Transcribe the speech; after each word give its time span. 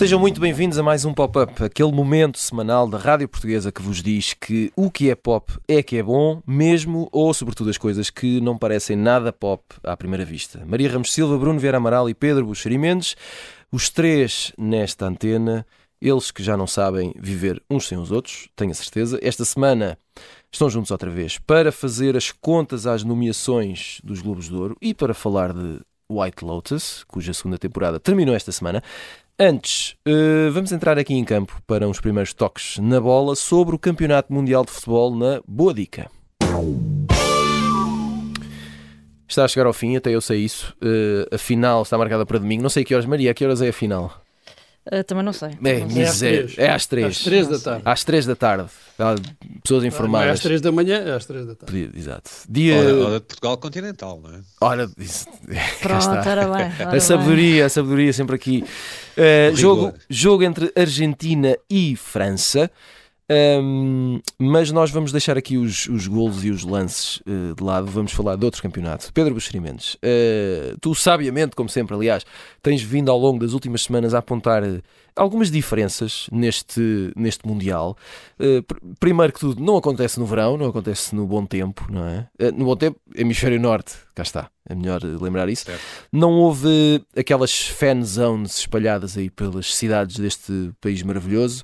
Sejam 0.00 0.18
muito 0.18 0.40
bem-vindos 0.40 0.78
a 0.78 0.82
mais 0.82 1.04
um 1.04 1.12
Pop-Up, 1.12 1.62
aquele 1.62 1.92
momento 1.92 2.38
semanal 2.38 2.88
da 2.88 2.96
Rádio 2.96 3.28
Portuguesa 3.28 3.70
que 3.70 3.82
vos 3.82 4.02
diz 4.02 4.32
que 4.32 4.72
o 4.74 4.90
que 4.90 5.10
é 5.10 5.14
pop 5.14 5.52
é 5.68 5.82
que 5.82 5.98
é 5.98 6.02
bom, 6.02 6.40
mesmo 6.46 7.06
ou 7.12 7.34
sobretudo 7.34 7.68
as 7.68 7.76
coisas 7.76 8.08
que 8.08 8.40
não 8.40 8.56
parecem 8.56 8.96
nada 8.96 9.30
pop 9.30 9.62
à 9.84 9.94
primeira 9.98 10.24
vista. 10.24 10.64
Maria 10.64 10.90
Ramos 10.90 11.12
Silva, 11.12 11.36
Bruno 11.36 11.60
Vieira 11.60 11.76
Amaral 11.76 12.08
e 12.08 12.14
Pedro 12.14 12.46
Buxeri 12.46 12.78
Mendes, 12.78 13.14
os 13.72 13.88
três 13.88 14.52
nesta 14.58 15.06
antena, 15.06 15.66
eles 16.00 16.30
que 16.30 16.42
já 16.42 16.56
não 16.56 16.66
sabem 16.66 17.12
viver 17.18 17.62
uns 17.70 17.86
sem 17.86 17.98
os 17.98 18.10
outros, 18.10 18.48
tenho 18.56 18.70
a 18.70 18.74
certeza. 18.74 19.18
Esta 19.22 19.44
semana 19.44 19.98
estão 20.50 20.68
juntos 20.70 20.90
outra 20.90 21.10
vez 21.10 21.38
para 21.38 21.70
fazer 21.70 22.16
as 22.16 22.32
contas 22.32 22.86
às 22.86 23.04
nomeações 23.04 24.00
dos 24.02 24.20
Globos 24.20 24.48
de 24.48 24.54
Ouro 24.54 24.76
e 24.80 24.94
para 24.94 25.14
falar 25.14 25.52
de 25.52 25.80
White 26.10 26.44
Lotus, 26.44 27.04
cuja 27.04 27.32
segunda 27.32 27.58
temporada 27.58 28.00
terminou 28.00 28.34
esta 28.34 28.50
semana. 28.50 28.82
Antes, 29.38 29.94
uh, 30.06 30.50
vamos 30.52 30.72
entrar 30.72 30.98
aqui 30.98 31.14
em 31.14 31.24
campo 31.24 31.62
para 31.66 31.88
uns 31.88 32.00
primeiros 32.00 32.34
toques 32.34 32.78
na 32.78 33.00
bola 33.00 33.34
sobre 33.36 33.74
o 33.74 33.78
Campeonato 33.78 34.32
Mundial 34.32 34.64
de 34.64 34.70
Futebol 34.70 35.14
na 35.14 35.40
Boa 35.46 35.72
Dica. 35.72 36.10
Está 39.30 39.44
a 39.44 39.48
chegar 39.48 39.66
ao 39.66 39.72
fim, 39.72 39.96
até 39.96 40.10
eu 40.10 40.20
sei 40.20 40.40
isso. 40.40 40.74
Uh, 40.82 41.32
a 41.32 41.38
final 41.38 41.82
está 41.82 41.96
marcada 41.96 42.26
para 42.26 42.36
domingo. 42.36 42.64
Não 42.64 42.68
sei 42.68 42.82
que 42.82 42.92
horas, 42.92 43.06
Maria, 43.06 43.30
a 43.30 43.34
que 43.34 43.44
horas 43.44 43.62
é 43.62 43.68
a 43.68 43.72
final? 43.72 44.20
Uh, 44.84 45.04
também 45.04 45.24
não 45.24 45.32
sei. 45.32 45.50
É, 45.64 45.78
não 45.84 46.12
sei. 46.12 46.52
É 46.56 46.68
às 46.68 46.84
três. 46.84 47.06
Às 47.06 47.22
três 47.22 47.46
da 47.46 47.58
tarde. 47.60 47.82
Às 47.84 48.02
três 48.02 48.26
da 48.26 48.34
tarde. 48.34 48.70
Há 48.98 49.14
pessoas 49.62 49.84
informadas. 49.84 50.24
Não 50.26 50.30
é 50.30 50.34
às 50.34 50.40
três 50.40 50.60
da 50.60 50.72
manhã, 50.72 50.96
é 50.98 51.12
às 51.12 51.26
três 51.26 51.46
da 51.46 51.54
tarde. 51.54 51.90
Exato. 51.94 52.28
Dia... 52.48 52.76
Hora, 52.76 53.04
hora 53.04 53.20
de 53.20 53.26
Portugal 53.26 53.56
continental, 53.58 54.20
não 54.20 54.34
é? 54.34 54.40
Hora 54.60 54.90
isso... 54.98 55.26
Pronto, 55.80 56.28
ora 56.28 56.48
bem. 56.48 56.86
Ora 56.86 56.96
a 56.96 57.00
sabedoria, 57.00 57.66
a 57.66 57.68
sabedoria 57.68 58.12
sempre 58.12 58.34
aqui. 58.34 58.64
Uh, 59.16 59.54
jogo, 59.54 59.94
jogo 60.08 60.42
entre 60.42 60.72
Argentina 60.74 61.56
e 61.70 61.94
França. 61.94 62.68
Um, 63.30 64.20
mas 64.36 64.72
nós 64.72 64.90
vamos 64.90 65.12
deixar 65.12 65.38
aqui 65.38 65.56
os, 65.56 65.86
os 65.86 66.08
golos 66.08 66.44
e 66.44 66.50
os 66.50 66.64
lances 66.64 67.18
uh, 67.18 67.54
de 67.54 67.62
lado, 67.62 67.86
vamos 67.86 68.10
falar 68.10 68.34
de 68.34 68.44
outro 68.44 68.60
campeonato. 68.60 69.12
Pedro 69.12 69.34
Buxerimentos, 69.34 69.94
uh, 69.94 70.76
tu 70.80 70.96
sabiamente, 70.96 71.54
como 71.54 71.68
sempre, 71.68 71.94
aliás, 71.94 72.26
tens 72.60 72.82
vindo 72.82 73.08
ao 73.08 73.16
longo 73.16 73.38
das 73.38 73.52
últimas 73.52 73.82
semanas 73.82 74.14
a 74.14 74.18
apontar 74.18 74.64
uh, 74.64 74.82
algumas 75.14 75.48
diferenças 75.48 76.26
neste, 76.32 77.12
neste 77.14 77.46
Mundial. 77.46 77.96
Pr 78.36 78.76
primeiro 78.98 79.32
que 79.32 79.40
tudo, 79.40 79.62
não 79.62 79.76
acontece 79.76 80.18
no 80.18 80.26
verão, 80.26 80.56
não 80.56 80.66
acontece 80.66 81.14
no 81.14 81.26
bom 81.26 81.44
tempo, 81.44 81.86
não 81.90 82.06
é? 82.06 82.26
no 82.52 82.64
bom 82.64 82.76
tempo, 82.76 82.98
hemisfério 83.14 83.60
norte, 83.60 83.94
cá 84.14 84.22
está, 84.22 84.50
é 84.68 84.74
melhor 84.74 85.02
lembrar 85.02 85.48
isso. 85.48 85.66
Certo. 85.66 85.80
Não 86.10 86.32
houve 86.32 87.04
aquelas 87.16 87.68
fan 87.68 88.02
zones 88.02 88.58
espalhadas 88.58 89.16
aí 89.16 89.30
pelas 89.30 89.74
cidades 89.74 90.16
deste 90.16 90.72
país 90.80 91.02
maravilhoso. 91.02 91.62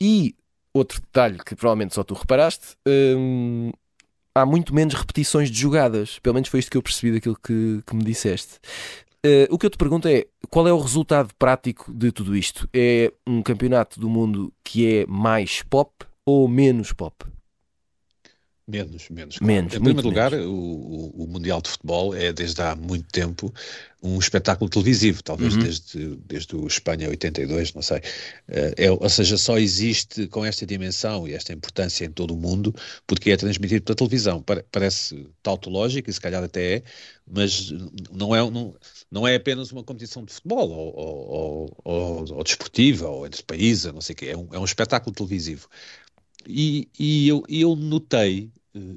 e 0.00 0.34
outro 0.74 1.00
detalhe 1.00 1.38
que 1.38 1.54
provavelmente 1.54 1.94
só 1.94 2.02
tu 2.02 2.14
reparaste, 2.14 2.76
hum, 2.86 3.70
há 4.34 4.46
muito 4.46 4.74
menos 4.74 4.94
repetições 4.94 5.50
de 5.50 5.58
jogadas. 5.58 6.18
Pelo 6.18 6.34
menos 6.34 6.48
foi 6.48 6.60
isto 6.60 6.70
que 6.70 6.76
eu 6.76 6.82
percebi 6.82 7.12
daquilo 7.12 7.36
que, 7.36 7.82
que 7.86 7.94
me 7.94 8.02
disseste. 8.02 8.58
Uh, 9.24 9.46
o 9.50 9.58
que 9.58 9.66
eu 9.66 9.70
te 9.70 9.78
pergunto 9.78 10.08
é 10.08 10.26
qual 10.50 10.66
é 10.66 10.72
o 10.72 10.78
resultado 10.78 11.32
prático 11.38 11.92
de 11.92 12.10
tudo 12.10 12.36
isto? 12.36 12.68
É 12.74 13.12
um 13.26 13.40
campeonato 13.40 14.00
do 14.00 14.08
mundo 14.08 14.52
que 14.64 14.86
é 14.86 15.06
mais 15.06 15.62
pop 15.62 15.92
ou 16.26 16.48
menos 16.48 16.92
pop? 16.92 17.24
Menos, 18.72 19.10
menos. 19.10 19.36
Claro. 19.36 19.52
menos 19.52 19.74
em 19.74 19.80
primeiro 19.80 20.08
lugar, 20.08 20.32
o, 20.32 21.12
o, 21.14 21.26
Mundial 21.28 21.60
de 21.60 21.68
Futebol 21.68 22.14
é 22.14 22.32
desde 22.32 22.62
há 22.62 22.74
muito 22.74 23.06
tempo 23.12 23.52
um 24.02 24.18
espetáculo 24.18 24.70
televisivo, 24.70 25.22
talvez 25.22 25.54
uhum. 25.54 25.60
desde, 25.60 26.16
desde 26.26 26.56
o 26.56 26.66
Espanha 26.66 27.06
82, 27.10 27.74
não 27.74 27.82
sei. 27.82 28.00
Eh, 28.48 28.74
é, 28.78 28.90
ou 28.90 29.08
seja, 29.10 29.36
só 29.36 29.58
existe 29.58 30.26
com 30.26 30.42
esta 30.42 30.64
dimensão 30.64 31.28
e 31.28 31.34
esta 31.34 31.52
importância 31.52 32.06
em 32.06 32.10
todo 32.10 32.32
o 32.32 32.36
mundo 32.36 32.74
porque 33.06 33.30
é 33.30 33.36
transmitido 33.36 33.84
pela 33.84 33.94
televisão. 33.94 34.42
Parece 34.72 35.28
tautológico 35.42 36.08
e 36.08 36.12
se 36.12 36.20
calhar 36.20 36.42
até 36.42 36.76
é, 36.76 36.82
mas 37.30 37.70
não 38.10 38.34
é, 38.34 38.50
não, 38.50 38.74
não 39.10 39.28
é 39.28 39.34
apenas 39.34 39.70
uma 39.70 39.84
competição 39.84 40.24
de 40.24 40.32
futebol 40.32 40.70
ou, 40.70 40.96
ou, 40.96 41.76
ou, 41.84 42.34
ou 42.36 42.42
desportiva 42.42 43.06
ou 43.06 43.26
entre 43.26 43.42
países, 43.42 43.92
não 43.92 44.00
sei 44.00 44.14
o 44.14 44.16
quê. 44.16 44.26
É 44.28 44.36
um, 44.36 44.48
é 44.52 44.58
um 44.58 44.64
espetáculo 44.64 45.14
televisivo. 45.14 45.68
E, 46.46 46.88
e 46.98 47.28
eu, 47.28 47.42
eu 47.48 47.76
notei, 47.76 48.50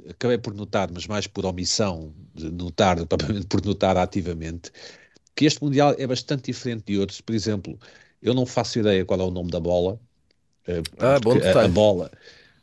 acabei 0.10 0.38
por 0.38 0.54
notar, 0.54 0.90
mas 0.92 1.06
mais 1.08 1.28
por 1.28 1.46
omissão 1.46 2.14
de 2.34 2.52
notar, 2.52 3.04
propriamente 3.08 3.48
por 3.48 3.64
notar 3.64 3.98
ativamente, 3.98 4.72
que 5.36 5.46
este 5.46 5.62
Mundial 5.64 5.96
é 5.98 6.08
bastante 6.08 6.52
diferente 6.52 6.86
de 6.88 7.00
outros. 7.00 7.22
Por 7.22 7.36
exemplo, 7.36 7.78
eu 8.22 8.34
não 8.34 8.46
faço 8.46 8.80
ideia 8.80 9.04
qual 9.06 9.20
é 9.20 9.24
o 9.24 9.32
nome 9.32 9.52
da 9.52 9.60
bola. 9.60 10.00
Uh, 10.68 10.82
ah, 10.98 11.20
bom 11.20 11.34
a, 11.34 11.64
a, 11.64 11.68
bola, 11.68 12.12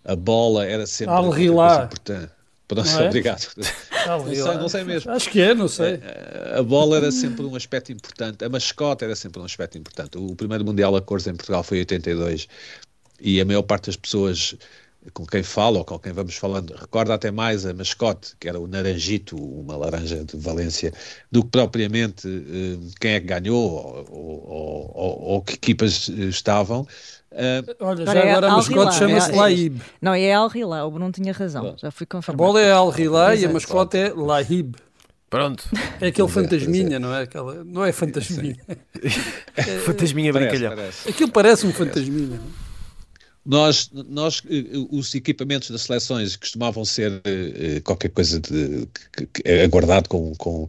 a 0.04 0.16
bola 0.16 0.66
era 0.66 0.86
sempre 0.86 1.14
Al 1.14 1.38
Hilal. 1.38 1.88
Pronto, 1.88 2.12
é? 2.98 3.06
obrigado. 3.06 3.46
não, 4.06 4.34
sei, 4.34 4.54
não 4.54 4.68
sei 4.68 4.84
mesmo. 4.84 5.10
Acho 5.12 5.30
que 5.30 5.40
é, 5.40 5.54
não 5.54 5.68
sei. 5.68 6.00
A, 6.52 6.60
a, 6.60 6.62
bola 6.62 6.96
era 6.96 7.12
sempre 7.12 7.44
um 7.44 7.54
aspecto 7.54 7.92
importante, 7.92 8.44
a 8.44 8.48
mascote 8.48 9.04
era 9.04 9.14
sempre 9.14 9.40
um 9.40 9.44
aspecto 9.44 9.76
importante. 9.76 10.16
O 10.16 10.34
primeiro 10.34 10.64
Mundial 10.64 10.96
a 10.96 11.02
cores 11.02 11.26
em 11.26 11.34
Portugal 11.34 11.62
foi 11.62 11.78
em 11.78 11.80
82 11.80 12.48
e 13.20 13.40
a 13.40 13.44
maior 13.44 13.62
parte 13.62 13.86
das 13.86 13.96
pessoas 13.96 14.56
com 15.12 15.26
quem 15.26 15.42
falo 15.42 15.78
ou 15.78 15.84
com 15.84 15.98
quem 15.98 16.12
vamos 16.12 16.36
falando 16.36 16.74
recorda 16.74 17.14
até 17.14 17.30
mais 17.30 17.66
a 17.66 17.74
mascote, 17.74 18.34
que 18.38 18.48
era 18.48 18.58
o 18.58 18.66
Naranjito, 18.66 19.36
uma 19.36 19.76
laranja 19.76 20.24
de 20.24 20.36
Valência, 20.36 20.92
do 21.30 21.42
que 21.42 21.50
propriamente 21.50 22.28
eh, 22.28 22.78
quem 23.00 23.12
é 23.12 23.20
que 23.20 23.26
ganhou 23.26 23.56
ou, 23.58 24.06
ou, 24.10 24.92
ou, 24.94 25.22
ou 25.22 25.42
que 25.42 25.54
equipas 25.54 26.08
eh, 26.08 26.24
estavam. 26.24 26.86
Uh, 27.32 27.74
Olha, 27.80 28.04
já 28.04 28.20
agora, 28.20 28.46
a 28.46 28.56
mascote 28.56 28.94
chama-se 28.94 29.32
é, 29.32 29.34
Laib. 29.34 29.80
Não, 30.02 30.14
é 30.14 30.32
Al 30.34 30.50
Hilal, 30.54 30.86
o 30.86 30.90
Bruno 30.90 31.10
tinha 31.10 31.32
razão, 31.32 31.74
já 31.78 31.90
fui 31.90 32.06
confirmado. 32.06 32.42
A 32.42 32.46
bola 32.46 32.60
é 32.60 32.70
Al 32.70 32.94
Hilal 32.96 33.34
e 33.34 33.46
a 33.46 33.48
mascote 33.48 33.96
é 33.96 34.12
Laib. 34.14 34.76
Pronto. 35.30 35.64
É 35.98 36.08
aquele 36.08 36.28
fantasminha, 36.28 36.98
não 36.98 37.14
é? 37.14 37.22
Aquela, 37.22 37.64
não 37.64 37.82
é 37.82 37.90
fantasminha. 37.90 38.58
fantasminha 39.86 40.30
brincalhão. 40.30 40.74
Aquilo 41.08 41.32
parece 41.32 41.66
um 41.66 41.72
fantasminha. 41.72 42.38
Nós, 43.44 43.90
nós, 43.92 44.42
eh, 44.48 44.64
os 44.90 45.14
equipamentos 45.14 45.70
das 45.70 45.82
seleções 45.82 46.36
costumavam 46.36 46.84
ser 46.84 47.20
eh, 47.24 47.80
qualquer 47.80 48.10
coisa 48.10 48.38
de, 48.38 48.86
é 49.44 49.64
aguardado 49.64 50.08
com, 50.08 50.32
com, 50.36 50.68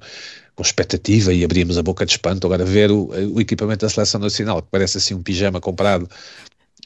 com, 0.56 0.64
expectativa 0.64 1.32
e 1.32 1.44
abríamos 1.44 1.78
a 1.78 1.84
boca 1.84 2.04
de 2.06 2.14
espanto. 2.14 2.48
Agora, 2.48 2.66
ver 2.66 2.90
o, 2.92 3.10
o, 3.36 3.40
equipamento 3.40 3.86
da 3.86 3.90
seleção 3.90 4.20
nacional, 4.20 4.62
que 4.62 4.70
parece 4.72 4.98
assim 4.98 5.14
um 5.14 5.22
pijama 5.22 5.62
comprado 5.62 6.10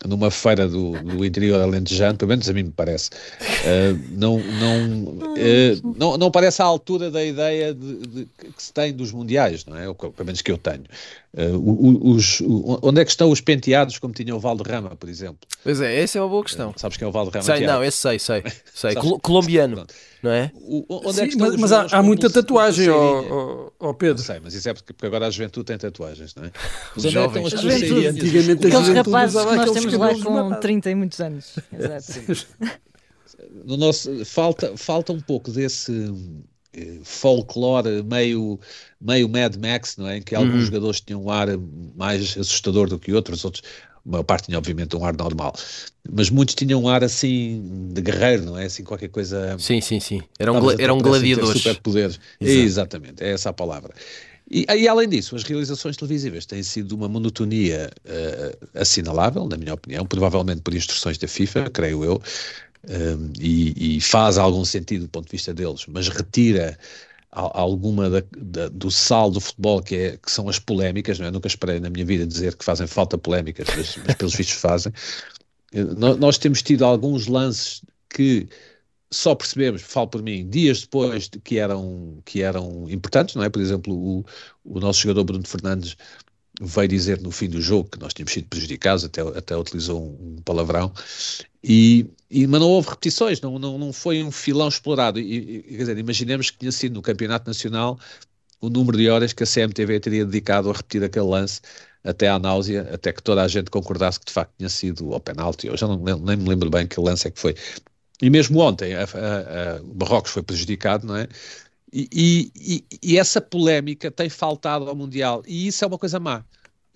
numa 0.05 0.29
feira 0.29 0.67
do, 0.67 0.91
do 1.03 1.25
interior 1.25 1.59
alentejano, 1.61 2.17
pelo 2.17 2.29
menos 2.29 2.47
a 2.47 2.53
mim 2.53 2.63
me 2.63 2.71
parece, 2.71 3.09
uh, 3.09 3.99
não, 4.11 4.39
não, 4.39 5.03
uh, 5.03 5.95
não, 5.97 6.17
não 6.17 6.29
parece 6.29 6.61
à 6.61 6.65
altura 6.65 7.09
da 7.09 7.23
ideia 7.23 7.73
de, 7.73 7.97
de, 8.01 8.25
que 8.55 8.61
se 8.61 8.71
tem 8.71 8.93
dos 8.93 9.11
mundiais, 9.11 9.65
não 9.65 9.75
é? 9.75 9.87
Ou, 9.87 9.95
pelo 9.95 10.25
menos 10.25 10.41
que 10.41 10.51
eu 10.51 10.57
tenho. 10.57 10.83
Uh, 11.37 12.15
os, 12.15 12.41
onde 12.81 12.99
é 12.99 13.05
que 13.05 13.11
estão 13.11 13.29
os 13.29 13.39
penteados 13.39 13.99
como 13.99 14.11
tinha 14.11 14.35
o 14.35 14.39
Valderrama, 14.39 14.95
por 14.95 15.07
exemplo? 15.07 15.37
Pois 15.63 15.79
é, 15.79 16.01
essa 16.01 16.17
é 16.17 16.21
uma 16.21 16.29
boa 16.29 16.43
questão. 16.43 16.73
sabes 16.75 16.97
quem 16.97 17.05
é 17.05 17.09
o 17.09 17.11
Valderrama? 17.11 17.43
Sei, 17.43 17.65
não, 17.65 17.83
esse 17.83 17.97
sei, 17.97 18.17
sei. 18.17 18.43
sei. 18.73 18.95
colombiano. 19.21 19.75
Pronto 19.75 19.93
não 20.21 20.31
é? 20.31 20.51
O, 20.55 20.85
onde 20.89 21.13
Sim, 21.13 21.21
é 21.21 21.27
que 21.27 21.37
mas, 21.37 21.55
mas 21.55 21.71
há, 21.71 21.87
há 21.91 22.03
muita 22.03 22.29
tatuagem, 22.29 22.89
ó, 22.89 23.69
ó, 23.79 23.93
Pedro. 23.93 24.21
sei, 24.21 24.39
mas 24.43 24.53
isso 24.53 24.67
é 24.67 24.73
porque, 24.73 24.93
porque, 24.93 25.05
agora 25.05 25.27
a 25.27 25.29
juventude 25.29 25.65
tem 25.65 25.77
tatuagens, 25.77 26.33
não 26.35 26.45
é? 26.45 26.51
Os 26.95 27.05
onde 27.05 27.13
jovens. 27.13 27.37
É 27.37 27.49
que 27.49 27.55
estão 27.55 27.69
as 27.69 27.79
juventude, 27.79 28.07
Antigamente 28.07 28.67
Aqueles 28.67 28.87
rapazes 28.89 29.45
que 29.45 29.55
nós 29.55 29.71
temos 29.71 29.93
lá 29.93 30.15
com 30.15 30.59
30 30.59 30.89
e 30.89 30.95
muitos 30.95 31.19
anos. 31.19 31.55
Exato. 31.71 32.47
no 33.65 33.77
nosso, 33.77 34.25
falta, 34.25 34.75
falta 34.75 35.13
um 35.13 35.21
pouco 35.21 35.51
desse 35.51 35.91
folclore 37.03 38.03
meio, 38.03 38.59
meio 38.99 39.27
Mad 39.29 39.55
Max, 39.55 39.97
não 39.97 40.07
é? 40.07 40.17
Em 40.17 40.21
que 40.21 40.35
alguns 40.35 40.53
uhum. 40.53 40.65
jogadores 40.65 41.01
tinham 41.01 41.23
um 41.23 41.29
ar 41.29 41.47
mais 41.95 42.37
assustador 42.37 42.87
do 42.87 42.99
que 42.99 43.13
outros, 43.13 43.43
outros 43.45 43.63
uma 44.07 44.23
parte 44.23 44.45
tinha 44.45 44.57
obviamente 44.57 44.95
um 44.95 45.03
ar 45.03 45.15
normal, 45.15 45.53
mas 46.09 46.29
muitos 46.29 46.55
tinham 46.55 46.81
um 46.81 46.87
ar 46.87 47.03
assim 47.03 47.91
de 47.93 48.01
guerreiro, 48.01 48.45
não 48.45 48.57
é? 48.57 48.65
Assim 48.65 48.83
qualquer 48.83 49.09
coisa. 49.09 49.57
Sim, 49.59 49.81
sim, 49.81 49.99
sim. 49.99 50.21
Eram, 50.39 50.59
gla 50.61 50.75
eram 50.79 50.97
gladiadores. 50.97 51.61
Superpoderes. 51.61 52.19
Exatamente, 52.39 53.21
é 53.21 53.31
essa 53.31 53.49
a 53.49 53.53
palavra. 53.53 53.93
E, 54.49 54.65
e, 54.73 54.87
além 54.87 55.09
disso, 55.09 55.35
as 55.35 55.43
realizações 55.43 55.97
televisivas 55.97 56.45
têm 56.45 56.63
sido 56.63 56.93
uma 56.93 57.09
monotonia 57.09 57.91
uh, 58.05 58.67
assinalável, 58.79 59.45
na 59.45 59.57
minha 59.57 59.73
opinião, 59.73 60.05
provavelmente 60.05 60.61
por 60.61 60.73
instruções 60.73 61.17
da 61.17 61.27
FIFA, 61.27 61.69
creio 61.69 62.05
eu, 62.05 62.21
um, 62.89 63.33
e, 63.39 63.97
e, 63.97 64.01
faz 64.01 64.37
algum 64.37 64.63
sentido 64.63 65.03
do 65.03 65.09
ponto 65.09 65.25
de 65.25 65.31
vista 65.31 65.53
deles, 65.53 65.85
mas 65.87 66.07
retira 66.07 66.77
alguma 67.31 68.09
da, 68.09 68.23
da, 68.37 68.69
do 68.69 68.89
sal 68.89 69.29
do 69.29 69.41
futebol 69.41 69.81
que, 69.81 69.95
é, 69.95 70.17
que 70.17 70.31
são 70.31 70.47
as 70.49 70.57
polémicas, 70.57 71.19
não 71.19 71.27
é? 71.27 71.31
nunca 71.31 71.47
esperei 71.47 71.79
na 71.79 71.89
minha 71.89 72.05
vida 72.05 72.25
dizer 72.25 72.55
que 72.55 72.65
fazem 72.65 72.87
falta 72.87 73.17
polémicas, 73.17 73.67
mas, 73.75 73.97
mas 74.05 74.15
pelos 74.15 74.35
vistos 74.35 74.57
fazem. 74.59 74.93
Eh, 75.73 75.83
nós 75.83 76.37
temos 76.37 76.61
tido 76.61 76.85
alguns 76.85 77.27
lances 77.27 77.83
que 78.09 78.47
só 79.11 79.35
percebemos, 79.35 79.81
falo 79.81 80.07
por 80.07 80.23
mim, 80.23 80.49
dias 80.49 80.81
depois 80.81 81.29
de 81.29 81.39
que 81.39 81.57
eram, 81.59 82.21
que 82.25 82.41
eram 82.41 82.89
importantes, 82.89 83.35
não 83.35 83.43
é? 83.43 83.49
Por 83.49 83.61
exemplo, 83.61 83.93
o, 83.93 84.25
o 84.65 84.79
nosso 84.79 85.01
jogador 85.01 85.23
Bruno 85.23 85.47
Fernandes 85.47 85.95
veio 86.59 86.87
dizer 86.87 87.21
no 87.21 87.31
fim 87.31 87.49
do 87.49 87.61
jogo 87.61 87.89
que 87.91 87.99
nós 87.99 88.13
tínhamos 88.13 88.33
sido 88.33 88.47
prejudicados, 88.47 89.03
até, 89.03 89.21
até 89.21 89.55
utilizou 89.55 90.01
um, 90.01 90.37
um 90.37 90.41
palavrão, 90.41 90.91
e, 91.63 92.07
e, 92.29 92.47
mas 92.47 92.59
não 92.59 92.69
houve 92.69 92.89
repetições, 92.89 93.41
não, 93.41 93.59
não, 93.59 93.77
não 93.77 93.93
foi 93.93 94.23
um 94.23 94.31
filão 94.31 94.67
explorado. 94.67 95.19
E, 95.19 95.59
e, 95.59 95.63
quer 95.63 95.77
dizer, 95.77 95.97
imaginemos 95.97 96.49
que 96.49 96.57
tinha 96.57 96.71
sido 96.71 96.93
no 96.93 97.01
Campeonato 97.01 97.47
Nacional 97.47 97.99
o 98.59 98.69
número 98.69 98.97
de 98.97 99.09
horas 99.09 99.33
que 99.33 99.43
a 99.43 99.45
CMTV 99.45 99.99
teria 99.99 100.25
dedicado 100.25 100.69
a 100.69 100.73
repetir 100.73 101.03
aquele 101.03 101.27
lance 101.27 101.61
até 102.03 102.27
à 102.29 102.39
náusea, 102.39 102.89
até 102.93 103.11
que 103.11 103.21
toda 103.21 103.43
a 103.43 103.47
gente 103.47 103.69
concordasse 103.69 104.19
que 104.19 104.25
de 104.25 104.31
facto 104.31 104.53
tinha 104.57 104.69
sido 104.69 105.13
ao 105.13 105.19
penalti. 105.19 105.67
Eu 105.67 105.77
já 105.77 105.87
não, 105.87 105.97
nem 105.97 106.37
me 106.37 106.49
lembro 106.49 106.69
bem 106.69 106.87
que 106.87 106.99
lance 106.99 107.27
é 107.27 107.31
que 107.31 107.39
foi. 107.39 107.55
E 108.21 108.29
mesmo 108.29 108.59
ontem, 108.59 108.93
o 109.83 109.95
Marrocos 109.99 110.31
foi 110.31 110.41
prejudicado, 110.41 111.05
não 111.05 111.15
é? 111.15 111.27
E, 111.91 112.51
e, 112.55 112.85
e, 113.01 113.17
essa 113.17 113.39
polémica 113.39 114.11
tem 114.11 114.29
faltado 114.29 114.89
ao 114.89 114.95
Mundial, 114.95 115.41
e 115.47 115.67
isso 115.67 115.85
é 115.85 115.87
uma 115.87 115.97
coisa 115.97 116.19
má, 116.19 116.43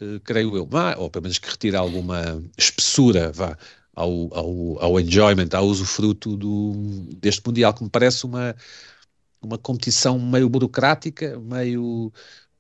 uh, 0.02 0.20
creio 0.20 0.56
eu, 0.58 0.68
má, 0.70 0.96
ou 0.98 1.10
pelo 1.10 1.24
menos 1.24 1.38
que 1.38 1.50
retira 1.50 1.80
alguma 1.80 2.44
espessura 2.58 3.32
vá, 3.32 3.58
ao, 3.96 4.30
ao, 4.34 4.84
ao 4.84 5.00
enjoyment, 5.00 5.48
ao 5.54 5.66
usufruto 5.66 6.36
do, 6.36 6.74
deste 7.22 7.42
Mundial, 7.46 7.74
que 7.74 7.84
me 7.84 7.90
parece 7.90 8.26
uma, 8.26 8.54
uma 9.42 9.58
competição 9.58 10.20
meio 10.20 10.50
burocrática, 10.50 11.40
meio 11.40 12.12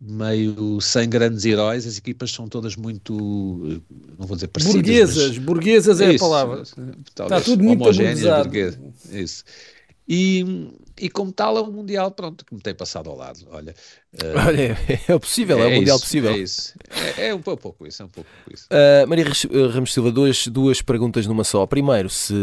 meio 0.04 0.82
sem 0.82 1.08
grandes 1.08 1.46
heróis, 1.46 1.86
as 1.86 2.00
equipas 2.00 2.32
são 2.32 2.48
todas 2.48 2.76
muito, 2.76 3.14
não 4.18 4.26
vou 4.26 4.36
dizer 4.36 4.48
parecidas, 4.48 4.82
burguesas, 4.82 5.38
burguesas 5.38 6.02
é 6.02 6.14
isso, 6.14 6.26
a 6.26 6.28
palavra. 6.28 6.64
Está 6.64 7.40
tudo 7.40 7.64
muito 7.64 7.84
homogéneo, 7.84 8.36
burguês, 8.38 8.80
isso. 9.12 9.44
E, 10.08 10.72
e 11.00 11.10
como 11.10 11.32
tal 11.32 11.58
é 11.58 11.62
um 11.62 11.72
Mundial, 11.72 12.12
pronto, 12.12 12.46
que 12.46 12.54
me 12.54 12.62
tem 12.62 12.74
passado 12.74 13.10
ao 13.10 13.16
lado. 13.16 13.40
Olha, 13.52 13.74
uh, 14.14 14.48
Olha 14.48 14.78
é 15.08 15.20
possível, 15.20 15.60
é, 15.60 15.64
é 15.64 15.68
um 15.68 15.76
Mundial 15.76 15.98
isso, 15.98 16.06
possível. 16.06 16.32
É 16.32 16.38
isso, 16.38 16.74
é, 17.18 17.28
é 17.28 17.36
um 17.36 17.42
pouco 17.42 17.88
isso, 17.88 18.02
é 18.02 18.06
um 18.06 18.10
pouco 18.10 18.30
isso. 18.52 18.68
Uh, 18.68 19.08
Maria 19.08 19.26
eh, 19.26 19.68
Ramos 19.68 19.94
Silva, 19.94 20.12
duas, 20.12 20.48
duas 20.48 20.82
perguntas 20.82 21.26
numa 21.28 21.44
só. 21.44 21.66
Primeiro, 21.66 22.10
se 22.10 22.34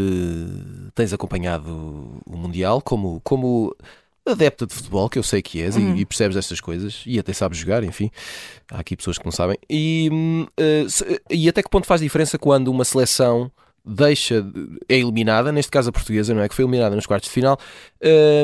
tens 0.94 1.12
acompanhado 1.12 2.20
o 2.26 2.36
Mundial 2.36 2.80
como, 2.80 3.20
como 3.22 3.74
adepta 4.26 4.66
de 4.66 4.74
futebol, 4.74 5.08
que 5.08 5.18
eu 5.18 5.22
sei 5.22 5.42
que 5.42 5.62
és 5.62 5.76
uhum. 5.76 5.96
e, 5.96 6.00
e, 6.00 6.06
percebes 6.06 6.36
estas 6.36 6.60
coisas 6.60 7.02
e 7.06 7.18
até 7.18 7.32
sabes 7.32 7.58
jogar, 7.58 7.82
enfim. 7.84 8.10
Há 8.70 8.80
aqui 8.80 8.96
pessoas 8.96 9.18
que 9.18 9.24
não 9.24 9.32
sabem. 9.32 9.56
E, 9.68 10.10
uh, 10.12 10.88
se, 10.88 11.20
e 11.30 11.48
até 11.48 11.62
que 11.62 11.70
ponto 11.70 11.86
faz 11.86 12.00
diferença 12.00 12.38
quando 12.38 12.68
uma 12.68 12.84
seleção 12.84 13.50
deixa 13.88 14.46
é 14.88 14.99
eliminada, 14.99 15.50
neste 15.50 15.70
caso 15.70 15.88
a 15.88 15.93
portuguesa, 15.93 16.35
não 16.35 16.43
é? 16.43 16.49
Que 16.49 16.55
foi 16.55 16.64
eliminada 16.64 16.94
nos 16.94 17.06
quartos 17.06 17.29
de 17.29 17.35
final. 17.35 17.58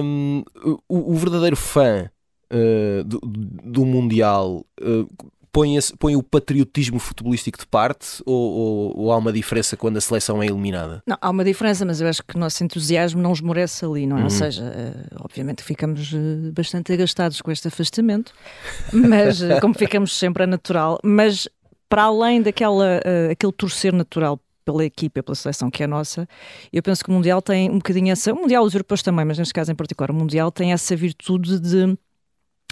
Um, 0.02 0.42
o, 0.88 1.12
o, 1.12 1.14
verdadeiro 1.14 1.56
fã 1.56 2.10
uh, 2.50 3.04
do, 3.04 3.20
do, 3.22 3.84
Mundial 3.84 4.64
uh, 4.80 5.08
põe, 5.52 5.76
esse, 5.76 5.96
põe 5.96 6.16
o 6.16 6.22
patriotismo 6.22 6.98
futebolístico 6.98 7.58
de 7.58 7.66
parte 7.66 8.22
ou, 8.24 8.34
ou, 8.34 8.98
ou, 8.98 9.12
há 9.12 9.16
uma 9.16 9.32
diferença 9.32 9.76
quando 9.76 9.98
a 9.98 10.00
seleção 10.00 10.42
é 10.42 10.46
eliminada? 10.46 11.02
Não, 11.06 11.16
há 11.20 11.30
uma 11.30 11.44
diferença, 11.44 11.84
mas 11.84 12.00
eu 12.00 12.08
acho 12.08 12.22
que 12.24 12.36
o 12.36 12.38
nosso 12.38 12.64
entusiasmo 12.64 13.20
não 13.20 13.32
esmorece 13.32 13.84
ali, 13.84 14.06
não 14.06 14.16
é? 14.16 14.20
Uhum. 14.20 14.24
Ou 14.24 14.30
seja, 14.30 14.64
uh, 14.64 15.16
obviamente 15.24 15.62
ficamos 15.62 16.12
bastante 16.52 16.92
agastados 16.92 17.40
com 17.40 17.50
este 17.50 17.68
afastamento, 17.68 18.32
mas 18.92 19.40
como 19.60 19.74
ficamos 19.74 20.16
sempre 20.16 20.44
a 20.44 20.46
natural, 20.46 20.98
mas 21.04 21.48
para 21.88 22.04
além 22.04 22.42
daquela 22.42 23.00
aquele 23.30 23.52
torcer 23.52 23.92
natural 23.92 24.40
pela 24.64 24.84
equipa, 24.84 25.22
pela 25.22 25.34
seleção 25.34 25.70
que 25.70 25.82
é 25.82 25.86
nossa, 25.86 26.28
eu 26.72 26.82
penso 26.82 27.04
que 27.04 27.10
o 27.10 27.12
Mundial 27.12 27.42
tem 27.42 27.70
um 27.70 27.76
bocadinho 27.76 28.10
essa. 28.12 28.32
O 28.32 28.36
Mundial, 28.36 28.64
os 28.64 28.74
europeus 28.74 29.02
também, 29.02 29.24
mas 29.24 29.38
neste 29.38 29.52
caso 29.52 29.70
em 29.70 29.74
particular, 29.74 30.10
o 30.10 30.14
Mundial 30.14 30.50
tem 30.50 30.72
essa 30.72 30.94
virtude 30.96 31.58
de. 31.60 31.96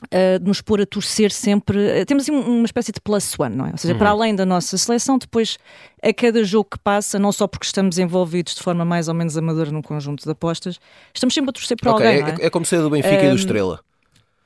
Uh, 0.07 0.43
nos 0.43 0.61
pôr 0.61 0.81
a 0.81 0.87
torcer 0.87 1.31
sempre. 1.31 1.79
Uh, 1.79 2.05
temos 2.05 2.25
assim 2.25 2.33
uma 2.33 2.65
espécie 2.65 2.91
de 2.91 3.01
plus 3.01 3.39
one, 3.39 3.55
não 3.55 3.67
é? 3.67 3.71
Ou 3.71 3.79
seja, 3.79 3.95
uhum. 3.95 3.99
para 4.01 4.11
além 4.11 4.35
da 4.35 4.45
nossa 4.45 4.77
seleção, 4.77 5.17
depois 5.17 5.59
a 6.03 6.13
cada 6.13 6.43
jogo 6.43 6.71
que 6.73 6.79
passa, 6.81 7.21
não 7.21 7.31
só 7.31 7.47
porque 7.47 7.67
estamos 7.67 7.99
envolvidos 7.99 8.57
de 8.57 8.63
forma 8.63 8.85
mais 8.85 9.07
ou 9.07 9.15
menos 9.15 9.37
amadora 9.37 9.71
num 9.71 9.81
conjunto 9.81 10.25
de 10.25 10.31
apostas, 10.31 10.81
estamos 11.15 11.33
sempre 11.33 11.51
a 11.51 11.53
torcer 11.53 11.77
para 11.81 11.93
okay, 11.95 12.19
alguém. 12.19 12.35
É, 12.35 12.43
é? 12.43 12.47
é, 12.47 12.51
como 12.51 12.67
ser 12.67 12.81
do 12.81 12.91
Benfica 12.91 13.23
e 13.23 13.31
do 13.31 13.37
Estrela. 13.37 13.81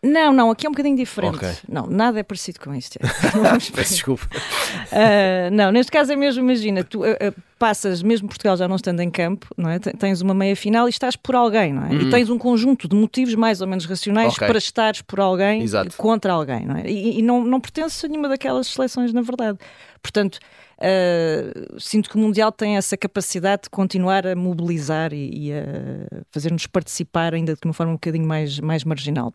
Não, 0.07 0.33
não, 0.33 0.51
aqui 0.51 0.67
é 0.67 0.69
um 0.69 0.73
bocadinho 0.73 0.97
diferente. 0.97 1.37
Okay. 1.37 1.53
Não, 1.69 1.87
nada 1.87 2.21
é 2.21 2.23
parecido 2.23 2.61
com 2.61 2.75
isto. 2.75 2.99
Peço 3.75 3.95
desculpa. 3.95 4.27
Uh, 4.33 5.51
não, 5.53 5.73
neste 5.73 5.91
caso 5.91 6.13
é 6.13 6.17
mesmo, 6.17 6.43
imagina, 6.43 6.85
tu 6.85 7.01
uh, 7.01 7.13
uh, 7.13 7.35
passas, 7.59 8.03
mesmo 8.03 8.29
Portugal 8.29 8.57
já 8.57 8.69
não 8.69 8.77
estando 8.77 9.01
em 9.01 9.11
campo, 9.11 9.49
não 9.57 9.69
é? 9.69 9.79
Tens 9.79 10.21
uma 10.21 10.35
meia 10.35 10.55
final 10.55 10.87
e 10.87 10.91
estás 10.91 11.17
por 11.17 11.35
alguém, 11.35 11.73
não 11.73 11.87
é? 11.87 11.91
Uhum. 11.91 12.01
E 12.03 12.11
tens 12.11 12.31
um 12.31 12.39
conjunto 12.39 12.89
de 12.89 12.95
motivos 12.95 13.35
mais 13.35 13.61
ou 13.61 13.67
menos 13.67 13.85
racionais 13.85 14.35
okay. 14.35 14.47
para 14.47 14.59
estares 14.59 15.03
por 15.03 15.21
alguém 15.21 15.63
Exato. 15.63 15.97
contra 15.97 16.33
alguém, 16.33 16.65
não 16.65 16.77
é? 16.77 16.89
E, 16.89 17.19
e 17.19 17.23
não, 17.23 17.45
não 17.45 17.61
pertences 17.61 18.05
a 18.05 18.09
nenhuma 18.09 18.29
daquelas 18.29 18.69
seleções, 18.69 19.13
na 19.13 19.23
verdade. 19.23 19.59
Portanto, 20.03 20.39
Uh, 20.79 21.81
sinto 21.81 22.11
que 22.11 22.17
o 22.17 22.19
Mundial 22.19 22.53
tem 22.53 22.77
essa 22.77 22.99
capacidade 22.99 23.63
de 23.63 23.71
continuar 23.71 24.27
a 24.27 24.37
mobilizar 24.37 25.11
e, 25.11 25.47
e 25.49 25.53
a 25.53 26.23
fazer-nos 26.31 26.67
participar 26.67 27.33
ainda 27.33 27.55
de 27.55 27.61
uma 27.65 27.73
forma 27.73 27.93
um 27.93 27.97
bocadinho 27.97 28.27
mais, 28.27 28.61
mais 28.61 28.85
marginal. 28.85 29.33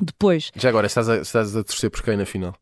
Depois. 0.00 0.50
Já 0.54 0.68
agora, 0.68 0.86
estás 0.86 1.08
a, 1.08 1.16
estás 1.16 1.56
a 1.56 1.64
torcer 1.64 1.90
por 1.90 2.02
quem 2.02 2.16
na 2.16 2.26
final? 2.26 2.54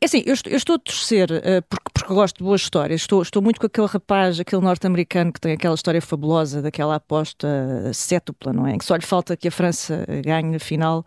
É 0.00 0.04
assim, 0.04 0.22
eu 0.24 0.34
estou, 0.34 0.52
eu 0.52 0.56
estou 0.56 0.76
a 0.76 0.78
torcer 0.78 1.28
uh, 1.30 1.62
porque, 1.68 1.90
porque 1.92 2.14
gosto 2.14 2.38
de 2.38 2.44
boas 2.44 2.60
histórias. 2.60 3.00
Estou, 3.00 3.20
estou 3.20 3.42
muito 3.42 3.58
com 3.58 3.66
aquele 3.66 3.86
rapaz, 3.88 4.38
aquele 4.38 4.62
norte-americano 4.62 5.32
que 5.32 5.40
tem 5.40 5.52
aquela 5.52 5.74
história 5.74 6.00
fabulosa 6.00 6.62
daquela 6.62 6.94
aposta 6.94 7.48
sétupla, 7.92 8.52
não 8.52 8.66
é? 8.66 8.74
Em 8.74 8.78
que 8.78 8.84
só 8.84 8.94
lhe 8.94 9.04
falta 9.04 9.36
que 9.36 9.48
a 9.48 9.50
França 9.50 10.06
ganhe 10.24 10.52
na 10.52 10.60
final 10.60 11.04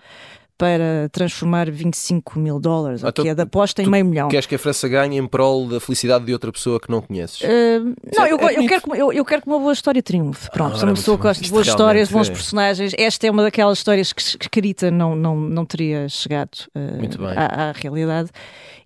para 0.62 1.10
transformar 1.12 1.72
25 1.72 2.38
mil 2.38 2.60
dólares, 2.60 3.04
ah, 3.04 3.12
que 3.12 3.28
é 3.28 3.34
da 3.34 3.42
aposta 3.42 3.82
em 3.82 3.88
meio 3.88 4.06
milhão. 4.06 4.28
Queres 4.28 4.46
que 4.46 4.54
a 4.54 4.60
França 4.60 4.88
ganhe 4.88 5.18
em 5.18 5.26
prol 5.26 5.68
da 5.68 5.80
felicidade 5.80 6.24
de 6.24 6.34
outra 6.34 6.52
pessoa 6.52 6.80
que 6.80 6.92
não 6.92 7.02
conheces? 7.02 7.42
Uh, 7.42 7.96
não, 8.16 8.26
é, 8.26 8.32
eu, 8.32 8.38
é 8.38 8.60
eu, 8.60 8.68
quero 8.68 8.82
que, 8.84 8.92
eu, 8.92 9.12
eu, 9.12 9.26
quero 9.26 9.42
que 9.42 9.48
uma 9.48 9.58
boa 9.58 9.74
história 9.74 10.04
triunfe. 10.04 10.52
Pronto, 10.52 10.78
ah, 10.80 10.86
uma 10.86 10.94
pessoa 10.94 11.18
que 11.18 11.24
gosta 11.24 11.44
de 11.44 11.50
boas 11.50 11.66
histórias, 11.66 12.12
bons 12.12 12.30
é. 12.30 12.32
personagens. 12.32 12.94
Esta 12.96 13.26
é 13.26 13.32
uma 13.32 13.42
daquelas 13.42 13.80
histórias 13.80 14.14
que 14.14 14.22
escrita 14.22 14.92
não, 14.92 15.16
não, 15.16 15.36
não 15.36 15.66
teria 15.66 16.08
chegado 16.08 16.52
uh, 16.76 17.26
à, 17.36 17.70
à, 17.70 17.72
realidade. 17.72 18.30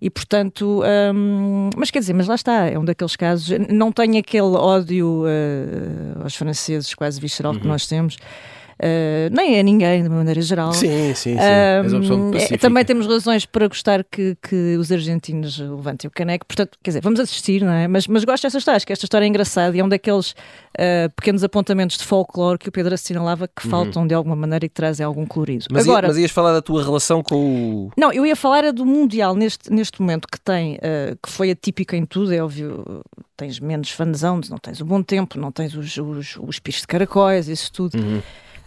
E 0.00 0.08
portanto, 0.08 0.82
um, 1.14 1.68
mas 1.76 1.90
quer 1.90 1.98
dizer, 1.98 2.14
mas 2.14 2.26
lá 2.26 2.36
está, 2.36 2.70
é 2.70 2.78
um 2.78 2.86
daqueles 2.86 3.16
casos. 3.16 3.54
Não 3.68 3.92
tenho 3.92 4.18
aquele 4.18 4.56
ódio 4.56 5.24
uh, 5.24 6.22
aos 6.22 6.34
franceses 6.36 6.94
quase 6.94 7.20
visceral 7.20 7.52
uhum. 7.52 7.60
que 7.60 7.68
nós 7.68 7.86
temos. 7.86 8.16
Uh, 8.78 9.34
nem 9.34 9.58
a 9.58 9.62
ninguém, 9.62 10.02
de 10.02 10.08
uma 10.08 10.18
maneira 10.18 10.40
geral. 10.42 10.70
Sim, 10.72 11.14
sim, 11.14 11.14
sim. 11.14 11.34
Uh, 11.34 12.36
é, 12.36 12.58
também 12.58 12.84
temos 12.84 13.06
razões 13.06 13.46
para 13.46 13.66
gostar 13.68 14.04
que, 14.04 14.36
que 14.42 14.76
os 14.76 14.92
argentinos 14.92 15.58
levantem 15.58 16.06
o 16.06 16.10
caneco. 16.10 16.44
Portanto, 16.44 16.76
quer 16.82 16.90
dizer, 16.90 17.00
vamos 17.00 17.18
assistir, 17.18 17.62
não 17.62 17.72
é? 17.72 17.88
Mas, 17.88 18.06
mas 18.06 18.22
gosto 18.24 18.42
dessa 18.42 18.58
história, 18.58 18.76
acho 18.76 18.86
que 18.86 18.92
esta 18.92 19.06
história 19.06 19.24
é 19.24 19.28
engraçada 19.28 19.74
e 19.74 19.80
é 19.80 19.84
um 19.84 19.88
daqueles 19.88 20.32
uh, 20.32 21.10
pequenos 21.16 21.42
apontamentos 21.42 21.96
de 21.96 22.04
folclore 22.04 22.58
que 22.58 22.68
o 22.68 22.72
Pedro 22.72 22.92
assinalava 22.92 23.48
que 23.48 23.64
uhum. 23.64 23.70
faltam 23.70 24.06
de 24.06 24.12
alguma 24.14 24.36
maneira 24.36 24.66
e 24.66 24.68
que 24.68 24.74
trazem 24.74 25.06
algum 25.06 25.24
colorido. 25.24 25.64
Mas, 25.70 25.88
Agora, 25.88 26.06
ia, 26.06 26.08
mas 26.08 26.18
ias 26.18 26.30
falar 26.30 26.52
da 26.52 26.60
tua 26.60 26.84
relação 26.84 27.22
com 27.22 27.86
o. 27.86 27.90
Não, 27.96 28.12
eu 28.12 28.26
ia 28.26 28.36
falar 28.36 28.70
do 28.72 28.84
Mundial 28.84 29.34
neste, 29.34 29.72
neste 29.72 30.02
momento 30.02 30.28
que 30.30 30.38
tem, 30.38 30.78
que 31.22 31.30
foi 31.30 31.50
atípico 31.50 31.94
em 31.94 32.04
tudo, 32.04 32.34
é 32.34 32.42
óbvio. 32.42 33.02
Tens 33.36 33.60
menos 33.60 33.90
fanzones, 33.90 34.48
não 34.48 34.56
tens 34.56 34.80
o 34.80 34.84
bom 34.84 35.02
tempo, 35.02 35.38
não 35.38 35.52
tens 35.52 35.74
os, 35.74 35.96
os, 35.98 36.38
os 36.40 36.58
pisos 36.58 36.82
de 36.82 36.86
caracóis, 36.86 37.48
isso 37.48 37.70
tudo. 37.70 37.98
Uhum. 37.98 38.22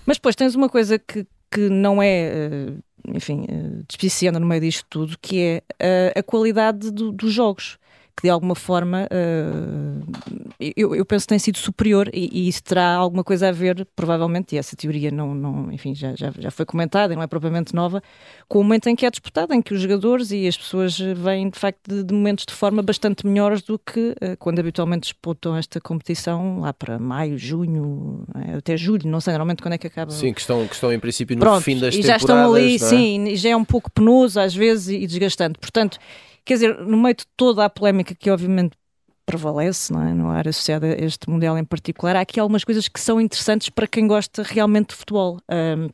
Mas 0.09 0.17
depois 0.17 0.35
tens 0.35 0.55
uma 0.55 0.67
coisa 0.67 0.97
que, 0.97 1.27
que 1.51 1.69
não 1.69 2.01
é, 2.01 2.07
eh, 2.07 2.73
enfim, 3.09 3.45
eh, 3.47 3.83
despiciando 3.87 4.39
no 4.39 4.47
meio 4.47 4.59
disto 4.59 4.83
tudo, 4.89 5.15
que 5.21 5.39
é 5.39 5.57
a, 5.79 5.85
eh, 5.85 6.13
a 6.15 6.23
qualidade 6.23 6.89
do, 6.89 7.11
dos 7.11 7.31
jogos 7.31 7.77
que 8.19 8.23
de 8.23 8.29
alguma 8.29 8.53
forma 8.53 9.07
uh, 9.09 10.13
eu, 10.59 10.93
eu, 10.93 11.05
penso 11.05 11.23
que 11.23 11.29
tem 11.29 11.39
sido 11.39 11.57
superior 11.57 12.09
e, 12.13 12.29
e, 12.33 12.49
isso 12.49 12.61
terá 12.61 12.95
alguma 12.95 13.23
coisa 13.23 13.47
a 13.47 13.51
ver, 13.51 13.87
provavelmente, 13.95 14.55
e 14.55 14.57
essa 14.57 14.75
teoria 14.75 15.09
não, 15.09 15.33
não 15.33 15.71
enfim, 15.71 15.95
já, 15.95 16.13
já, 16.15 16.33
já 16.37 16.51
foi 16.51 16.65
comentada 16.65 17.13
e 17.13 17.15
não 17.15 17.23
é 17.23 17.27
propriamente 17.27 17.73
nova, 17.73 18.03
com 18.45 18.59
o 18.59 18.63
momento 18.63 18.87
em 18.87 18.95
que 18.95 19.05
é 19.05 19.09
disputado, 19.09 19.53
em 19.53 19.61
que 19.61 19.73
os 19.73 19.79
jogadores 19.79 20.31
e 20.31 20.45
as 20.47 20.57
pessoas 20.57 20.99
vêm 20.99 21.49
de 21.49 21.57
facto 21.57 21.79
de, 21.87 22.03
de 22.03 22.13
momentos 22.13 22.45
de 22.45 22.53
forma 22.53 22.81
bastante 22.81 23.25
melhores 23.25 23.61
do 23.61 23.79
que 23.79 24.09
uh, 24.09 24.35
quando 24.37 24.59
habitualmente 24.59 25.03
disputam 25.03 25.55
esta 25.55 25.79
competição 25.79 26.59
lá 26.59 26.73
para 26.73 26.99
maio, 26.99 27.37
junho, 27.37 28.25
é, 28.35 28.57
até 28.57 28.75
julho, 28.75 29.09
não 29.09 29.21
sei 29.21 29.31
normalmente 29.31 29.61
quando 29.61 29.75
é 29.75 29.77
que 29.77 29.87
acaba. 29.87 30.11
Sim, 30.11 30.33
que 30.33 30.41
estão, 30.41 30.67
que 30.67 30.73
estão 30.73 30.91
em 30.91 30.99
princípio 30.99 31.37
no 31.37 31.39
Pronto, 31.39 31.61
fim 31.61 31.79
das 31.79 31.95
e 31.95 32.01
já 32.01 32.17
estão 32.17 32.53
ali, 32.53 32.75
é? 32.75 32.77
sim, 32.79 33.29
e 33.29 33.37
já 33.37 33.51
é 33.51 33.55
um 33.55 33.65
pouco 33.65 33.89
penoso 33.89 34.41
às 34.41 34.53
vezes 34.53 34.89
e 34.89 35.07
desgastante. 35.07 35.57
Portanto, 35.57 35.97
Quer 36.45 36.53
dizer, 36.55 36.79
no 36.79 36.97
meio 36.97 37.15
de 37.15 37.25
toda 37.37 37.65
a 37.65 37.69
polémica 37.69 38.15
que 38.15 38.29
obviamente 38.29 38.77
prevalece 39.25 39.93
não 39.93 40.01
é? 40.01 40.13
no 40.13 40.29
área 40.29 40.49
associada 40.49 40.87
a 40.87 41.05
este 41.05 41.29
Mundial 41.29 41.57
em 41.57 41.63
particular, 41.63 42.15
há 42.15 42.21
aqui 42.21 42.39
algumas 42.39 42.63
coisas 42.63 42.87
que 42.87 42.99
são 42.99 43.21
interessantes 43.21 43.69
para 43.69 43.85
quem 43.85 44.07
gosta 44.07 44.41
realmente 44.41 44.89
de 44.89 44.95
futebol. 44.95 45.39
Um, 45.49 45.89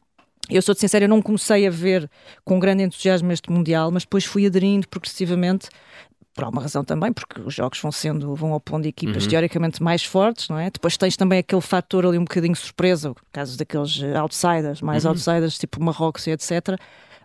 Eu 0.50 0.62
sou 0.62 0.74
de 0.75 0.80
sincera, 0.80 1.06
eu 1.06 1.10
não 1.10 1.22
comecei 1.22 1.66
a 1.68 1.70
ver 1.70 2.10
com 2.46 2.60
grande 2.60 2.84
entusiasmo 2.84 3.32
este 3.32 3.52
Mundial, 3.52 3.92
mas 3.92 4.04
depois 4.04 4.24
fui 4.25 4.46
aderindo 4.46 4.88
progressivamente 4.88 5.68
por 6.36 6.44
alguma 6.44 6.62
razão 6.62 6.84
também, 6.84 7.14
porque 7.14 7.40
os 7.42 7.54
jogos 7.54 7.80
vão 7.80 7.92
sendo, 7.92 8.36
vão 8.36 8.52
opondo 8.52 8.86
equipas 8.88 9.24
uhum. 9.24 9.30
teoricamente 9.30 9.82
mais 9.82 10.04
fortes, 10.04 10.50
não 10.50 10.60
é? 10.60 10.70
Depois 10.70 10.98
tens 10.98 11.16
também 11.16 11.40
aquele 11.40 11.62
fator 11.62 12.06
ali 12.06 12.18
um 12.18 12.25
bocadinho 12.25 12.56
surpresa, 12.56 13.12
o 13.12 13.16
caso 13.32 13.58
daqueles 13.58 14.02
outsiders, 14.16 14.82
mais 14.82 15.06
uhum. 15.06 15.12
outsiders, 15.12 15.58
tipo 15.58 15.82
Marrocos 15.82 16.28
e 16.28 16.32
etc. 16.32 16.78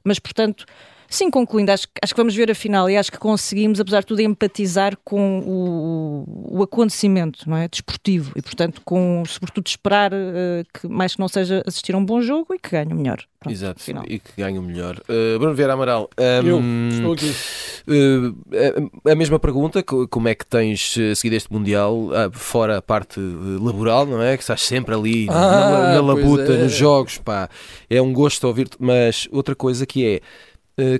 Mas, 0.04 0.20
portanto, 0.20 0.64
Sim, 1.12 1.28
concluindo, 1.28 1.72
acho, 1.72 1.88
acho 2.00 2.14
que 2.14 2.20
vamos 2.20 2.36
ver 2.36 2.52
a 2.52 2.54
final 2.54 2.88
e 2.88 2.96
acho 2.96 3.10
que 3.10 3.18
conseguimos, 3.18 3.80
apesar 3.80 4.00
de 4.00 4.06
tudo, 4.06 4.20
empatizar 4.20 4.96
com 5.04 5.40
o, 5.40 6.58
o 6.58 6.62
acontecimento 6.62 7.50
não 7.50 7.56
é? 7.56 7.66
desportivo 7.66 8.30
e, 8.36 8.40
portanto, 8.40 8.80
com, 8.84 9.24
sobretudo, 9.26 9.66
esperar 9.66 10.12
uh, 10.12 10.64
que 10.72 10.86
mais 10.86 11.14
que 11.14 11.20
não 11.20 11.26
seja 11.26 11.64
assistir 11.66 11.96
a 11.96 11.98
um 11.98 12.04
bom 12.04 12.22
jogo 12.22 12.54
e 12.54 12.60
que 12.60 12.70
ganhe 12.70 12.92
o 12.92 12.96
melhor. 12.96 13.18
Pronto, 13.40 13.52
Exato, 13.52 13.82
final. 13.82 14.04
e 14.06 14.20
que 14.20 14.30
ganhe 14.36 14.56
o 14.56 14.62
melhor. 14.62 15.00
Uh, 15.08 15.36
Bruno 15.38 15.54
Vieira 15.54 15.72
Amaral, 15.72 16.08
um, 16.16 16.46
eu 16.46 16.88
estou 16.90 17.12
aqui. 17.14 17.34
Uh, 17.88 19.10
a 19.10 19.14
mesma 19.16 19.40
pergunta, 19.40 19.82
como 19.82 20.28
é 20.28 20.34
que 20.34 20.46
tens 20.46 20.94
seguido 21.16 21.34
este 21.34 21.52
Mundial, 21.52 22.10
fora 22.32 22.78
a 22.78 22.82
parte 22.82 23.18
laboral, 23.18 24.06
não 24.06 24.22
é? 24.22 24.36
Que 24.36 24.44
estás 24.44 24.62
sempre 24.62 24.94
ali 24.94 25.26
ah, 25.28 25.34
na, 25.34 25.94
na 25.94 26.00
labuta, 26.02 26.52
é. 26.52 26.62
nos 26.62 26.72
jogos, 26.72 27.18
pá. 27.18 27.48
É 27.88 28.00
um 28.00 28.12
gosto 28.12 28.46
ouvir-te, 28.46 28.76
mas 28.78 29.26
outra 29.32 29.56
coisa 29.56 29.84
que 29.84 30.06
é 30.06 30.20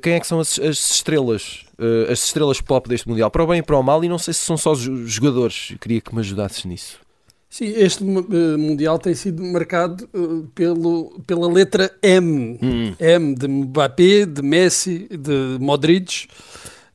quem 0.03 0.15
é 0.15 0.21
que 0.21 0.27
são 0.27 0.41
as, 0.41 0.59
as 0.59 0.95
estrelas, 0.95 1.65
uh, 1.79 2.11
as 2.11 2.25
estrelas 2.25 2.61
pop 2.61 2.89
deste 2.89 3.09
Mundial? 3.09 3.31
Para 3.31 3.45
o 3.45 3.47
bem 3.47 3.61
e 3.61 3.62
para 3.62 3.79
o 3.79 3.83
mal, 3.83 4.03
e 4.05 4.09
não 4.09 4.19
sei 4.19 4.35
se 4.35 4.41
são 4.41 4.57
só 4.57 4.75
jogadores. 4.75 5.69
Eu 5.73 5.79
queria 5.79 6.00
que 6.00 6.15
me 6.15 6.21
ajudasses 6.21 6.65
nisso. 6.65 6.99
Sim, 7.49 7.67
este 7.77 8.05
uh, 8.05 8.59
Mundial 8.59 8.99
tem 8.99 9.15
sido 9.15 9.43
marcado 9.43 10.09
pelo, 10.55 11.21
pela 11.27 11.53
letra 11.53 11.91
M. 12.03 12.59
Hum. 12.62 12.95
M 12.99 13.35
de 13.35 13.49
Mbappé, 13.49 14.27
de 14.27 14.43
Messi, 14.43 15.09
de 15.11 15.59
Modric. 15.59 16.29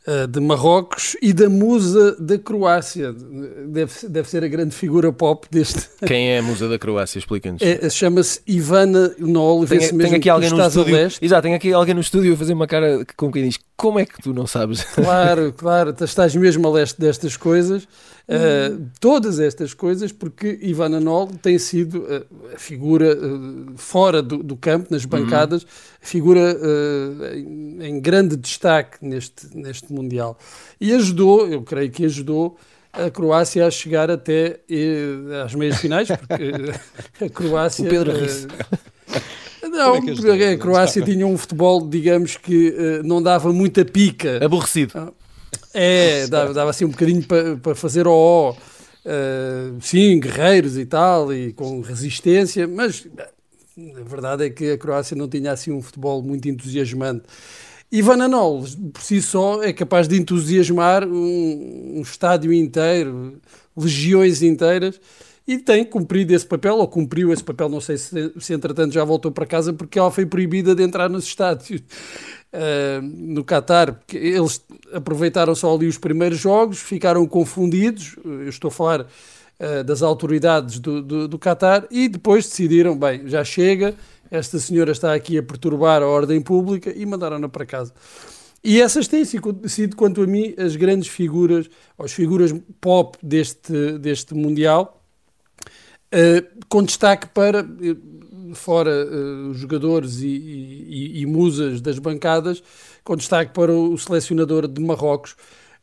Eh, 0.07 0.27
de 0.27 0.39
Marrocos 0.39 1.17
e 1.19 1.33
da 1.33 1.49
musa 1.49 2.15
da 2.19 2.37
Croácia. 2.37 3.11
Deve, 3.11 4.07
deve 4.07 4.29
ser 4.29 4.43
a 4.43 4.47
grande 4.47 4.75
figura 4.75 5.11
pop 5.11 5.47
deste. 5.49 5.89
Quem 6.05 6.29
é 6.29 6.37
a 6.37 6.43
musa 6.43 6.69
da 6.69 6.77
Croácia? 6.77 7.17
Explica-nos. 7.17 7.59
É, 7.59 7.89
Chama-se 7.89 8.39
Ivana 8.45 9.15
Nol. 9.17 9.65
Tem, 9.65 9.79
tem 9.79 10.13
aqui 10.13 10.29
alguém 10.29 10.51
no 10.51 10.61
estúdio. 10.61 10.95
Exato, 11.19 11.41
tem 11.41 11.55
aqui 11.55 11.73
alguém 11.73 11.95
no 11.95 12.01
estúdio 12.01 12.35
a 12.35 12.37
fazer 12.37 12.53
uma 12.53 12.67
cara 12.67 13.03
com 13.17 13.31
quem 13.31 13.45
diz: 13.45 13.57
Como 13.75 13.97
é 13.97 14.05
que 14.05 14.21
tu 14.21 14.31
não 14.31 14.45
sabes? 14.45 14.85
Claro, 14.95 15.53
claro, 15.53 15.95
estás 16.01 16.35
mesmo 16.35 16.67
a 16.67 16.71
leste 16.71 16.99
destas 16.99 17.35
coisas. 17.35 17.87
Uh, 18.27 18.89
todas 18.99 19.39
estas 19.39 19.75
coisas, 19.75 20.11
porque 20.11 20.57
Ivana 20.59 20.99
Nol 20.99 21.27
tem 21.43 21.59
sido 21.59 21.99
uh, 21.99 22.25
a 22.55 22.57
figura 22.57 23.15
uh, 23.15 23.77
fora 23.77 24.19
do, 24.19 24.41
do, 24.41 24.57
campo, 24.57 24.87
nas 24.89 25.05
bancadas, 25.05 25.61
uhum. 25.61 25.69
figura 26.01 26.57
em, 27.35 27.77
em, 27.81 28.01
grande 28.01 28.35
destaque 28.35 28.97
neste, 28.99 29.55
neste 29.55 29.93
Mundial. 29.95 30.37
E 30.79 30.93
ajudou, 30.93 31.47
eu 31.47 31.61
creio 31.61 31.89
que 31.89 32.05
ajudou, 32.05 32.57
a 32.93 33.09
Croácia 33.09 33.65
a 33.65 33.71
chegar 33.71 34.11
até 34.11 34.59
às 35.43 35.55
meias 35.55 35.77
finais, 35.77 36.07
porque 36.07 37.25
a 37.25 37.29
Croácia. 37.29 37.85
O 37.85 37.89
Pedro 37.89 38.17
Risse. 38.17 38.47
Não, 39.63 39.95
é 39.95 40.53
a 40.53 40.57
Croácia 40.57 41.01
tinha 41.01 41.25
um 41.25 41.37
futebol, 41.37 41.85
digamos 41.87 42.37
que 42.37 42.73
não 43.03 43.21
dava 43.21 43.51
muita 43.51 43.83
pica. 43.83 44.43
Aborrecido. 44.43 44.93
Ah, 44.95 45.11
é, 45.73 46.27
dava, 46.27 46.53
dava 46.53 46.69
assim 46.69 46.85
um 46.85 46.89
bocadinho 46.89 47.23
para 47.23 47.57
pa 47.57 47.75
fazer 47.75 48.07
o 48.07 48.55
uh, 49.05 49.81
sim, 49.81 50.19
guerreiros 50.19 50.77
e 50.77 50.85
tal, 50.85 51.33
e 51.33 51.53
com 51.53 51.81
resistência, 51.81 52.67
mas 52.67 53.05
a 53.77 54.03
verdade 54.03 54.45
é 54.45 54.49
que 54.49 54.71
a 54.71 54.77
Croácia 54.77 55.15
não 55.15 55.27
tinha 55.27 55.51
assim 55.51 55.71
um 55.71 55.81
futebol 55.81 56.21
muito 56.21 56.47
entusiasmante. 56.47 57.23
Ivan 57.91 58.23
Anol, 58.23 58.63
por 58.93 59.01
si 59.01 59.21
só, 59.21 59.63
é 59.63 59.71
capaz 59.71 60.07
de 60.07 60.17
entusiasmar 60.17 61.07
um, 61.07 61.97
um 61.97 62.01
estádio 62.01 62.51
inteiro, 62.51 63.39
legiões 63.77 64.41
inteiras, 64.41 64.99
e 65.47 65.59
tem 65.59 65.85
cumprido 65.85 66.33
esse 66.33 66.45
papel, 66.45 66.77
ou 66.77 66.87
cumpriu 66.87 67.31
esse 67.31 67.43
papel, 67.43 67.69
não 67.69 67.79
sei 67.79 67.97
se, 67.97 68.33
se 68.39 68.53
entretanto 68.53 68.93
já 68.93 69.03
voltou 69.03 69.31
para 69.31 69.45
casa, 69.45 69.71
porque 69.71 69.99
ela 69.99 70.09
foi 70.09 70.25
proibida 70.25 70.73
de 70.73 70.81
entrar 70.81 71.07
nos 71.07 71.25
estádios 71.25 71.81
uh, 71.81 73.01
no 73.03 73.43
Qatar, 73.43 73.93
porque 73.93 74.17
eles 74.17 74.61
aproveitaram 74.91 75.53
só 75.53 75.73
ali 75.73 75.87
os 75.87 75.99
primeiros 75.99 76.39
jogos, 76.39 76.79
ficaram 76.79 77.25
confundidos, 77.27 78.15
eu 78.25 78.49
estou 78.49 78.69
a 78.69 78.71
falar 78.71 79.01
uh, 79.01 79.83
das 79.83 80.01
autoridades 80.01 80.79
do, 80.79 81.03
do, 81.03 81.27
do 81.27 81.37
Qatar, 81.37 81.85
e 81.91 82.09
depois 82.09 82.45
decidiram, 82.45 82.97
bem, 82.97 83.27
já 83.27 83.43
chega, 83.43 83.93
esta 84.29 84.59
senhora 84.59 84.91
está 84.91 85.13
aqui 85.13 85.37
a 85.37 85.43
perturbar 85.43 86.01
a 86.01 86.07
ordem 86.07 86.41
pública 86.41 86.93
e 86.95 87.05
mandaram-na 87.05 87.49
para 87.49 87.65
casa. 87.65 87.93
E 88.63 88.81
essas 88.81 89.07
têm 89.07 89.23
sido, 89.23 89.95
quanto 89.95 90.23
a 90.23 90.27
mim, 90.27 90.55
as 90.57 90.75
grandes 90.75 91.07
figuras, 91.07 91.69
as 91.99 92.11
figuras 92.11 92.51
pop 92.81 93.15
deste, 93.21 93.99
deste 93.99 94.33
Mundial, 94.33 95.03
uh, 96.11 96.65
com 96.67 96.81
destaque 96.81 97.27
para 97.27 97.63
fora 98.55 99.05
uh, 99.05 99.53
jogadores 99.53 100.19
e, 100.21 100.27
e, 100.27 101.21
e, 101.21 101.25
musas 101.25 101.79
das 101.79 101.99
bancadas, 101.99 102.63
com 103.03 103.15
destaque 103.15 103.53
para 103.53 103.71
o 103.71 103.95
selecionador 103.97 104.67
de 104.67 104.81
Marrocos. 104.81 105.35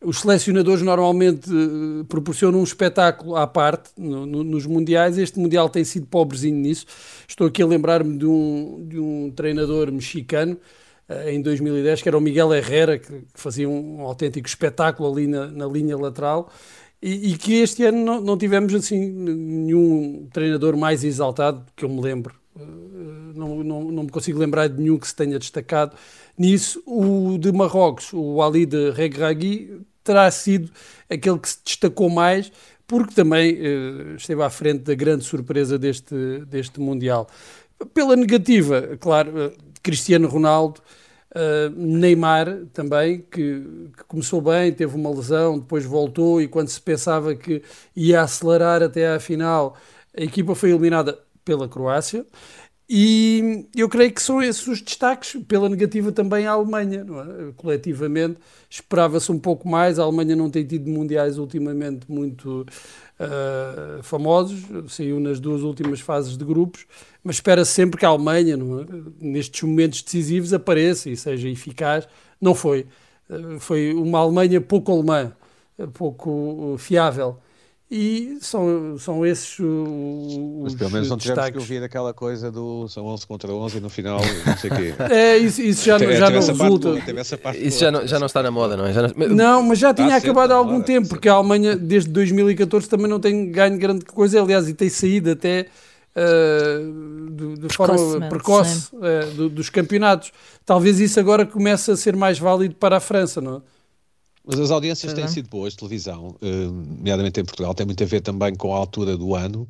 Os 0.05 0.21
selecionadores 0.21 0.83
normalmente 0.83 1.49
uh, 1.51 2.05
proporcionam 2.07 2.61
um 2.61 2.65
espetáculo 2.65 3.37
à 3.37 3.47
parte 3.47 3.91
no, 3.97 4.27
no, 4.27 4.43
nos 4.43 4.67
mundiais. 4.67 5.17
Este 5.17 5.39
mundial 5.39 5.69
tem 5.69 5.85
sido 5.85 6.07
pobrezinho 6.07 6.57
nisso. 6.57 6.87
Estou 7.29 7.47
aqui 7.47 7.63
a 7.63 7.67
lembrar-me 7.67 8.19
de 8.19 8.27
um, 8.27 8.85
de 8.89 8.99
um 8.99 9.31
treinador 9.31 9.93
mexicano 9.93 10.59
uh, 11.09 11.29
em 11.29 11.41
2010, 11.41 12.03
que 12.03 12.09
era 12.09 12.19
o 12.19 12.21
Miguel 12.21 12.53
Herrera, 12.53 12.99
que, 12.99 13.07
que 13.13 13.41
fazia 13.41 13.69
um, 13.69 13.99
um, 13.99 14.01
autêntico 14.03 14.49
espetáculo 14.49 15.11
ali 15.11 15.27
na, 15.27 15.47
na 15.47 15.67
linha 15.67 15.97
lateral. 15.97 16.51
E, 17.01 17.33
e, 17.33 17.37
que 17.37 17.55
este 17.55 17.85
ano 17.85 18.05
não, 18.05 18.21
não 18.21 18.39
tivemos 18.39 18.75
assim 18.75 18.99
nenhum 18.99 20.29
treinador 20.33 20.77
mais 20.77 21.03
exaltado 21.03 21.65
que 21.77 21.85
eu 21.85 21.89
me 21.89 22.01
lembro. 22.01 22.35
Eh, 22.57 22.63
não, 23.35 23.65
não, 23.65 23.85
não 23.91 24.03
me 24.05 24.11
consigo 24.11 24.39
lembrar 24.39 24.69
de 24.69 24.81
nenhum 24.81 24.99
que 24.99 25.09
se 25.09 25.17
tenha 25.17 25.39
destacado 25.39 25.97
nisso. 26.39 26.83
O 26.87 27.39
de 27.39 27.51
Marrocos, 27.51 28.13
o 28.13 28.41
Ali 28.41 28.67
de 28.67 28.91
Regragui, 28.91 29.81
terá 30.03 30.31
sido 30.31 30.71
aquele 31.09 31.39
que 31.39 31.49
se 31.49 31.59
destacou 31.65 32.09
mais, 32.11 32.53
porque 32.87 33.15
também 33.15 33.55
uh, 33.55 34.17
esteve 34.17 34.43
à 34.43 34.51
frente 34.51 34.81
da 34.81 34.95
grande 34.95 35.25
surpresa 35.25 35.79
deste, 35.79 36.15
deste 36.47 36.81
Mundial. 36.81 37.27
Pela 37.95 38.15
negativa, 38.17 38.97
claro, 39.01 39.47
uh, 39.47 39.53
Cristiano 39.83 40.29
Ronaldo, 40.29 40.81
uh, 41.35 41.71
Neymar 41.75 42.67
também, 42.73 43.25
que, 43.31 43.91
que, 43.97 44.05
começou 44.07 44.41
bem, 44.41 44.73
teve 44.73 44.95
uma 44.95 45.11
lesão, 45.11 45.59
depois 45.59 45.85
voltou 45.85 46.41
e 46.41 46.49
quando 46.49 46.69
se 46.69 46.81
pensava 46.81 47.35
que 47.35 47.63
ia 47.97 48.23
acelerar 48.23 48.83
até 48.83 49.15
à 49.15 49.21
final, 49.21 49.77
a 50.17 50.23
equipa 50.23 50.55
foi 50.55 50.71
eliminada 50.71 51.19
pela 51.45 51.69
Croácia. 51.69 52.27
E 52.89 53.67
eu 53.75 53.89
creio 53.89 54.13
que 54.13 54.21
são 54.21 54.43
esses 54.43 54.67
os 54.67 54.83
destaques, 54.83 55.41
pela 55.45 55.69
negativa 55.69 56.13
também 56.13 56.47
a 56.47 56.53
Alemanha. 56.53 57.07
É? 57.49 57.53
Coletivamente, 57.57 58.39
esperava-se 58.69 59.31
um 59.33 59.39
pouco 59.39 59.69
mais. 59.69 59.99
A 59.99 60.03
Alemanha 60.03 60.37
não 60.37 60.51
tem 60.51 60.65
tido 60.65 60.91
mundiais 60.91 61.39
ultimamente 61.39 62.11
muito 62.11 62.67
uh, 63.19 64.03
famosos, 64.03 64.61
saiu 64.89 65.21
nas 65.21 65.41
duas 65.41 65.63
últimas 65.63 66.01
fases 66.01 66.37
de 66.37 66.45
grupos, 66.45 66.87
mas 67.23 67.37
espera-se 67.37 67.73
sempre 67.73 67.99
que 67.99 68.05
a 68.05 68.09
Alemanha, 68.09 68.57
é? 68.57 69.15
nestes 69.21 69.63
momentos 69.63 70.03
decisivos, 70.03 70.53
apareça 70.53 71.09
e 71.09 71.17
seja 71.17 71.49
eficaz. 71.49 72.07
Não 72.41 72.55
foi. 72.55 72.87
Uh, 73.31 73.59
foi 73.59 73.95
uma 73.95 74.19
Alemanha 74.19 74.61
pouco 74.61 74.93
alemã, 74.93 75.33
pouco 75.95 76.77
fiável. 76.79 77.39
E 77.95 78.39
são, 78.41 78.97
são 78.97 79.27
esses 79.27 79.59
os. 79.59 80.63
Mas 80.63 80.75
pelo 80.75 80.91
menos 80.91 81.11
não 81.11 81.19
tivemos 81.19 81.45
destaques. 81.45 81.53
que 81.53 81.59
ouvir 81.59 81.85
aquela 81.85 82.15
coisa 82.15 82.51
do 82.51 82.89
são 82.89 83.05
11 83.05 83.27
contra 83.27 83.53
11 83.53 83.77
e 83.77 83.81
no 83.83 83.91
final 83.91 84.19
não 84.47 84.57
sei 84.57 84.71
o 84.71 84.75
quê. 84.75 84.95
É, 85.13 85.37
isso, 85.37 85.61
isso 85.61 85.85
já, 85.85 85.99
já 85.99 86.31
não 86.31 86.41
resulta. 86.41 86.89
Isso 87.59 87.81
já 87.81 87.91
não, 87.91 88.07
já 88.07 88.19
não 88.19 88.25
está 88.25 88.43
na 88.43 88.51
moda, 88.51 88.79
não 88.79 88.87
é? 88.87 88.95
Já 88.95 89.03
não... 89.03 89.29
não, 89.29 89.63
mas 89.65 89.79
já 89.79 89.93
tinha 89.93 90.17
acabado 90.17 90.53
há 90.53 90.55
algum 90.55 90.73
moda, 90.73 90.85
tempo, 90.85 91.09
porque 91.11 91.29
a 91.29 91.35
Alemanha 91.35 91.77
desde 91.77 92.09
2014 92.09 92.89
também 92.89 93.09
não 93.09 93.21
tem 93.21 93.51
ganho 93.51 93.77
grande 93.77 94.07
coisa, 94.07 94.41
aliás, 94.41 94.67
e 94.71 94.73
tem 94.73 94.89
saído 94.89 95.31
até. 95.31 95.67
Uh, 96.15 97.31
de, 97.31 97.67
de 97.67 97.75
forma 97.75 98.29
precoce 98.29 98.89
uh, 98.95 99.35
do, 99.35 99.49
dos 99.51 99.69
campeonatos. 99.69 100.33
Talvez 100.65 100.99
isso 100.99 101.21
agora 101.21 101.45
comece 101.45 101.91
a 101.91 101.97
ser 101.97 102.17
mais 102.17 102.39
válido 102.39 102.75
para 102.75 102.97
a 102.97 103.01
França, 103.01 103.41
não 103.41 103.57
é? 103.57 103.61
Mas 104.45 104.59
as 104.59 104.71
audiências 104.71 105.13
têm 105.13 105.29
sido 105.29 105.49
boas 105.49 105.73
de 105.73 105.79
televisão, 105.79 106.37
uh, 106.43 106.73
nomeadamente 106.73 107.41
em 107.41 107.45
Portugal, 107.45 107.75
tem 107.75 107.87
muito 107.87 108.03
a 108.03 108.07
ver 108.07 108.21
também 108.21 108.55
com 108.55 108.75
a 108.75 108.77
altura 108.77 109.17
do 109.17 109.35
ano. 109.35 109.69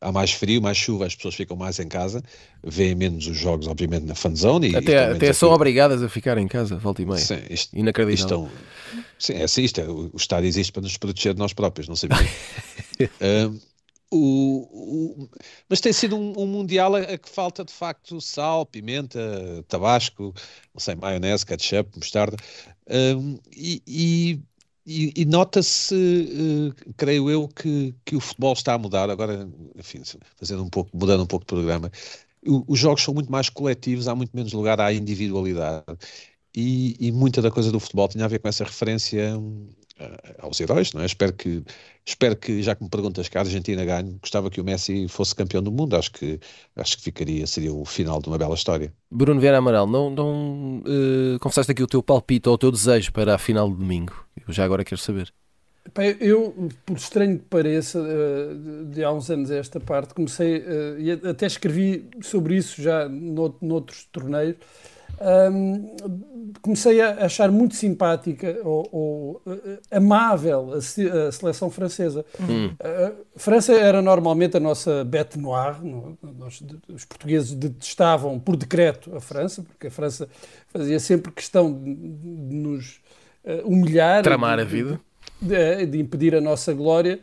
Há 0.00 0.10
mais 0.10 0.32
frio, 0.32 0.60
mais 0.60 0.76
chuva, 0.76 1.06
as 1.06 1.14
pessoas 1.14 1.36
ficam 1.36 1.56
mais 1.56 1.78
em 1.78 1.86
casa, 1.86 2.22
veem 2.62 2.94
menos 2.94 3.26
os 3.26 3.36
jogos, 3.36 3.68
obviamente, 3.68 4.04
na 4.04 4.16
fanzone. 4.16 4.72
E, 4.72 4.76
até 4.76 4.92
e 4.92 5.12
até 5.12 5.32
são 5.32 5.50
obrigadas 5.52 6.02
a 6.02 6.08
ficar 6.08 6.36
em 6.38 6.48
casa, 6.48 6.76
volta 6.76 7.00
e 7.00 7.06
meia. 7.06 7.18
Sim, 7.18 7.38
isto, 7.48 7.76
Inacreditável. 7.76 8.50
Isto, 8.50 9.04
sim, 9.16 9.34
é 9.34 9.44
assim, 9.44 9.62
isto 9.62 9.80
é, 9.80 9.88
o 9.88 10.10
Estado 10.16 10.44
existe 10.44 10.72
para 10.72 10.82
nos 10.82 10.96
proteger 10.96 11.34
de 11.34 11.38
nós 11.38 11.52
próprios, 11.52 11.88
não 11.88 11.94
sei 11.94 12.08
bem. 12.08 13.08
uh, 13.08 13.60
O, 14.14 14.68
o, 14.70 15.28
mas 15.70 15.80
tem 15.80 15.90
sido 15.90 16.16
um, 16.16 16.38
um 16.38 16.46
mundial 16.46 16.94
a, 16.94 16.98
a, 16.98 17.18
que 17.18 17.28
falta 17.30 17.64
de 17.64 17.72
facto 17.72 18.20
sal, 18.20 18.66
pimenta, 18.66 19.18
tabasco, 19.68 20.34
não 20.74 20.80
sei, 20.80 20.94
maionese, 20.94 21.46
ketchup, 21.46 21.90
mostarda. 21.96 22.36
Um, 22.90 23.38
e, 23.56 24.42
e, 24.86 25.12
e 25.16 25.24
nota-se, 25.24 25.94
uh, 25.94 26.94
creio 26.96 27.30
eu, 27.30 27.48
que, 27.48 27.94
que 28.04 28.16
o 28.16 28.20
futebol 28.20 28.52
está 28.52 28.74
a 28.74 28.78
mudar. 28.78 29.08
Agora, 29.08 29.48
enfim, 29.76 30.02
fazendo 30.36 30.62
um 30.62 30.68
pouco, 30.68 30.90
mudando 30.92 31.22
um 31.22 31.26
pouco 31.26 31.44
de 31.44 31.48
programa, 31.48 31.90
o, 32.46 32.64
os 32.68 32.78
jogos 32.78 33.02
são 33.02 33.14
muito 33.14 33.30
mais 33.32 33.48
coletivos, 33.48 34.08
há 34.08 34.14
muito 34.14 34.36
menos 34.36 34.52
lugar 34.52 34.80
à 34.80 34.92
individualidade. 34.92 35.84
E, 36.54 36.96
e, 37.00 37.10
muita 37.10 37.40
da 37.40 37.50
coisa 37.50 37.72
do 37.72 37.80
futebol 37.80 38.08
tinha 38.08 38.26
a 38.26 38.28
ver 38.28 38.38
com 38.38 38.48
essa 38.48 38.64
referência 38.64 39.38
uh, 39.38 39.68
aos 40.38 40.60
heróis, 40.60 40.92
não 40.92 41.02
é? 41.02 41.06
Espero 41.06 41.32
que, 41.32 41.62
espero 42.04 42.36
que, 42.36 42.62
já 42.62 42.74
que 42.74 42.82
me 42.82 42.90
perguntas 42.90 43.28
que 43.28 43.36
a 43.36 43.40
Argentina 43.40 43.84
ganhe, 43.84 44.18
gostava 44.20 44.50
que 44.50 44.60
o 44.60 44.64
Messi 44.64 45.08
fosse 45.08 45.34
campeão 45.34 45.62
do 45.62 45.72
mundo. 45.72 45.96
Acho 45.96 46.12
que, 46.12 46.40
acho 46.76 46.96
que 46.96 47.04
ficaria, 47.04 47.46
seria 47.46 47.72
o 47.72 47.84
final 47.84 48.20
de 48.20 48.28
uma 48.28 48.38
bela 48.38 48.54
história. 48.54 48.92
Bruno 49.10 49.40
Vieira 49.40 49.58
Amaral, 49.58 49.86
não, 49.86 50.10
não 50.10 50.78
uh, 50.78 51.38
confessaste 51.40 51.72
aqui 51.72 51.82
o 51.82 51.86
teu 51.86 52.02
palpite 52.02 52.48
ou 52.48 52.54
o 52.54 52.58
teu 52.58 52.70
desejo 52.70 53.12
para 53.12 53.34
a 53.34 53.38
final 53.38 53.70
de 53.70 53.76
domingo? 53.76 54.24
Eu 54.46 54.52
já 54.52 54.64
agora 54.64 54.84
quero 54.84 55.00
saber. 55.00 55.32
Eu, 56.20 56.68
por 56.86 56.96
estranho 56.96 57.40
que 57.40 57.44
pareça, 57.46 57.98
eh, 57.98 58.94
de 58.94 59.02
há 59.02 59.10
uns 59.10 59.28
anos 59.28 59.50
a 59.50 59.56
esta 59.56 59.80
parte, 59.80 60.14
comecei, 60.14 60.64
e 60.96 61.10
até 61.10 61.44
escrevi 61.44 62.08
sobre 62.22 62.56
isso 62.56 62.80
já 62.80 63.08
noutros 63.08 64.04
torneios, 64.12 64.56
um, 65.20 65.96
comecei 66.60 67.00
a 67.00 67.24
achar 67.24 67.50
muito 67.50 67.74
simpática 67.74 68.58
ou, 68.64 68.88
ou 68.92 69.42
uh, 69.46 69.78
amável 69.90 70.72
a, 70.72 70.76
a, 70.76 71.32
seleção 71.32 71.70
francesa. 71.70 72.24
Hum. 72.40 72.68
Uh, 72.68 73.24
França 73.36 73.72
era 73.72 74.02
normalmente 74.02 74.56
a 74.56 74.60
nossa 74.60 75.04
bête 75.04 75.38
noire, 75.38 75.78
no, 75.82 76.18
nós, 76.38 76.62
os 76.88 77.04
portugueses 77.04 77.52
detestavam 77.54 78.38
por 78.38 78.56
decreto 78.56 79.14
a 79.14 79.20
França, 79.20 79.62
porque 79.62 79.86
a 79.86 79.90
França 79.90 80.28
fazia 80.68 80.98
sempre 80.98 81.32
questão 81.32 81.72
de, 81.72 81.94
de 81.94 82.54
nos 82.54 83.00
uh, 83.44 83.66
humilhar, 83.66 84.22
tramar 84.22 84.56
de, 84.56 84.62
a 84.62 84.66
vida, 84.66 85.00
de, 85.40 85.86
de, 85.86 86.00
impedir 86.00 86.34
a 86.34 86.40
nossa 86.40 86.72
glória. 86.72 87.20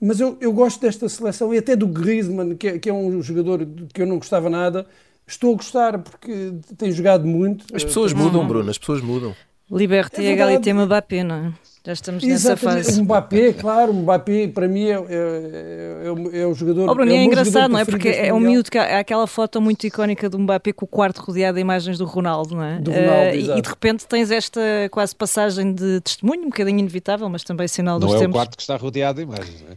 Mas 0.00 0.20
eu, 0.20 0.36
eu 0.42 0.52
gosto 0.52 0.80
desta 0.80 1.08
seleção 1.08 1.54
e 1.54 1.58
até 1.58 1.74
do 1.74 1.86
Griezmann, 1.86 2.54
que 2.54 2.68
é, 2.68 2.78
que 2.78 2.90
é 2.90 2.92
um 2.92 3.22
jogador 3.22 3.66
que 3.94 4.02
eu 4.02 4.06
não 4.06 4.18
gostava 4.18 4.50
nada, 4.50 4.86
Estou 5.28 5.54
a 5.54 5.56
gostar 5.56 5.98
porque 5.98 6.54
tem 6.78 6.92
jogado 6.92 7.26
muito. 7.26 7.66
As 7.74 7.82
pessoas 7.82 8.12
uh, 8.12 8.16
mudam, 8.16 8.46
Bruno, 8.46 8.70
as 8.70 8.78
pessoas 8.78 9.00
mudam. 9.00 9.34
Liberté 9.70 10.24
é 10.24 10.32
égalité 10.32 10.72
Mbappé, 10.72 11.24
não 11.24 11.34
é? 11.34 11.52
Já 11.84 11.92
estamos 11.92 12.24
nessa 12.24 12.56
fase. 12.56 13.00
O 13.00 13.04
Mbappé, 13.04 13.52
claro, 13.52 13.92
o 13.92 13.94
Mbappé 13.94 14.48
para 14.48 14.68
mim 14.68 14.86
é, 14.86 14.94
é, 14.94 16.34
é, 16.34 16.40
é 16.40 16.46
o 16.46 16.54
jogador. 16.54 16.88
Oh, 16.88 16.94
Bruno, 16.94 17.12
é, 17.12 17.16
é 17.16 17.24
engraçado, 17.24 17.70
não 17.70 17.78
é? 17.78 17.84
Porque 17.84 18.08
é 18.08 18.32
um 18.32 18.40
miúdo 18.40 18.70
que 18.70 18.78
há 18.78 19.00
aquela 19.00 19.26
foto 19.26 19.60
muito 19.60 19.84
icónica 19.84 20.28
do 20.28 20.38
Mbappé 20.38 20.72
com 20.72 20.84
o 20.84 20.88
quarto 20.88 21.18
rodeado 21.18 21.56
de 21.56 21.60
imagens 21.60 21.98
do 21.98 22.04
Ronaldo, 22.04 22.56
não 22.56 22.62
é? 22.62 22.80
Do 22.80 22.90
Ronaldo, 22.92 23.30
uh, 23.30 23.34
e, 23.34 23.58
e, 23.58 23.62
de 23.62 23.68
repente 23.68 24.06
tens 24.06 24.30
esta 24.30 24.60
quase 24.90 25.14
passagem 25.14 25.72
de 25.72 26.00
testemunho, 26.00 26.42
um 26.42 26.50
bocadinho 26.50 26.78
inevitável, 26.78 27.28
mas 27.28 27.42
também 27.42 27.66
sinal 27.68 28.00
não 28.00 28.08
dos 28.08 28.18
tempos. 28.18 28.22
Não 28.22 28.26
é 28.26 28.30
o 28.30 28.32
quarto 28.34 28.56
que 28.56 28.62
está 28.62 28.76
rodeado 28.76 29.16
de 29.16 29.22
imagens, 29.22 29.62
não 29.62 29.72
é? 29.72 29.76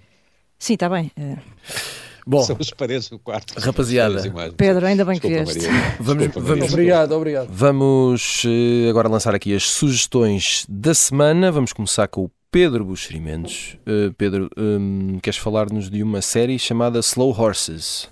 Sim, 0.58 0.74
está 0.74 0.90
bem. 0.90 1.12
Uh... 1.18 1.38
Bom, 2.30 2.44
São 2.44 2.56
as 2.60 2.70
paredes 2.70 3.10
do 3.10 3.18
quarto. 3.18 3.60
Rapaziada, 3.60 4.22
Pedro, 4.56 4.86
ainda 4.86 5.04
bem 5.04 5.16
Desculpa, 5.16 5.52
que 5.52 5.60
vieste. 5.60 5.68
Vamos, 6.00 6.28
vamos, 6.36 6.72
obrigado, 6.72 7.12
obrigado. 7.14 7.48
Vamos 7.52 8.44
uh, 8.44 8.88
agora 8.88 9.10
lançar 9.10 9.34
aqui 9.34 9.56
as 9.56 9.64
sugestões 9.64 10.64
da 10.70 10.94
semana. 10.94 11.52
Vamos 11.52 11.74
começar 11.74 12.08
com 12.08 12.26
o 12.26 12.32
Pedro 12.52 12.86
Buxerimentos. 12.86 13.80
Uh, 13.82 14.14
Pedro, 14.14 14.48
um, 14.56 15.18
queres 15.24 15.40
falar-nos 15.40 15.90
de 15.90 16.04
uma 16.04 16.22
série 16.22 16.60
chamada 16.60 17.00
Slow 17.00 17.36
Horses? 17.36 18.08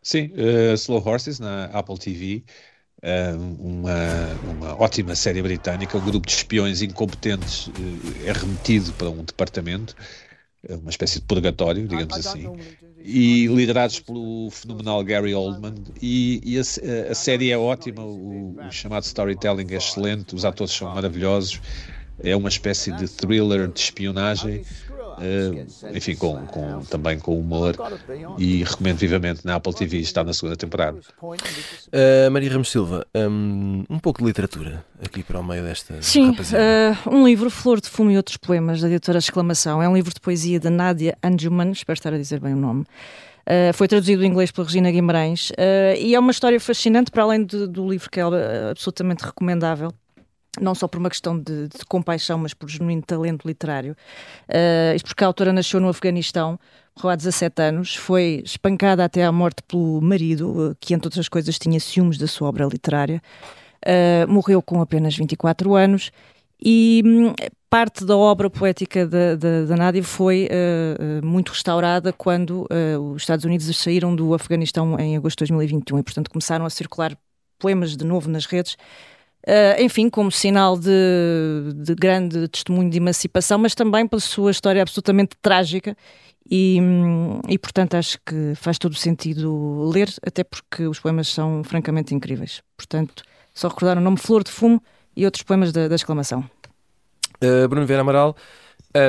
Sim, 0.00 0.30
uh, 0.36 0.74
Slow 0.74 1.02
Horses 1.04 1.40
na 1.40 1.64
Apple 1.64 1.98
TV. 1.98 2.44
Uma, 3.58 3.96
uma, 4.52 4.80
ótima 4.80 5.16
série 5.16 5.42
britânica. 5.42 5.98
Um 5.98 6.04
grupo 6.04 6.24
de 6.28 6.32
espiões 6.32 6.80
incompetentes 6.80 7.68
é 8.24 8.30
remetido 8.30 8.92
para 8.92 9.10
um 9.10 9.24
departamento, 9.24 9.96
uma 10.68 10.90
espécie 10.90 11.18
de 11.18 11.26
purgatório, 11.26 11.88
digamos 11.88 12.24
assim 12.24 12.48
e 13.04 13.46
liderados 13.46 14.00
pelo 14.00 14.50
fenomenal 14.50 15.02
Gary 15.04 15.34
Oldman. 15.34 15.74
E, 16.00 16.40
e 16.44 16.58
a, 16.58 16.62
a, 17.10 17.14
série 17.14 17.50
é 17.50 17.58
ótima, 17.58 18.02
o, 18.02 18.56
o, 18.56 18.70
chamado 18.70 19.04
storytelling 19.04 19.66
é 19.70 19.76
excelente, 19.76 20.34
os 20.34 20.44
atores 20.44 20.72
são 20.72 20.92
maravilhosos. 20.94 21.60
É 22.22 22.36
uma 22.36 22.48
espécie 22.48 22.92
de 22.92 23.08
thriller 23.08 23.68
de 23.68 23.80
espionagem 23.80 24.64
enfim, 25.94 26.14
com, 26.16 26.46
com, 26.46 26.80
também 26.84 27.18
com 27.18 27.38
humor 27.38 27.76
e 28.38 28.64
recomendo 28.64 28.98
vivamente 28.98 29.44
na 29.44 29.56
Apple 29.56 29.74
TV, 29.74 29.98
está 29.98 30.24
na 30.24 30.32
segunda 30.32 30.56
temporada. 30.56 30.98
Uh, 31.20 32.30
Maria 32.30 32.50
Ramos 32.50 32.70
Silva, 32.70 33.06
um, 33.14 33.84
um, 33.88 33.98
pouco 33.98 34.20
de 34.20 34.26
literatura 34.26 34.84
aqui 35.04 35.22
para 35.22 35.38
o 35.40 35.44
meio 35.44 35.62
desta 35.62 36.00
Sim, 36.02 36.30
uh, 36.30 37.10
um 37.10 37.26
livro, 37.26 37.50
Flor 37.50 37.80
de 37.80 37.88
Fumo 37.88 38.10
e 38.10 38.16
Outros 38.16 38.36
Poemas, 38.36 38.80
da 38.80 38.88
editora 38.88 39.18
Exclamação. 39.18 39.82
É 39.82 39.88
um 39.88 39.94
livro 39.94 40.12
de 40.12 40.20
poesia 40.20 40.58
de 40.58 40.70
Nadia 40.70 41.16
Anjuman, 41.22 41.70
espero 41.70 41.96
estar 41.96 42.12
a 42.12 42.18
dizer 42.18 42.40
bem 42.40 42.54
o 42.54 42.56
nome. 42.56 42.84
Uh, 43.42 43.72
foi 43.74 43.88
traduzido 43.88 44.24
em 44.24 44.28
inglês 44.28 44.52
pela 44.52 44.66
Regina 44.66 44.90
Guimarães 44.90 45.50
uh, 45.50 45.98
e 45.98 46.14
é 46.14 46.18
uma 46.18 46.30
história 46.30 46.60
fascinante, 46.60 47.10
para 47.10 47.24
além 47.24 47.44
de, 47.44 47.66
do 47.66 47.88
livro 47.88 48.08
que 48.08 48.20
é 48.20 48.22
absolutamente 48.70 49.24
recomendável 49.24 49.92
não 50.60 50.74
só 50.74 50.86
por 50.86 50.98
uma 50.98 51.08
questão 51.08 51.38
de, 51.38 51.68
de 51.68 51.84
compaixão, 51.88 52.38
mas 52.38 52.52
por 52.52 52.68
genuíno 52.68 53.02
talento 53.02 53.46
literário. 53.46 53.96
Uh, 54.48 54.94
isto 54.94 55.06
porque 55.06 55.24
a 55.24 55.26
autora 55.26 55.52
nasceu 55.52 55.80
no 55.80 55.88
Afeganistão, 55.88 56.58
morreu 56.94 57.10
há 57.10 57.16
17 57.16 57.62
anos, 57.62 57.96
foi 57.96 58.42
espancada 58.44 59.04
até 59.04 59.24
à 59.24 59.32
morte 59.32 59.62
pelo 59.62 60.00
marido, 60.02 60.76
que 60.78 60.92
entre 60.92 61.06
outras 61.06 61.28
coisas 61.28 61.58
tinha 61.58 61.80
ciúmes 61.80 62.18
da 62.18 62.26
sua 62.26 62.48
obra 62.48 62.66
literária. 62.66 63.22
Uh, 63.84 64.30
morreu 64.30 64.60
com 64.62 64.80
apenas 64.80 65.16
24 65.16 65.74
anos 65.74 66.12
e 66.64 67.02
hum, 67.04 67.32
parte 67.68 68.04
da 68.04 68.16
obra 68.16 68.48
poética 68.48 69.04
da, 69.04 69.34
da, 69.34 69.64
da 69.64 69.76
Nádia 69.76 70.04
foi 70.04 70.48
uh, 70.48 71.26
muito 71.26 71.48
restaurada 71.48 72.12
quando 72.12 72.68
os 73.10 73.22
Estados 73.22 73.44
Unidos 73.44 73.74
saíram 73.76 74.14
do 74.14 74.34
Afeganistão 74.34 74.96
em 75.00 75.16
agosto 75.16 75.38
de 75.38 75.50
2021 75.50 75.98
e, 75.98 76.02
portanto, 76.02 76.30
começaram 76.30 76.64
a 76.64 76.70
circular 76.70 77.16
poemas 77.58 77.96
de 77.96 78.04
novo 78.04 78.28
nas 78.28 78.46
redes 78.46 78.76
Uh, 79.46 79.82
enfim, 79.82 80.08
como 80.08 80.30
sinal 80.30 80.78
de, 80.78 80.90
de, 81.74 81.94
grande 81.96 82.46
testemunho 82.46 82.88
de 82.88 82.98
emancipação, 82.98 83.58
mas 83.58 83.74
também 83.74 84.06
pela 84.06 84.20
sua 84.20 84.52
história 84.52 84.80
absolutamente 84.80 85.36
trágica. 85.42 85.96
E, 86.48 86.78
e, 87.48 87.58
portanto, 87.58 87.94
acho 87.94 88.18
que 88.26 88.54
faz 88.56 88.78
todo 88.78 88.94
sentido 88.94 89.90
ler, 89.92 90.12
até 90.26 90.44
porque 90.44 90.86
os 90.86 91.00
poemas 91.00 91.28
são 91.28 91.62
francamente 91.64 92.14
incríveis. 92.14 92.62
Portanto, 92.76 93.22
só 93.54 93.68
recordar 93.68 93.98
o 93.98 94.00
nome 94.00 94.16
Flor 94.16 94.42
de 94.44 94.50
Fumo 94.50 94.82
e 95.16 95.24
outros 95.24 95.42
poemas 95.42 95.72
da, 95.72 95.88
da 95.88 95.94
exclamação. 95.94 96.44
Uh, 97.42 97.68
Bruno 97.68 97.86
Vieira 97.86 98.02
Amaral, 98.02 98.36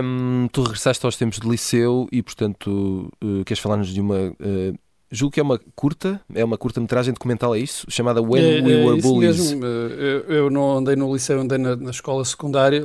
um, 0.03 0.47
tu 0.51 0.63
regressaste 0.63 1.05
aos 1.05 1.17
tempos 1.17 1.39
de 1.39 1.47
liceu 1.47 2.07
e, 2.11 2.21
portanto, 2.21 3.11
uh, 3.23 3.43
queres 3.45 3.61
falar-nos 3.61 3.93
de 3.93 3.99
uma 3.99 4.33
julgo 5.13 5.31
que 5.31 5.39
é 5.39 5.43
uma 5.43 5.59
curta, 5.75 6.19
é 6.33 6.43
uma 6.43 6.57
curta-metragem 6.57 7.13
documental, 7.13 7.53
é 7.55 7.59
isso? 7.59 7.85
Chamada 7.87 8.21
When 8.21 8.43
é, 8.43 8.61
We 8.61 8.73
é 8.73 8.85
Were 8.85 9.01
Bullies. 9.01 9.51
Mesmo. 9.51 9.65
Eu, 9.65 10.19
eu, 10.23 10.49
não 10.49 10.77
andei 10.77 10.95
no 10.95 11.13
liceu, 11.13 11.39
andei 11.39 11.59
na, 11.59 11.75
na 11.75 11.91
escola 11.91 12.25
secundária. 12.25 12.83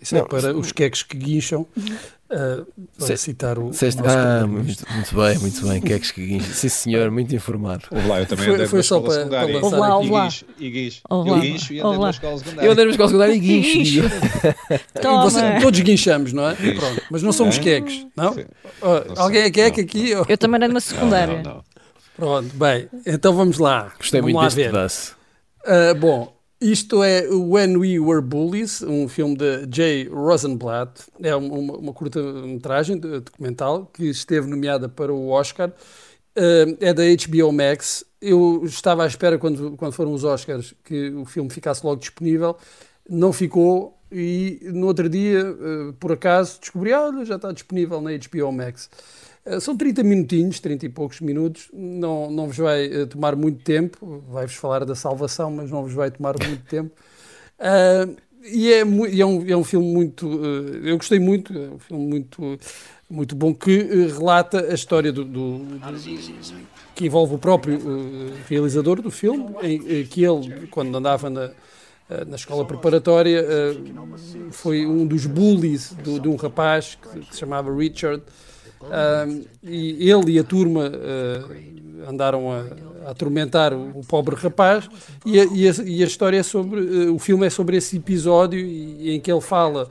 Isso 0.00 0.14
é 0.14 0.18
não, 0.18 0.26
é 0.26 0.28
para 0.28 0.56
os 0.56 0.70
queques 0.70 1.02
que 1.02 1.16
guincham. 1.16 1.66
Uh, 2.28 2.66
para 2.98 3.06
Se, 3.06 3.16
citar 3.18 3.56
o. 3.56 3.72
Ceste, 3.72 4.02
ah, 4.04 4.44
muito, 4.46 4.84
muito, 4.92 5.14
bem, 5.14 5.38
muito 5.38 5.68
bem. 5.68 5.80
Queques 5.80 6.10
que 6.10 6.26
guincham. 6.26 6.52
Sim, 6.54 6.68
senhor, 6.68 7.08
muito 7.08 7.32
informado. 7.32 7.84
Houve 7.88 8.08
lá, 8.08 8.20
eu 8.20 8.26
também 8.26 8.46
andei 8.46 8.66
foi, 8.66 8.66
foi 8.66 8.78
na 8.78 8.80
escola 8.80 9.02
para, 9.02 9.12
secundária. 9.12 9.60
Para 9.60 9.78
lá, 9.78 10.02
e 10.02 10.08
guincho. 10.08 10.44
E 10.58 10.70
guincho. 10.70 11.02
Eu 11.08 11.40
guincho 11.40 11.72
e 11.72 11.80
andei 11.80 11.98
na 11.98 12.10
escola 12.10 12.38
secundária. 12.38 12.66
Eu 12.66 12.72
andei 12.72 12.84
na 12.84 12.90
escola 12.90 13.08
secundária 13.08 13.32
e 13.32 13.38
guincho. 13.38 14.02
Todos 15.62 15.80
guinchamos, 15.80 16.32
não 16.32 16.48
é? 16.48 16.54
Pronto, 16.54 17.02
mas 17.10 17.22
não 17.22 17.32
somos 17.32 17.58
queques, 17.58 18.06
não? 18.16 18.34
Oh, 18.82 19.20
alguém 19.20 19.42
é 19.42 19.50
queque 19.50 19.82
aqui? 19.82 20.10
Eu 20.10 20.36
também 20.36 20.56
andei 20.56 20.68
numa 20.68 20.80
secundária. 20.80 21.36
Não, 21.36 21.42
não, 21.42 21.54
não. 21.54 21.64
Pronto, 22.16 22.56
bem, 22.56 22.88
então 23.06 23.34
vamos 23.34 23.58
lá. 23.58 23.92
Gostei 23.98 24.20
vamos 24.20 24.32
muito 24.32 24.44
deste 24.46 24.56
ver. 24.56 24.70
pedaço. 24.72 25.16
Uh, 25.64 25.94
bom, 25.94 26.35
isto 26.60 27.02
é 27.02 27.28
When 27.28 27.76
We 27.76 27.98
Were 27.98 28.22
Bullies, 28.22 28.82
um 28.82 29.08
filme 29.08 29.36
de 29.36 29.68
Jay 29.70 30.08
Rosenblatt. 30.08 31.02
É 31.22 31.36
uma, 31.36 31.76
uma 31.76 31.92
curta-metragem 31.92 32.98
documental 32.98 33.90
que 33.92 34.04
esteve 34.04 34.48
nomeada 34.48 34.88
para 34.88 35.12
o 35.12 35.28
Oscar. 35.28 35.68
Uh, 35.68 36.76
é 36.80 36.94
da 36.94 37.02
HBO 37.02 37.52
Max. 37.52 38.04
Eu 38.20 38.62
estava 38.64 39.04
à 39.04 39.06
espera, 39.06 39.38
quando, 39.38 39.76
quando 39.76 39.92
foram 39.92 40.12
os 40.12 40.24
Oscars, 40.24 40.74
que 40.82 41.10
o 41.10 41.24
filme 41.24 41.50
ficasse 41.50 41.84
logo 41.84 42.00
disponível. 42.00 42.56
Não 43.08 43.32
ficou. 43.32 43.98
E 44.10 44.60
no 44.62 44.86
outro 44.86 45.08
dia, 45.08 45.50
uh, 45.50 45.92
por 45.94 46.12
acaso, 46.12 46.60
descobri, 46.60 46.92
olha, 46.92 47.24
já 47.24 47.36
está 47.36 47.52
disponível 47.52 48.00
na 48.00 48.10
HBO 48.12 48.52
Max. 48.52 48.88
Eh, 49.46 49.60
são 49.60 49.76
30 49.76 50.02
minutinhos, 50.02 50.58
30 50.58 50.86
e 50.86 50.88
poucos 50.88 51.20
minutos, 51.20 51.68
não, 51.72 52.30
não 52.30 52.48
vos 52.48 52.56
vai 52.56 52.88
uh, 52.88 53.06
tomar 53.06 53.36
muito 53.36 53.62
tempo, 53.62 54.24
vai-vos 54.28 54.56
falar 54.56 54.84
da 54.84 54.96
salvação, 54.96 55.50
mas 55.52 55.70
não 55.70 55.84
vos 55.84 55.92
vai 55.92 56.10
tomar 56.10 56.34
muito 56.44 56.64
tempo. 56.66 56.90
Uh, 57.60 58.16
e 58.44 58.72
é, 58.72 58.80
é, 58.80 58.84
um, 59.26 59.48
é 59.48 59.56
um 59.56 59.64
filme 59.64 59.92
muito. 59.92 60.28
Eu 60.84 60.96
gostei 60.96 61.18
muito, 61.18 61.52
é 61.52 61.68
um 61.68 61.78
filme 61.78 62.06
muito, 62.06 62.58
muito 63.10 63.34
bom 63.34 63.52
que 63.52 63.76
relata 64.06 64.70
a 64.70 64.74
história 64.74 65.12
do, 65.12 65.24
do, 65.24 65.58
do 65.58 65.80
que 66.94 67.06
envolve 67.06 67.34
o 67.34 67.38
próprio 67.38 67.76
realizador 68.48 69.02
do 69.02 69.10
filme, 69.10 69.52
em, 69.62 70.04
que 70.04 70.22
ele, 70.22 70.68
quando 70.70 70.96
andava 70.96 71.28
na, 71.28 71.50
na 72.24 72.36
escola 72.36 72.64
preparatória, 72.64 73.44
foi 74.52 74.86
um 74.86 75.04
dos 75.04 75.26
bullies 75.26 75.92
do, 76.04 76.20
de 76.20 76.28
um 76.28 76.36
rapaz 76.36 76.96
que, 77.02 77.18
que 77.18 77.34
se 77.34 77.40
chamava 77.40 77.74
Richard. 77.74 78.22
E 79.62 80.10
ele 80.10 80.32
e 80.32 80.38
a 80.38 80.44
turma 80.44 80.90
andaram 82.06 82.52
a, 82.52 82.64
a 83.06 83.10
atormentar 83.10 83.72
o, 83.74 84.02
pobre 84.06 84.34
rapaz. 84.36 84.88
E 85.24 85.40
a, 85.40 85.44
e, 85.44 85.68
a, 85.68 85.72
e 85.84 86.02
a, 86.02 86.06
história 86.06 86.38
é 86.38 86.42
sobre 86.42 86.80
uh, 86.80 87.14
o 87.14 87.18
filme 87.18 87.46
é 87.46 87.50
sobre 87.50 87.76
esse 87.76 87.96
episódio 87.96 88.58
em 88.58 89.20
que 89.20 89.30
ele 89.30 89.40
fala 89.40 89.88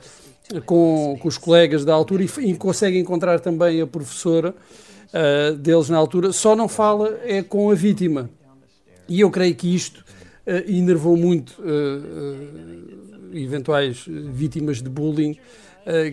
com, 0.64 1.16
com 1.20 1.28
os 1.28 1.36
colegas 1.36 1.84
da 1.84 1.92
altura 1.92 2.24
e, 2.24 2.30
e 2.50 2.54
consegue 2.56 2.98
encontrar 2.98 3.40
também 3.40 3.80
a 3.80 3.86
professora 3.86 4.54
uh, 4.54 5.54
deles 5.56 5.88
na 5.88 5.98
altura. 5.98 6.32
Só 6.32 6.56
não 6.56 6.68
fala 6.68 7.18
é 7.24 7.42
com 7.42 7.70
a 7.70 7.74
vítima. 7.74 8.30
E 9.08 9.20
eu 9.20 9.30
creio 9.30 9.54
que 9.54 9.74
isto 9.74 10.04
uh, 10.46 10.70
enervou 10.70 11.16
muito 11.16 11.62
eventuais 13.32 14.04
vítimas 14.06 14.80
de 14.80 14.88
bullying 14.88 15.36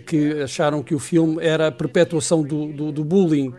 que 0.06 0.42
acharam 0.42 0.82
que 0.82 0.94
o 0.94 0.98
filme 0.98 1.44
era 1.44 1.68
a 1.68 1.72
perpetuação 1.72 2.42
do, 2.42 2.72
do, 2.72 2.92
do 2.92 3.04
bullying 3.04 3.52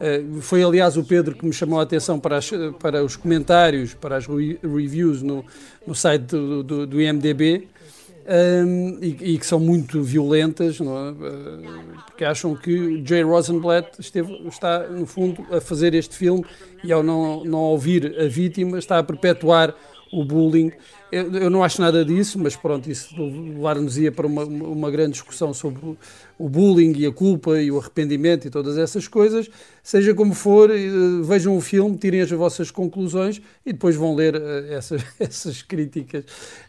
eh, 0.00 0.22
foi, 0.40 0.62
aliás, 0.62 0.96
o 0.96 1.04
Pedro 1.04 1.34
que 1.34 1.44
me 1.44 1.52
chamou 1.52 1.80
a 1.80 1.82
atenção 1.82 2.20
para, 2.20 2.36
as, 2.36 2.50
para 2.80 3.04
os 3.04 3.16
comentários, 3.16 3.94
para 3.94 4.16
as 4.16 4.26
re 4.26 4.58
reviews 4.62 5.22
no, 5.22 5.44
no 5.86 5.94
site 5.94 6.22
do, 6.22 6.62
do, 6.62 6.86
do 6.86 7.00
IMDB. 7.00 7.68
Um, 8.30 8.30
ehm, 8.30 8.98
e, 9.00 9.34
e, 9.34 9.38
que 9.38 9.46
são 9.46 9.58
muito 9.58 10.02
violentas, 10.02 10.78
é? 10.78 10.84
uh, 10.84 12.04
porque 12.04 12.26
acham 12.26 12.54
que 12.54 13.02
Jay 13.02 13.22
Rosenblatt 13.22 13.98
esteve, 13.98 14.46
está, 14.46 14.86
no 14.86 15.06
fundo, 15.06 15.46
a 15.50 15.62
fazer 15.62 15.94
este 15.94 16.14
filme 16.14 16.44
e, 16.84 16.92
ao 16.92 17.02
não, 17.02 17.42
não 17.42 17.60
ouvir 17.60 18.20
a 18.20 18.28
vítima, 18.28 18.78
está 18.78 18.98
a 18.98 19.02
perpetuar 19.02 19.74
o 20.12 20.24
bullying. 20.24 20.72
Eu, 21.10 21.32
eu, 21.32 21.50
não 21.50 21.64
acho 21.64 21.80
nada 21.80 22.04
disso, 22.04 22.38
mas 22.38 22.54
pronto, 22.54 22.90
isso 22.90 23.14
levar-nos-ia 23.16 24.12
para 24.12 24.26
uma, 24.26 24.44
uma 24.44 24.90
grande 24.90 25.12
discussão 25.12 25.54
sobre 25.54 25.96
o 26.38 26.48
bullying 26.48 26.92
e 26.96 27.06
a 27.06 27.12
culpa 27.12 27.60
e 27.60 27.70
o 27.70 27.78
arrependimento 27.78 28.46
e 28.46 28.50
todas 28.50 28.76
essas 28.76 29.08
coisas. 29.08 29.48
Seja 29.82 30.14
como 30.14 30.34
for, 30.34 30.70
eh, 30.70 30.76
vejam 31.24 31.56
o 31.56 31.60
filme, 31.60 31.96
tirem 31.96 32.20
as 32.20 32.30
vossas 32.30 32.70
conclusões 32.70 33.40
e 33.64 33.72
depois 33.72 33.96
vão 33.96 34.14
ler 34.14 34.36
uh, 34.36 34.66
essas, 34.70 35.02
essas 35.18 35.62
críticas 35.62 36.24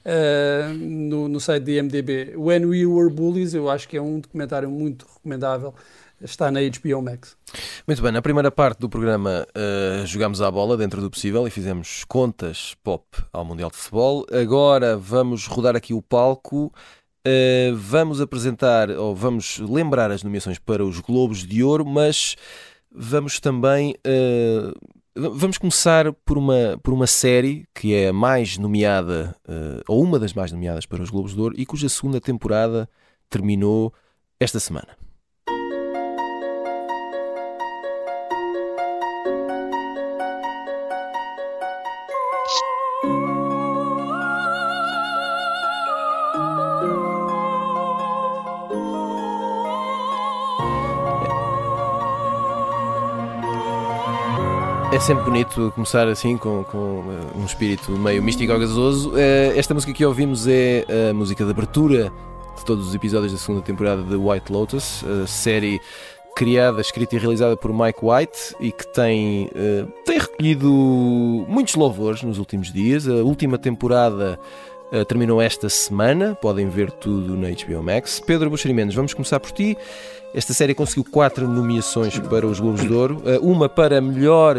uh, 0.05 0.73
no, 0.73 1.27
no 1.27 1.39
site 1.39 1.63
da 1.63 1.71
IMDB. 1.73 2.33
When 2.37 2.65
We 2.65 2.85
Were 2.85 3.13
Bullies, 3.13 3.53
eu 3.53 3.69
acho 3.69 3.89
que 3.89 3.97
é 3.97 4.01
um 4.01 4.19
documentário 4.19 4.69
muito 4.69 5.05
recomendável 5.13 5.73
está 6.21 6.51
na 6.51 6.59
HBO 6.61 7.01
Max. 7.01 7.37
Muito 7.87 8.01
bem, 8.01 8.11
na 8.11 8.21
primeira 8.21 8.51
parte 8.51 8.79
do 8.79 8.89
programa 8.89 9.45
uh, 9.55 10.05
jogámos 10.05 10.41
à 10.41 10.51
bola 10.51 10.77
dentro 10.77 11.01
do 11.01 11.09
possível 11.09 11.47
e 11.47 11.49
fizemos 11.49 12.03
contas 12.05 12.75
pop 12.83 13.05
ao 13.31 13.45
Mundial 13.45 13.69
de 13.69 13.77
Futebol. 13.77 14.25
Agora 14.31 14.97
vamos 14.97 15.47
rodar 15.47 15.75
aqui 15.75 15.93
o 15.93 16.01
palco. 16.01 16.71
Uh, 17.27 17.75
vamos 17.75 18.21
apresentar 18.21 18.89
ou 18.91 19.15
vamos 19.15 19.59
lembrar 19.59 20.11
as 20.11 20.23
nomeações 20.23 20.57
para 20.59 20.83
os 20.83 20.99
Globos 20.99 21.45
de 21.45 21.63
Ouro, 21.63 21.85
mas 21.85 22.35
vamos 22.91 23.39
também 23.39 23.95
uh, 24.05 24.73
vamos 25.15 25.57
começar 25.57 26.13
por 26.13 26.37
uma, 26.37 26.79
por 26.81 26.93
uma 26.93 27.07
série 27.07 27.65
que 27.73 27.93
é 27.93 28.09
a 28.09 28.13
mais 28.13 28.57
nomeada, 28.57 29.35
ou 29.85 30.01
uma 30.01 30.17
das 30.17 30.33
mais 30.33 30.51
nomeadas 30.51 30.85
para 30.85 31.03
os 31.03 31.09
Globos 31.09 31.33
de 31.33 31.41
Ouro 31.41 31.55
e 31.57 31.65
cuja 31.65 31.89
segunda 31.89 32.21
temporada 32.21 32.87
terminou 33.29 33.93
esta 34.39 34.59
semana. 34.59 34.98
É 54.99 55.01
sempre 55.01 55.23
bonito 55.23 55.71
começar 55.73 56.09
assim 56.09 56.37
com, 56.37 56.61
com 56.65 57.05
eh, 57.09 57.39
um 57.39 57.45
espírito 57.45 57.89
meio 57.93 58.21
místico 58.21 58.51
ou 58.51 58.59
gasoso. 58.59 59.13
Eh, 59.17 59.53
esta 59.55 59.73
música 59.73 59.93
que 59.93 60.05
ouvimos 60.05 60.45
é 60.45 60.85
a 61.09 61.13
música 61.13 61.45
de 61.45 61.51
abertura 61.51 62.11
de 62.57 62.65
todos 62.65 62.89
os 62.89 62.93
episódios 62.93 63.31
da 63.31 63.37
segunda 63.37 63.61
temporada 63.61 64.03
de 64.03 64.17
White 64.17 64.51
Lotus, 64.51 65.05
a 65.05 65.25
série 65.25 65.79
criada, 66.35 66.81
escrita 66.81 67.15
e 67.15 67.19
realizada 67.19 67.55
por 67.55 67.71
Mike 67.73 67.99
White 68.01 68.55
e 68.59 68.73
que 68.73 68.87
tem, 68.87 69.45
uh, 69.45 69.89
tem 70.05 70.17
recolhido 70.19 70.69
muitos 71.47 71.75
louvores 71.75 72.21
nos 72.21 72.37
últimos 72.37 72.71
dias. 72.71 73.07
A 73.07 73.23
última 73.23 73.57
temporada 73.57 74.37
uh, 74.91 75.05
terminou 75.05 75.41
esta 75.41 75.69
semana, 75.69 76.35
podem 76.35 76.69
ver 76.69 76.91
tudo 76.91 77.35
na 77.35 77.49
HBO 77.49 77.83
Max. 77.83 78.19
Pedro 78.19 78.49
Buxerimentos, 78.49 78.95
vamos 78.95 79.13
começar 79.13 79.39
por 79.39 79.51
ti. 79.51 79.77
Esta 80.33 80.53
série 80.53 80.75
conseguiu 80.75 81.03
quatro 81.03 81.47
nomeações 81.47 82.17
para 82.19 82.45
os 82.45 82.59
Globos 82.59 82.81
de 82.81 82.93
Ouro, 82.93 83.21
eh, 83.25 83.39
uma 83.41 83.67
para 83.67 83.99
melhor 83.99 84.55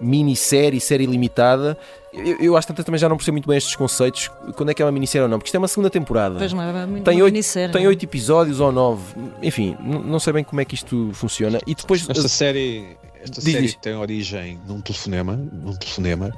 minissérie, 0.00 0.80
série 0.80 1.06
limitada. 1.06 1.76
Eu, 2.12 2.36
eu 2.40 2.56
acho 2.56 2.66
que 2.66 2.84
também 2.84 2.98
já 2.98 3.08
não 3.08 3.16
percebo 3.16 3.34
muito 3.34 3.48
bem 3.48 3.56
estes 3.56 3.74
conceitos, 3.74 4.30
quando 4.56 4.70
é 4.70 4.74
que 4.74 4.82
é 4.82 4.84
uma 4.84 4.92
minissérie 4.92 5.22
ou 5.22 5.28
não, 5.28 5.38
porque 5.38 5.48
isto 5.48 5.54
é 5.54 5.58
uma 5.58 5.68
segunda 5.68 5.88
temporada. 5.88 6.38
Pois 6.38 6.52
não, 6.52 6.62
é 6.62 7.00
tem 7.00 7.22
oito, 7.22 7.40
tem 7.72 7.86
oito 7.86 8.04
episódios 8.04 8.60
ou 8.60 8.70
nove, 8.70 9.02
enfim, 9.42 9.76
não 9.80 10.20
sei 10.20 10.32
bem 10.32 10.44
como 10.44 10.60
é 10.60 10.64
que 10.64 10.74
isto 10.74 11.10
funciona. 11.14 11.58
E 11.66 11.74
depois 11.74 12.08
esta 12.08 12.28
série, 12.28 12.96
esta 13.20 13.40
diz, 13.40 13.52
série 13.52 13.66
diz. 13.66 13.74
tem 13.76 13.94
origem 13.94 14.60
num 14.66 14.80
telefonema, 14.80 15.36
num 15.36 15.74
telefonema. 15.74 16.32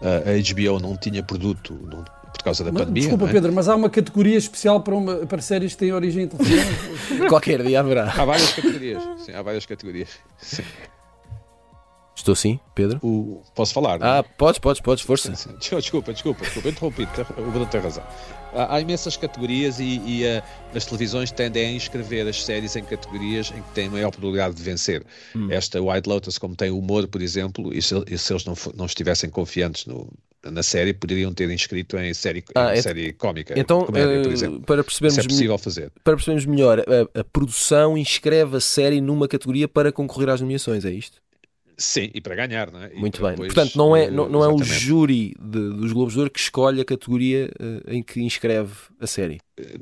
Uh, 0.00 0.06
a 0.06 0.52
HBO 0.52 0.80
não 0.80 0.96
tinha 0.96 1.22
produto, 1.22 1.78
não 1.88 2.04
por 2.32 2.42
causa 2.42 2.64
da 2.64 2.72
mas, 2.72 2.82
pandemia. 2.82 3.02
Desculpa, 3.02 3.28
é? 3.28 3.32
Pedro, 3.32 3.52
mas 3.52 3.68
há 3.68 3.76
uma 3.76 3.90
categoria 3.90 4.36
especial 4.36 4.80
para, 4.80 4.94
uma, 4.94 5.14
para 5.26 5.40
séries 5.40 5.72
que 5.72 5.78
têm 5.78 5.92
origem 5.92 6.24
em 6.24 6.28
Qualquer 7.28 7.62
dia 7.62 7.80
haverá. 7.80 8.10
Há 8.10 8.24
várias 8.24 8.52
categorias. 8.52 9.02
Sim, 9.18 9.32
há 9.32 9.42
várias 9.42 9.66
categorias. 9.66 10.08
Sim. 10.38 10.62
Estou 12.14 12.36
sim, 12.36 12.60
Pedro? 12.74 13.00
O, 13.02 13.42
posso 13.54 13.72
falar? 13.72 13.98
Não? 13.98 14.06
Ah, 14.06 14.22
podes, 14.22 14.58
podes, 14.58 14.80
podes, 14.80 15.02
força. 15.02 15.34
Sim, 15.34 15.56
sim. 15.60 15.76
Desculpa, 15.78 16.12
desculpa, 16.12 16.44
desculpa, 16.44 16.68
interrompi, 16.68 17.08
o 17.38 17.50
Bruno 17.50 17.66
tem 17.66 17.80
razão. 17.80 18.04
Há, 18.54 18.76
há 18.76 18.80
imensas 18.80 19.16
categorias 19.16 19.80
e, 19.80 20.00
e 20.06 20.24
uh, 20.24 20.42
as 20.74 20.84
televisões 20.84 21.32
tendem 21.32 21.66
a 21.66 21.72
inscrever 21.72 22.28
as 22.28 22.44
séries 22.44 22.76
em 22.76 22.84
categorias 22.84 23.50
em 23.50 23.62
que 23.62 23.70
têm 23.74 23.88
maior 23.88 24.10
probabilidade 24.10 24.54
de 24.54 24.62
vencer. 24.62 25.04
Hum. 25.34 25.48
Esta 25.50 25.82
White 25.82 26.08
Lotus, 26.08 26.38
como 26.38 26.54
tem 26.54 26.70
humor, 26.70 27.08
por 27.08 27.22
exemplo, 27.22 27.74
e 27.74 27.80
se, 27.80 27.94
e 28.06 28.18
se 28.18 28.32
eles 28.32 28.44
não, 28.44 28.54
não 28.76 28.86
estivessem 28.86 29.30
confiantes 29.30 29.86
no, 29.86 30.08
na 30.50 30.62
série 30.62 30.92
poderiam 30.92 31.32
ter 31.32 31.50
inscrito 31.50 31.96
em 31.98 32.12
série, 32.14 32.44
ah, 32.54 32.74
em 32.74 32.78
é, 32.78 32.82
série 32.82 33.12
cómica. 33.12 33.54
Então, 33.58 33.84
comédia, 33.84 34.22
por 34.22 34.32
exemplo. 34.32 34.60
para 34.62 34.82
percebermos, 34.82 35.18
Isso 35.18 35.26
é 35.26 35.28
possível 35.28 35.58
fazer. 35.58 35.92
Para 36.02 36.14
percebermos 36.14 36.46
melhor, 36.46 36.80
a, 36.80 37.20
a, 37.20 37.24
produção 37.24 37.96
inscreve 37.96 38.56
a 38.56 38.60
série 38.60 39.00
numa 39.00 39.28
categoria 39.28 39.68
para 39.68 39.92
concorrer 39.92 40.30
às 40.30 40.40
nomeações, 40.40 40.84
é 40.84 40.90
isto? 40.90 41.20
Sim, 41.76 42.10
e 42.14 42.20
para 42.20 42.34
ganhar, 42.34 42.70
não 42.70 42.82
é? 42.82 42.90
Muito 42.90 43.20
bem. 43.20 43.30
Depois, 43.30 43.52
Portanto, 43.52 43.76
não 43.76 43.96
é, 43.96 44.10
não, 44.10 44.28
não 44.28 44.44
é 44.44 44.48
o 44.48 44.62
júri 44.62 45.34
de, 45.40 45.70
dos 45.70 45.92
Globos 45.92 46.12
de 46.12 46.20
Ouro 46.20 46.30
que 46.30 46.38
escolhe 46.38 46.80
a 46.80 46.84
categoria 46.84 47.50
uh, 47.58 47.90
em 47.90 48.02
que 48.02 48.20
inscreve 48.20 48.72
a 49.00 49.06
série. 49.06 49.40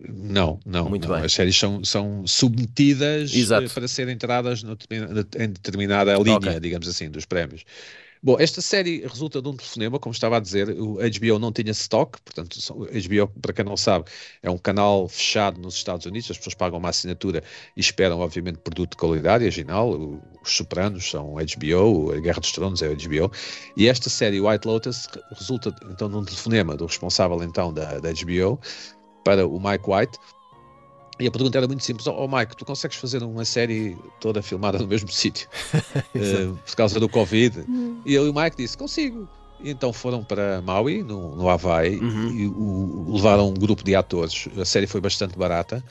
Não, 0.08 0.58
não. 0.64 0.88
Muito 0.88 1.08
não. 1.08 1.16
bem. 1.16 1.24
As 1.24 1.32
séries 1.32 1.56
são, 1.56 1.84
são 1.84 2.26
submetidas 2.26 3.34
Exato. 3.34 3.68
para 3.70 3.88
serem 3.88 4.14
entradas 4.14 4.62
no, 4.62 4.78
em 4.90 5.48
determinada 5.48 6.14
linha, 6.16 6.36
okay. 6.36 6.60
digamos 6.60 6.88
assim, 6.88 7.10
dos 7.10 7.26
prémios. 7.26 7.64
Bom, 8.22 8.36
esta 8.38 8.60
série 8.60 9.00
resulta 9.06 9.40
de 9.40 9.48
um 9.48 9.56
telefonema, 9.56 9.98
como 9.98 10.12
estava 10.12 10.36
a 10.36 10.40
dizer, 10.40 10.68
o 10.78 10.96
HBO 10.96 11.38
não 11.38 11.50
tinha 11.50 11.70
stock, 11.70 12.20
portanto, 12.20 12.58
HBO, 12.68 13.28
para 13.40 13.54
quem 13.54 13.64
não 13.64 13.78
sabe, 13.78 14.10
é 14.42 14.50
um 14.50 14.58
canal 14.58 15.08
fechado 15.08 15.58
nos 15.58 15.74
Estados 15.76 16.04
Unidos, 16.04 16.30
as 16.30 16.36
pessoas 16.36 16.54
pagam 16.54 16.78
uma 16.78 16.90
assinatura 16.90 17.42
e 17.74 17.80
esperam, 17.80 18.20
obviamente, 18.20 18.58
produto 18.58 18.90
de 18.90 18.96
qualidade, 18.98 19.44
original, 19.44 20.20
os 20.42 20.54
Sopranos 20.54 21.08
são 21.08 21.36
HBO, 21.36 22.12
a 22.12 22.20
Guerra 22.20 22.40
dos 22.40 22.52
Tronos 22.52 22.82
é 22.82 22.88
HBO, 22.88 23.32
e 23.74 23.88
esta 23.88 24.10
série, 24.10 24.38
White 24.38 24.68
Lotus, 24.68 25.08
resulta 25.30 25.74
então 25.90 26.10
de 26.10 26.16
um 26.16 26.24
telefonema 26.24 26.76
do 26.76 26.84
responsável 26.84 27.42
então 27.42 27.72
da, 27.72 28.00
da 28.00 28.10
HBO 28.12 28.60
para 29.24 29.46
o 29.46 29.58
Mike 29.58 29.84
White, 29.88 30.18
e 31.20 31.26
a 31.26 31.30
pergunta 31.30 31.58
era 31.58 31.66
muito 31.66 31.84
simples: 31.84 32.06
Ó 32.06 32.24
oh, 32.24 32.28
Mike, 32.28 32.56
tu 32.56 32.64
consegues 32.64 32.96
fazer 32.96 33.22
uma 33.22 33.44
série 33.44 33.96
toda 34.20 34.42
filmada 34.42 34.78
no 34.78 34.86
mesmo 34.86 35.08
sítio 35.12 35.48
uh, 36.16 36.56
por 36.56 36.76
causa 36.76 36.98
do 36.98 37.08
Covid? 37.08 37.60
Uhum. 37.60 38.00
E 38.04 38.14
eu 38.14 38.26
e 38.26 38.30
o 38.30 38.34
Mike 38.34 38.56
disse: 38.56 38.76
Consigo. 38.76 39.28
E 39.62 39.70
então 39.70 39.92
foram 39.92 40.24
para 40.24 40.62
Maui, 40.62 41.02
no, 41.02 41.36
no 41.36 41.48
Havaí, 41.48 41.98
uhum. 41.98 42.30
e 42.30 42.46
o, 42.46 43.12
levaram 43.14 43.50
um 43.50 43.54
grupo 43.54 43.84
de 43.84 43.94
atores. 43.94 44.48
A 44.58 44.64
série 44.64 44.86
foi 44.86 45.02
bastante 45.02 45.36
barata. 45.36 45.84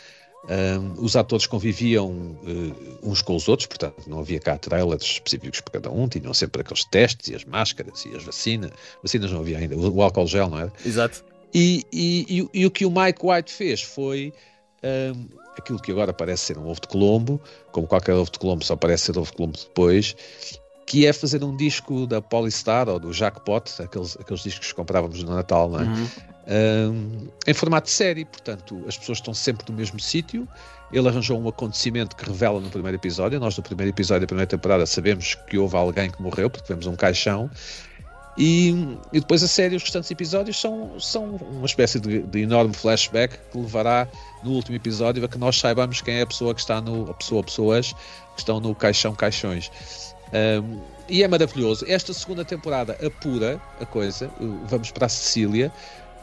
Um, 0.46 1.04
os 1.04 1.16
atores 1.16 1.46
conviviam 1.46 2.10
uh, 2.10 3.00
uns 3.04 3.22
com 3.22 3.36
os 3.36 3.48
outros, 3.48 3.68
portanto 3.68 4.08
não 4.08 4.20
havia 4.20 4.40
cá 4.40 4.58
trailers 4.58 5.04
específicos 5.04 5.60
para 5.60 5.74
cada 5.74 5.92
um, 5.92 6.08
tinham 6.08 6.34
sempre 6.34 6.62
aqueles 6.62 6.86
testes 6.86 7.28
e 7.28 7.36
as 7.36 7.44
máscaras 7.44 8.06
e 8.06 8.16
as 8.16 8.24
vacinas. 8.24 8.72
Vacinas 9.04 9.32
não 9.32 9.42
havia 9.42 9.58
ainda, 9.58 9.76
o, 9.76 9.98
o 9.98 10.02
álcool 10.02 10.26
gel, 10.26 10.50
não 10.50 10.60
era? 10.60 10.74
Exato. 10.84 11.24
E, 11.54 11.86
e, 11.92 12.26
e, 12.30 12.62
e, 12.62 12.66
o 12.66 12.72
que 12.72 12.86
o 12.86 12.92
Mike 12.92 13.20
White 13.24 13.52
fez 13.52 13.82
foi 13.82 14.34
um, 14.84 15.26
aquilo 15.58 15.80
que 15.80 15.92
agora 15.92 16.14
parece 16.14 16.46
ser 16.46 16.58
um 16.58 16.68
ovo 16.68 16.82
de 16.82 16.88
Colombo, 16.88 17.42
como 17.72 17.88
qualquer 17.88 18.14
ovo 18.14 18.32
de 18.32 18.40
Colombo 18.40 18.64
só 18.64 18.76
parece 18.76 19.06
ser 19.06 19.18
ovo 19.18 19.30
de 19.30 19.38
Colombo 19.38 19.58
depois, 19.58 20.16
que 20.86 21.06
é 21.06 21.14
fazer 21.14 21.44
um 21.44 21.56
disco 21.56 22.08
da 22.08 22.22
Polystar 22.22 22.90
ou 22.90 23.00
do 23.00 23.14
Jackpot, 23.14 23.64
aqueles, 23.80 24.18
aqueles 24.20 24.42
discos 24.42 24.70
que 24.70 24.74
comprávamos 24.74 25.22
no 25.24 25.36
Natal, 25.36 25.70
não 25.70 25.80
é? 25.80 25.84
Uhum. 25.84 26.08
Um, 26.52 27.28
em 27.46 27.54
formato 27.54 27.86
de 27.86 27.92
série, 27.92 28.26
portanto, 28.26 28.84
as 28.88 28.98
pessoas 28.98 29.20
estão 29.20 29.32
sempre 29.32 29.64
no 29.70 29.78
mesmo 29.78 30.00
sítio. 30.00 30.48
Ele 30.92 31.08
arranjou 31.08 31.40
um 31.40 31.48
acontecimento 31.48 32.16
que 32.16 32.26
revela 32.26 32.60
no 32.60 32.72
primeiro 32.72 32.98
episódio. 32.98 33.40
Nós, 33.40 33.56
no 33.56 33.62
primeiro 33.62 33.92
episódio 33.92 34.22
da 34.22 34.28
primeira 34.28 34.48
temporada, 34.48 34.84
sabemos 34.88 35.36
que 35.36 35.60
houve 35.60 35.76
alguém 35.76 36.10
que 36.10 36.20
morreu, 36.20 36.50
porque 36.50 36.68
vemos 36.68 36.88
um 36.88 36.96
caixão. 36.96 37.52
E, 38.38 38.98
e 39.12 39.20
depois 39.20 39.44
a 39.44 39.48
série, 39.48 39.76
os 39.76 39.84
restantes 39.84 40.10
episódios 40.12 40.60
são, 40.60 41.00
são 41.00 41.26
uma 41.52 41.66
espécie 41.66 42.00
de, 42.00 42.22
de, 42.22 42.40
enorme 42.40 42.74
flashback 42.74 43.38
que 43.52 43.58
levará 43.58 44.08
no 44.44 44.52
último 44.52 44.76
episódio 44.78 45.24
a 45.26 45.28
que 45.28 45.38
nós 45.38 45.58
saibamos 45.60 46.02
quem 46.02 46.16
é 46.16 46.22
a 46.22 46.26
pessoa 46.26 46.54
que 46.54 46.62
está 46.62 46.80
no. 46.80 47.10
a 47.10 47.14
pessoa, 47.14 47.44
pessoas 47.44 47.94
que 48.36 48.40
estão 48.40 48.60
no 48.60 48.74
caixão 48.74 49.14
caixões. 49.14 49.70
Um, 50.32 50.80
e 51.10 51.24
é 51.24 51.28
maravilhoso. 51.28 51.86
Esta 51.88 52.14
segunda 52.14 52.46
temporada 52.46 52.98
apura 53.06 53.60
a 53.82 53.86
coisa. 53.86 54.30
Vamos 54.66 54.92
para 54.92 55.08
a 55.08 55.10
Sicília. 55.10 55.72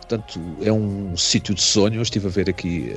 Portanto, 0.08 0.40
é 0.62 0.72
um 0.72 1.16
sítio 1.16 1.52
de 1.52 1.60
sonho. 1.60 1.96
Eu 1.96 2.02
estive 2.02 2.28
a 2.28 2.30
ver 2.30 2.48
aqui, 2.48 2.92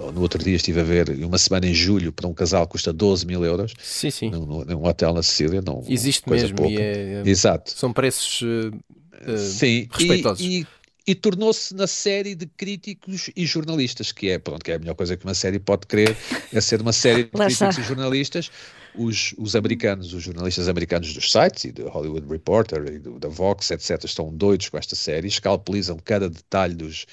uh, 0.00 0.10
no 0.12 0.22
outro 0.22 0.42
dia 0.42 0.56
estive 0.56 0.80
a 0.80 0.82
ver, 0.82 1.10
uma 1.22 1.36
semana 1.36 1.66
em 1.66 1.74
julho, 1.74 2.10
para 2.10 2.26
um 2.26 2.32
casal 2.32 2.66
custa 2.66 2.90
12 2.90 3.26
mil 3.26 3.44
euros. 3.44 3.74
Sim, 3.82 4.10
sim. 4.10 4.30
Num, 4.30 4.64
num 4.64 4.84
hotel 4.86 5.12
na 5.12 5.22
Sicília. 5.22 5.60
Não, 5.60 5.84
Existe 5.86 6.28
mesmo. 6.28 6.56
Pouca. 6.56 6.80
É, 6.80 7.22
Exato. 7.26 7.70
São 7.76 7.92
preços 7.92 8.40
uh, 8.40 9.36
sim. 9.36 9.88
respeitosos. 9.90 10.42
E, 10.42 10.60
e, 10.60 10.66
e 11.08 11.14
tornou-se 11.14 11.74
na 11.74 11.86
série 11.86 12.34
de 12.34 12.44
críticos 12.44 13.30
e 13.34 13.46
jornalistas, 13.46 14.12
que 14.12 14.28
é, 14.28 14.38
pronto, 14.38 14.62
que 14.62 14.72
é 14.72 14.74
a 14.74 14.78
melhor 14.78 14.94
coisa 14.94 15.16
que 15.16 15.24
uma 15.24 15.32
série 15.32 15.58
pode 15.58 15.86
querer, 15.86 16.14
é 16.52 16.60
ser 16.60 16.82
uma 16.82 16.92
série 16.92 17.24
de 17.24 17.30
críticos 17.30 17.78
e 17.78 17.82
jornalistas. 17.82 18.50
Os, 18.94 19.34
os 19.38 19.56
americanos, 19.56 20.12
os 20.12 20.22
jornalistas 20.22 20.68
americanos 20.68 21.14
dos 21.14 21.32
sites 21.32 21.64
e 21.64 21.72
do 21.72 21.88
Hollywood 21.88 22.28
Reporter 22.28 22.92
e 22.92 22.98
do, 22.98 23.18
da 23.18 23.28
Vox, 23.28 23.70
etc., 23.70 24.04
estão 24.04 24.30
doidos 24.30 24.68
com 24.68 24.76
esta 24.76 24.94
série, 24.94 25.28
escalpelizam 25.28 25.96
cada 26.04 26.28
detalhe 26.28 26.74
dos, 26.74 27.06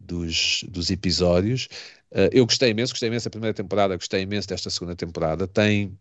dos, 0.00 0.64
dos 0.66 0.90
episódios. 0.90 1.68
Uh, 2.10 2.32
eu 2.32 2.46
gostei 2.46 2.70
imenso, 2.70 2.94
gostei 2.94 3.10
imenso 3.10 3.26
da 3.26 3.30
primeira 3.30 3.52
temporada, 3.52 3.96
gostei 3.96 4.22
imenso 4.22 4.48
desta 4.48 4.70
segunda 4.70 4.96
temporada. 4.96 5.46
Tem, 5.46 5.92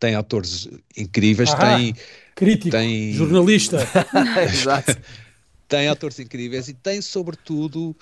tem 0.00 0.14
atores 0.14 0.66
incríveis, 0.96 1.50
Ahá, 1.50 1.76
tem. 1.76 1.94
Crítico, 2.34 2.70
tem... 2.70 3.12
jornalista. 3.12 3.76
Tem 5.76 5.88
atores 5.88 6.18
incríveis 6.18 6.68
e 6.68 6.74
tem, 6.74 7.00
sobretudo, 7.00 7.96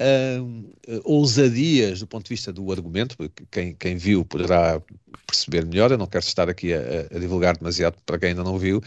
uh, 0.00 1.00
ousadias 1.04 2.00
do 2.00 2.06
ponto 2.06 2.24
de 2.24 2.30
vista 2.30 2.52
do 2.52 2.70
argumento, 2.70 3.16
porque 3.16 3.44
quem, 3.50 3.74
quem 3.74 3.96
viu 3.96 4.24
poderá 4.24 4.80
perceber 5.26 5.66
melhor. 5.66 5.90
Eu 5.90 5.98
não 5.98 6.06
quero 6.06 6.24
estar 6.24 6.48
aqui 6.48 6.72
a, 6.72 6.80
a 7.14 7.18
divulgar 7.18 7.56
demasiado 7.56 7.96
para 8.06 8.18
quem 8.18 8.30
ainda 8.30 8.44
não 8.44 8.58
viu. 8.58 8.80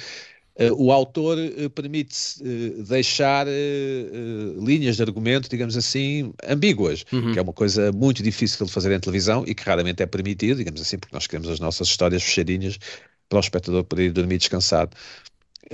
Uh, 0.55 0.71
o 0.77 0.91
autor 0.91 1.37
uh, 1.39 1.69
permite 1.71 2.15
uh, 2.41 2.83
deixar 2.83 3.47
linhas 4.59 4.97
de 4.97 5.01
argumento, 5.01 5.49
digamos 5.49 5.75
assim, 5.75 6.31
ambíguas, 6.47 7.03
uhum. 7.11 7.33
que 7.33 7.39
é 7.39 7.41
uma 7.41 7.53
coisa 7.53 7.91
muito 7.91 8.21
difícil 8.21 8.65
de 8.65 8.71
fazer 8.71 8.93
em 8.93 8.99
televisão 8.99 9.43
e 9.47 9.55
que 9.55 9.63
raramente 9.63 10.03
é 10.03 10.05
permitido, 10.05 10.57
digamos 10.57 10.79
assim, 10.79 10.99
porque 10.99 11.15
nós 11.15 11.25
queremos 11.25 11.49
as 11.49 11.59
nossas 11.59 11.87
histórias 11.87 12.21
fechadinhas 12.21 12.77
para 13.27 13.37
o 13.37 13.39
espectador 13.39 13.83
poder 13.83 14.05
ir 14.05 14.11
dormir 14.11 14.37
descansado. 14.37 14.95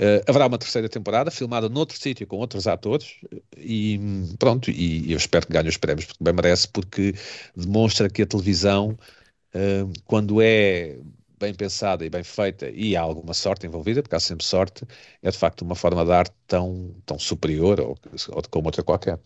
Uh, 0.00 0.24
haverá 0.26 0.46
uma 0.46 0.56
terceira 0.56 0.88
temporada 0.88 1.30
filmada 1.30 1.68
noutro 1.68 1.94
sítio 1.98 2.26
com 2.26 2.38
outros 2.38 2.66
atores 2.66 3.16
e 3.54 4.00
pronto, 4.38 4.70
e 4.70 5.12
eu 5.12 5.18
espero 5.18 5.46
que 5.46 5.52
ganhe 5.52 5.68
os 5.68 5.76
prémios 5.76 6.06
porque 6.06 6.24
bem 6.24 6.32
merece, 6.32 6.66
porque 6.68 7.14
demonstra 7.54 8.08
que 8.08 8.22
a 8.22 8.26
televisão, 8.26 8.98
uh, 9.54 9.92
quando 10.06 10.40
é 10.40 10.98
bem 11.40 11.54
pensada 11.54 12.04
e 12.04 12.10
bem 12.10 12.22
feita 12.22 12.70
e 12.70 12.94
há 12.94 13.00
alguma 13.00 13.32
sorte 13.32 13.66
envolvida, 13.66 14.02
porque 14.02 14.14
há 14.14 14.20
sempre 14.20 14.44
sorte, 14.44 14.84
é 15.22 15.30
de 15.30 15.38
facto 15.38 15.62
uma 15.62 15.74
forma 15.74 16.04
de 16.04 16.12
arte 16.12 16.34
tão, 16.46 16.94
tão 17.06 17.18
superior 17.18 17.80
ou, 17.80 17.98
ou 18.28 18.42
como 18.50 18.66
outra 18.66 18.82
qualquer. 18.82 19.18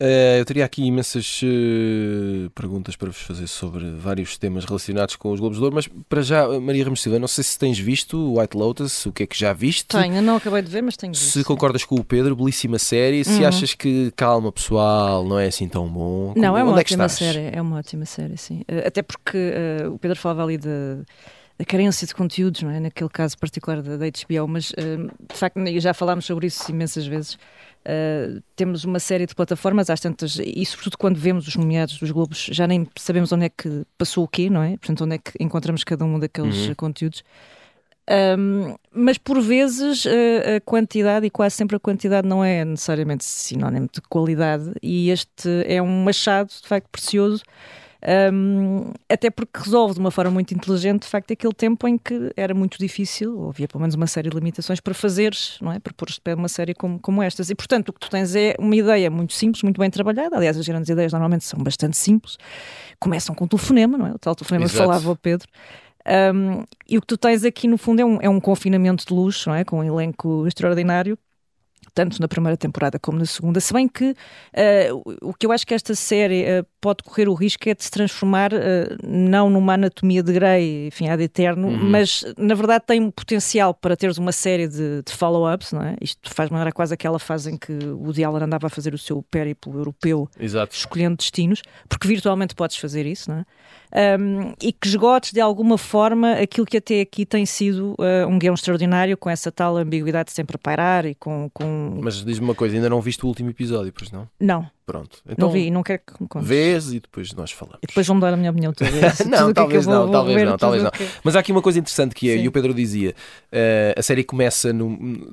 Uh, 0.00 0.38
eu 0.38 0.44
teria 0.44 0.64
aqui 0.64 0.82
imensas 0.84 1.40
uh, 1.42 2.48
perguntas 2.50 2.94
para 2.96 3.08
vos 3.08 3.20
fazer 3.20 3.48
sobre 3.48 3.90
vários 3.90 4.38
temas 4.38 4.64
relacionados 4.64 5.16
com 5.16 5.32
os 5.32 5.40
Globos 5.40 5.58
de 5.58 5.64
Ouro, 5.64 5.74
mas 5.74 5.88
para 6.08 6.22
já, 6.22 6.48
Maria 6.60 6.84
Ramos 6.84 7.02
Silva, 7.02 7.18
não 7.18 7.28
sei 7.28 7.42
se 7.44 7.58
tens 7.58 7.78
visto 7.78 8.38
White 8.38 8.56
Lotus, 8.56 9.04
o 9.06 9.12
que 9.12 9.24
é 9.24 9.26
que 9.26 9.36
já 9.36 9.52
viste? 9.52 9.88
Tenho, 9.88 10.22
não 10.22 10.36
acabei 10.36 10.62
de 10.62 10.70
ver, 10.70 10.82
mas 10.82 10.96
tenho 10.96 11.12
visto. 11.12 11.32
Se 11.32 11.44
concordas 11.44 11.84
com 11.84 11.96
o 11.96 12.04
Pedro, 12.04 12.36
belíssima 12.36 12.78
série, 12.78 13.18
uhum. 13.18 13.24
se 13.24 13.44
achas 13.44 13.74
que 13.74 14.12
calma 14.16 14.52
pessoal, 14.52 15.24
não 15.24 15.38
é 15.38 15.48
assim 15.48 15.68
tão 15.68 15.86
bom. 15.88 16.32
Não, 16.36 16.56
é 16.56 16.62
uma 16.62 16.72
Onde 16.72 16.80
ótima 16.80 17.04
é 17.04 17.08
série, 17.08 17.50
é 17.52 17.60
uma 17.60 17.76
ótima 17.76 18.06
série, 18.06 18.38
sim. 18.38 18.60
Uh, 18.60 18.86
até 18.86 19.02
porque 19.02 19.52
o 19.92 19.98
Pedro 19.98 20.16
falava 20.16 20.44
ali 20.44 20.56
de 20.56 21.02
a 21.60 21.64
carência 21.64 22.06
de 22.06 22.14
conteúdos, 22.14 22.62
não 22.62 22.70
é? 22.70 22.80
Naquele 22.80 23.10
caso 23.10 23.36
particular 23.36 23.82
da, 23.82 23.98
da 23.98 24.06
HBO, 24.06 24.48
mas 24.48 24.70
uh, 24.70 25.12
de 25.30 25.36
facto, 25.36 25.60
já 25.78 25.92
falámos 25.92 26.24
sobre 26.24 26.46
isso 26.46 26.70
imensas 26.70 27.06
vezes. 27.06 27.34
Uh, 27.34 28.42
temos 28.56 28.84
uma 28.84 28.98
série 28.98 29.26
de 29.26 29.34
plataformas, 29.34 29.90
às 29.90 30.00
tantas, 30.00 30.38
e 30.42 30.64
sobretudo 30.64 30.96
quando 30.96 31.18
vemos 31.18 31.46
os 31.46 31.56
nomeados 31.56 31.98
dos 31.98 32.10
Globos, 32.10 32.48
já 32.50 32.66
nem 32.66 32.88
sabemos 32.96 33.30
onde 33.32 33.44
é 33.44 33.48
que 33.50 33.84
passou 33.98 34.24
o 34.24 34.28
quê, 34.28 34.48
não 34.48 34.62
é? 34.62 34.70
Portanto, 34.78 35.04
onde 35.04 35.16
é 35.16 35.18
que 35.18 35.32
encontramos 35.38 35.84
cada 35.84 36.02
um 36.02 36.18
daqueles 36.18 36.68
uhum. 36.68 36.74
conteúdos. 36.74 37.22
Um, 38.38 38.74
mas 38.90 39.18
por 39.18 39.40
vezes 39.40 40.04
a, 40.06 40.56
a 40.56 40.60
quantidade, 40.62 41.26
e 41.26 41.30
quase 41.30 41.56
sempre 41.56 41.76
a 41.76 41.80
quantidade, 41.80 42.26
não 42.26 42.42
é 42.42 42.64
necessariamente 42.64 43.24
sinónimo 43.24 43.88
de 43.92 44.00
qualidade, 44.00 44.72
e 44.82 45.10
este 45.10 45.48
é 45.66 45.80
um 45.82 46.04
machado 46.04 46.48
de 46.48 46.66
facto 46.66 46.88
precioso 46.88 47.42
um, 48.32 48.92
até 49.08 49.30
porque 49.30 49.60
resolve 49.60 49.94
de 49.94 50.00
uma 50.00 50.10
forma 50.10 50.30
muito 50.30 50.54
inteligente, 50.54 51.02
de 51.02 51.08
facto, 51.08 51.32
aquele 51.32 51.52
tempo 51.52 51.86
em 51.86 51.98
que 51.98 52.32
era 52.36 52.54
muito 52.54 52.78
difícil, 52.78 53.38
ou 53.38 53.50
havia 53.50 53.68
pelo 53.68 53.80
menos 53.80 53.94
uma 53.94 54.06
série 54.06 54.30
de 54.30 54.36
limitações 54.36 54.80
para 54.80 54.94
fazeres, 54.94 55.58
não 55.60 55.72
é? 55.72 55.78
Para 55.78 55.92
pôr 55.92 56.08
de 56.08 56.20
pé 56.20 56.34
uma 56.34 56.48
série 56.48 56.74
como, 56.74 56.98
como 56.98 57.22
estas. 57.22 57.50
E, 57.50 57.54
portanto, 57.54 57.90
o 57.90 57.92
que 57.92 58.00
tu 58.00 58.08
tens 58.08 58.34
é 58.34 58.54
uma 58.58 58.74
ideia 58.74 59.10
muito 59.10 59.34
simples, 59.34 59.62
muito 59.62 59.78
bem 59.78 59.90
trabalhada. 59.90 60.36
Aliás, 60.36 60.56
as 60.56 60.66
grandes 60.66 60.88
ideias 60.88 61.12
normalmente 61.12 61.44
são 61.44 61.58
bastante 61.62 61.96
simples. 61.96 62.38
Começam 62.98 63.34
com 63.34 63.44
o 63.44 63.48
telefonema, 63.48 63.98
não 63.98 64.06
é? 64.06 64.12
O 64.12 64.18
tal 64.18 64.34
telefonema 64.34 64.66
que 64.66 64.74
falava 64.74 65.10
o 65.10 65.16
Pedro. 65.16 65.48
Um, 66.34 66.64
e 66.88 66.96
o 66.96 67.00
que 67.02 67.06
tu 67.06 67.18
tens 67.18 67.44
aqui, 67.44 67.68
no 67.68 67.76
fundo, 67.76 68.00
é 68.00 68.04
um, 68.04 68.18
é 68.22 68.28
um 68.28 68.40
confinamento 68.40 69.04
de 69.06 69.12
luxo, 69.12 69.50
não 69.50 69.56
é? 69.56 69.64
Com 69.64 69.80
um 69.80 69.84
elenco 69.84 70.46
extraordinário 70.46 71.18
tanto 71.94 72.20
na 72.20 72.28
primeira 72.28 72.56
temporada 72.56 72.98
como 72.98 73.18
na 73.18 73.24
segunda, 73.24 73.60
se 73.60 73.72
bem 73.72 73.88
que 73.88 74.10
uh, 74.10 75.16
o 75.22 75.34
que 75.34 75.46
eu 75.46 75.52
acho 75.52 75.66
que 75.66 75.74
esta 75.74 75.94
série 75.94 76.44
uh, 76.44 76.66
pode 76.80 77.02
correr 77.02 77.28
o 77.28 77.34
risco 77.34 77.68
é 77.68 77.74
de 77.74 77.84
se 77.84 77.90
transformar 77.90 78.52
uh, 78.52 78.56
não 79.06 79.50
numa 79.50 79.74
anatomia 79.74 80.22
de 80.22 80.32
Grey, 80.32 80.86
enfim, 80.88 81.08
ad 81.08 81.22
eterno, 81.22 81.68
uhum. 81.68 81.90
mas 81.90 82.24
na 82.36 82.54
verdade 82.54 82.84
tem 82.86 83.00
um 83.00 83.10
potencial 83.10 83.74
para 83.74 83.96
teres 83.96 84.18
uma 84.18 84.32
série 84.32 84.66
de, 84.66 85.02
de 85.02 85.12
follow-ups, 85.12 85.72
não 85.72 85.82
é? 85.82 85.96
Isto 86.00 86.32
faz 86.32 86.50
lembrar 86.50 86.72
quase 86.72 86.94
aquela 86.94 87.18
fase 87.18 87.50
em 87.50 87.56
que 87.56 87.72
o 87.72 88.12
Diallo 88.12 88.36
andava 88.42 88.66
a 88.66 88.70
fazer 88.70 88.94
o 88.94 88.98
seu 88.98 89.22
périplo 89.22 89.76
europeu, 89.78 90.28
Exato. 90.38 90.74
escolhendo 90.74 91.16
destinos, 91.16 91.62
porque 91.88 92.08
virtualmente 92.08 92.54
podes 92.54 92.76
fazer 92.76 93.06
isso, 93.06 93.30
não 93.30 93.38
é? 93.38 93.44
um, 93.92 94.54
e 94.62 94.72
que 94.72 94.86
esgotes 94.86 95.32
de 95.32 95.40
alguma 95.40 95.76
forma 95.76 96.32
aquilo 96.32 96.66
que 96.66 96.76
até 96.76 97.00
aqui 97.00 97.26
tem 97.26 97.44
sido 97.44 97.94
uh, 97.98 98.26
um 98.28 98.38
guião 98.38 98.54
extraordinário, 98.54 99.16
com 99.16 99.28
essa 99.28 99.50
tal 99.50 99.76
ambiguidade 99.76 100.32
sempre 100.32 100.56
a 100.56 100.58
pairar 100.58 101.06
e 101.06 101.14
com. 101.14 101.50
com... 101.52 101.98
Mas 102.02 102.24
diz-me 102.24 102.44
uma 102.44 102.54
coisa, 102.54 102.76
ainda 102.76 102.88
não 102.88 103.00
viste 103.00 103.24
o 103.24 103.28
último 103.28 103.50
episódio, 103.50 103.92
pois 103.92 104.10
não? 104.10 104.28
Não. 104.38 104.70
Pronto. 104.90 105.18
Então, 105.24 105.46
não 105.46 105.52
vi, 105.52 105.70
não 105.70 105.84
quero 105.84 106.00
que 106.04 106.20
me 106.20 106.28
contes. 106.28 106.48
Vês 106.48 106.92
e 106.92 106.98
depois 106.98 107.32
nós 107.32 107.52
falamos. 107.52 107.78
E 107.80 107.86
depois 107.86 108.04
vão 108.08 108.18
dar 108.18 108.34
a 108.34 108.36
minha 108.36 108.50
opinião 108.50 108.72
toda. 108.72 108.90
não, 109.30 109.52
talvez 109.52 109.86
não, 109.86 110.02
vou, 110.02 110.10
talvez 110.10 110.42
não, 110.44 110.58
talvez 110.58 110.82
não. 110.82 110.90
Que... 110.90 111.06
Mas 111.22 111.36
há 111.36 111.38
aqui 111.38 111.52
uma 111.52 111.62
coisa 111.62 111.78
interessante 111.78 112.12
que 112.12 112.28
é, 112.28 112.36
Sim. 112.36 112.42
e 112.42 112.48
o 112.48 112.52
Pedro 112.52 112.74
dizia, 112.74 113.14
uh, 113.52 113.96
a 113.96 114.02
série 114.02 114.24
começa 114.24 114.72
num, 114.72 115.24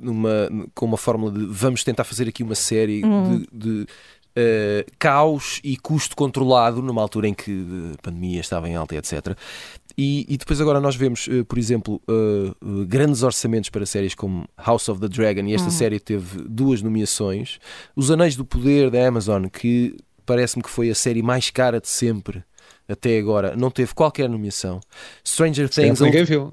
numa, 0.00 0.48
com 0.74 0.86
uma 0.86 0.96
fórmula 0.96 1.30
de 1.30 1.44
vamos 1.44 1.84
tentar 1.84 2.04
fazer 2.04 2.26
aqui 2.28 2.42
uma 2.42 2.54
série 2.54 3.04
hum. 3.04 3.44
de, 3.52 3.82
de 3.84 3.86
Uh, 4.36 4.86
caos 5.00 5.58
e 5.64 5.76
custo 5.76 6.14
controlado 6.14 6.80
numa 6.80 7.02
altura 7.02 7.26
em 7.26 7.34
que 7.34 7.66
a 7.94 8.02
pandemia 8.02 8.40
estava 8.40 8.68
em 8.68 8.76
alta, 8.76 8.94
etc. 8.94 9.36
E, 10.00 10.24
e 10.28 10.36
depois 10.36 10.60
agora 10.60 10.80
nós 10.80 10.94
vemos, 10.94 11.26
uh, 11.26 11.44
por 11.44 11.58
exemplo, 11.58 12.00
uh, 12.08 12.86
grandes 12.86 13.24
orçamentos 13.24 13.68
para 13.68 13.84
séries 13.84 14.14
como 14.14 14.48
House 14.56 14.88
of 14.88 15.00
the 15.00 15.08
Dragon, 15.08 15.42
e 15.48 15.54
esta 15.54 15.66
uhum. 15.66 15.74
série 15.74 15.98
teve 15.98 16.44
duas 16.48 16.80
nomeações. 16.80 17.58
Os 17.96 18.08
Anéis 18.08 18.36
do 18.36 18.44
Poder 18.44 18.90
da 18.90 19.04
Amazon, 19.04 19.46
que 19.46 19.96
parece-me 20.24 20.62
que 20.62 20.70
foi 20.70 20.88
a 20.88 20.94
série 20.94 21.20
mais 21.20 21.50
cara 21.50 21.80
de 21.80 21.88
sempre 21.88 22.44
até 22.88 23.18
agora 23.18 23.54
não 23.54 23.70
teve 23.70 23.92
qualquer 23.92 24.30
nomeação. 24.30 24.80
Stranger 25.22 25.68
Things. 25.68 26.00
Ninguém 26.00 26.24
viu. 26.24 26.50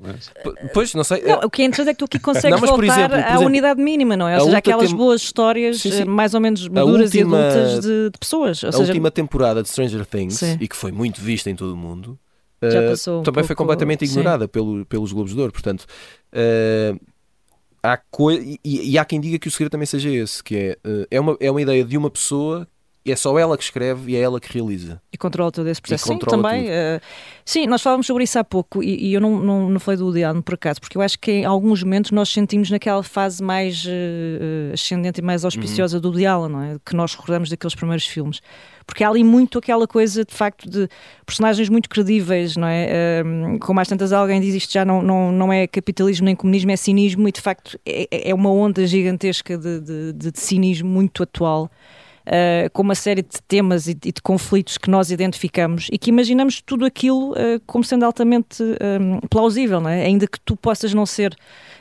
Pois, 0.73 0.93
não 0.93 1.03
sei. 1.03 1.21
Não, 1.21 1.39
o 1.45 1.49
que 1.49 1.61
é 1.61 1.65
interessante 1.65 1.91
é 1.91 1.93
que 1.93 1.99
tu 1.99 2.05
aqui 2.05 2.19
consegues 2.19 2.59
não, 2.59 2.67
voltar 2.67 2.85
exemplo, 2.85 3.15
à 3.15 3.29
exemplo, 3.29 3.45
unidade 3.45 3.81
mínima, 3.81 4.17
não 4.17 4.27
é? 4.27 4.37
Ou 4.37 4.45
seja, 4.45 4.57
aquelas 4.57 4.89
tem... 4.89 4.97
boas 4.97 5.21
histórias 5.21 5.79
sim, 5.79 5.91
sim. 5.91 6.01
Eh, 6.01 6.05
mais 6.05 6.33
ou 6.33 6.41
menos 6.41 6.67
maduras 6.67 7.13
última, 7.13 7.37
e 7.37 7.41
adultas 7.41 7.79
de, 7.79 8.09
de 8.09 8.19
pessoas. 8.19 8.63
Ou 8.63 8.69
a 8.69 8.71
seja... 8.73 8.83
última 8.83 9.09
temporada 9.09 9.63
de 9.63 9.69
Stranger 9.69 10.05
Things, 10.05 10.35
sim. 10.35 10.57
e 10.59 10.67
que 10.67 10.75
foi 10.75 10.91
muito 10.91 11.21
vista 11.21 11.49
em 11.49 11.55
todo 11.55 11.73
o 11.73 11.77
mundo, 11.77 12.19
uh, 12.67 13.19
um 13.19 13.23
também 13.23 13.33
pouco... 13.35 13.47
foi 13.47 13.55
completamente 13.55 14.05
ignorada 14.05 14.47
pelo, 14.47 14.85
pelos 14.85 15.11
Globos 15.11 15.33
de 15.33 15.39
Ouro. 15.39 15.51
Portanto. 15.51 15.85
Uh, 16.33 16.99
há 17.83 18.01
e, 18.63 18.91
e, 18.91 18.97
há 18.97 19.05
quem 19.05 19.19
diga 19.21 19.37
que 19.37 19.47
o 19.47 19.51
segredo 19.51 19.71
também 19.71 19.85
seja 19.85 20.09
esse, 20.09 20.43
que 20.43 20.55
é, 20.55 20.77
uh, 20.85 21.07
é, 21.09 21.19
uma, 21.19 21.37
é 21.39 21.51
uma 21.51 21.61
ideia 21.61 21.83
de 21.83 21.97
uma 21.97 22.09
pessoa 22.09 22.67
é 23.11 23.15
só 23.15 23.37
ela 23.37 23.55
que 23.55 23.63
escreve 23.63 24.11
e 24.11 24.15
é 24.15 24.19
ela 24.19 24.39
que 24.39 24.51
realiza. 24.51 24.99
E 25.13 25.17
controla 25.17 25.51
todo 25.51 25.67
esse 25.69 25.79
processo. 25.79 26.07
Sim, 26.07 26.17
também. 26.17 26.65
Uh, 26.65 26.99
sim, 27.45 27.67
nós 27.67 27.81
falávamos 27.81 28.07
sobre 28.07 28.23
isso 28.23 28.39
há 28.39 28.43
pouco 28.43 28.81
e, 28.81 29.09
e 29.09 29.13
eu 29.13 29.21
não, 29.21 29.39
não, 29.39 29.69
não 29.69 29.79
falei 29.79 29.99
do 29.99 30.07
Allen 30.07 30.41
por 30.41 30.55
acaso, 30.55 30.81
porque 30.81 30.97
eu 30.97 31.01
acho 31.01 31.19
que 31.19 31.31
em 31.31 31.45
alguns 31.45 31.83
momentos 31.83 32.09
nós 32.09 32.29
sentimos 32.29 32.71
naquela 32.71 33.03
fase 33.03 33.43
mais 33.43 33.85
uh, 33.85 34.73
ascendente 34.73 35.19
e 35.19 35.23
mais 35.23 35.45
auspiciosa 35.45 35.97
uhum. 35.97 36.01
do 36.01 36.27
Allen, 36.27 36.51
não 36.51 36.61
é? 36.63 36.77
Que 36.83 36.95
nós 36.95 37.13
recordamos 37.13 37.49
daqueles 37.49 37.75
primeiros 37.75 38.07
filmes. 38.07 38.41
Porque 38.87 39.03
há 39.03 39.09
ali 39.09 39.23
muito 39.23 39.59
aquela 39.59 39.87
coisa, 39.87 40.25
de 40.25 40.33
facto, 40.33 40.67
de 40.67 40.87
personagens 41.25 41.69
muito 41.69 41.87
credíveis, 41.89 42.57
não 42.57 42.67
é? 42.67 43.21
Uh, 43.23 43.59
como 43.59 43.79
às 43.79 43.87
tantas 43.87 44.13
alguém 44.13 44.41
diz, 44.41 44.55
isto 44.55 44.73
já 44.73 44.83
não, 44.83 45.03
não, 45.03 45.31
não 45.31 45.53
é 45.53 45.67
capitalismo 45.67 46.25
nem 46.25 46.35
comunismo, 46.35 46.71
é 46.71 46.75
cinismo 46.75 47.27
e, 47.27 47.31
de 47.31 47.41
facto, 47.41 47.79
é, 47.85 48.29
é 48.29 48.33
uma 48.33 48.49
onda 48.49 48.85
gigantesca 48.87 49.57
de, 49.57 49.79
de, 49.79 50.13
de, 50.13 50.31
de 50.31 50.39
cinismo 50.39 50.89
muito 50.89 51.21
atual 51.21 51.69
uh, 52.25 52.69
com 52.71 52.81
uma 52.81 52.95
série 52.95 53.21
de 53.21 53.41
temas 53.47 53.87
e 53.87 53.93
de, 53.93 54.11
de, 54.11 54.21
conflitos 54.21 54.77
que 54.77 54.89
nós 54.89 55.11
identificamos 55.11 55.87
e 55.91 55.97
que 55.97 56.09
imaginamos 56.09 56.61
tudo 56.61 56.85
aquilo 56.85 57.31
uh, 57.31 57.59
como 57.65 57.83
sendo 57.83 58.05
altamente 58.05 58.63
um, 58.63 59.15
eh, 59.15 59.27
plausível, 59.29 59.79
não 59.79 59.89
é? 59.89 60.03
ainda 60.03 60.27
que 60.27 60.39
tu 60.39 60.55
possas 60.55 60.93
não 60.93 61.05
ser 61.05 61.35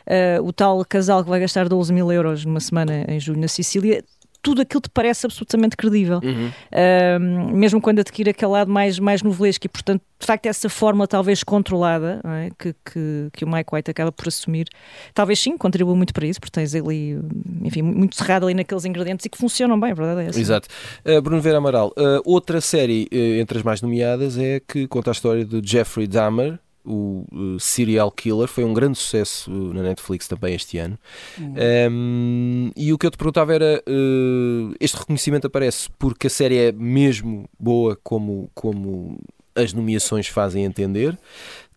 uh, 0.07 0.43
o 0.43 0.53
tal 0.53 0.85
casal 0.85 1.23
que 1.23 1.31
vai 1.31 1.41
gastar 1.41 1.69
12 1.69 1.93
mil 1.93 2.11
euros 2.13 2.45
numa 2.45 2.61
semana 2.61 3.05
em 3.09 3.19
julho 3.19 3.41
na 3.41 3.49
Sicília, 3.49 4.05
tudo 4.45 4.61
aquilo 4.61 4.83
te 4.83 4.91
parece 4.91 5.25
absolutamente 5.25 5.75
credível, 5.75 6.21
uhum. 6.23 6.51
uh, 6.51 7.57
mesmo 7.57 7.81
quando 7.81 8.01
adquire 8.01 8.29
aquele 8.29 8.53
lado 8.53 8.71
mais, 8.71 8.99
mais 8.99 9.23
novelesco 9.23 9.67
e, 9.67 9.69
portanto, 9.71 10.03
de 10.21 10.27
facto, 10.27 10.47
essa 10.47 10.69
forma 10.69 11.07
talvez 11.09 11.43
controlada 11.43 12.21
é? 12.25 12.51
que, 12.59 12.75
que, 12.85 13.29
que, 13.33 13.45
o 13.45 13.49
Mike 13.49 13.75
White 13.75 13.91
acaba 13.91 14.13
por 14.13 14.29
assumir, 14.29 14.67
talvez 15.15 15.39
sim, 15.41 15.57
contribua 15.57 15.97
muito 15.97 16.13
para 16.13 16.27
isso, 16.27 16.39
porque 16.39 16.53
tens 16.53 16.75
ali, 16.75 17.19
enfim, 17.63 17.81
muito 17.81 18.17
cerrado 18.17 18.45
ali 18.45 18.53
naqueles 18.53 18.85
ingredientes 18.85 19.25
e 19.25 19.31
que 19.31 19.39
funcionam 19.39 19.81
bem, 19.81 19.93
a 19.93 19.95
verdade 19.95 20.21
é 20.21 20.29
essa. 20.29 20.39
Exato. 20.39 20.69
Uh, 21.07 21.23
Bruno 21.23 21.41
Vera 21.41 21.57
Amaral, 21.57 21.89
uh, 21.97 22.21
outra 22.27 22.61
série 22.61 23.09
entre 23.41 23.59
as 23.59 23.65
mais 23.65 23.81
nomeadas 23.81 24.37
é 24.37 24.61
que 24.61 24.87
conta 24.87 25.11
a 25.11 25.13
história 25.13 25.45
de 25.45 25.63
Jeffrey 25.65 26.07
Dahmer, 26.07 26.59
o 26.85 27.25
uh, 27.33 27.59
Serial 27.59 28.11
Killer, 28.11 28.49
foi 28.49 28.65
um 28.65 28.75
grande 28.75 28.99
sucesso 28.99 29.51
na 29.51 29.83
Netflix 29.83 30.29
também 30.29 30.55
este 30.55 30.79
ano. 30.79 30.99
Uhum. 31.39 31.55
Um, 31.91 32.71
e 32.77 32.93
o 32.93 32.99
que 32.99 33.07
eu 33.07 33.11
te 33.11 33.17
perguntava 33.17 33.55
era: 33.55 33.83
uh, 33.89 34.75
este 34.79 34.97
reconhecimento 34.97 35.47
aparece 35.47 35.89
porque 35.99 36.27
a 36.27 36.31
série 36.31 36.59
é 36.59 36.73
mesmo 36.73 37.49
boa, 37.59 37.99
como, 38.03 38.51
como 38.55 39.19
as 39.55 39.73
nomeações 39.73 40.29
fazem 40.29 40.65
entender. 40.65 41.19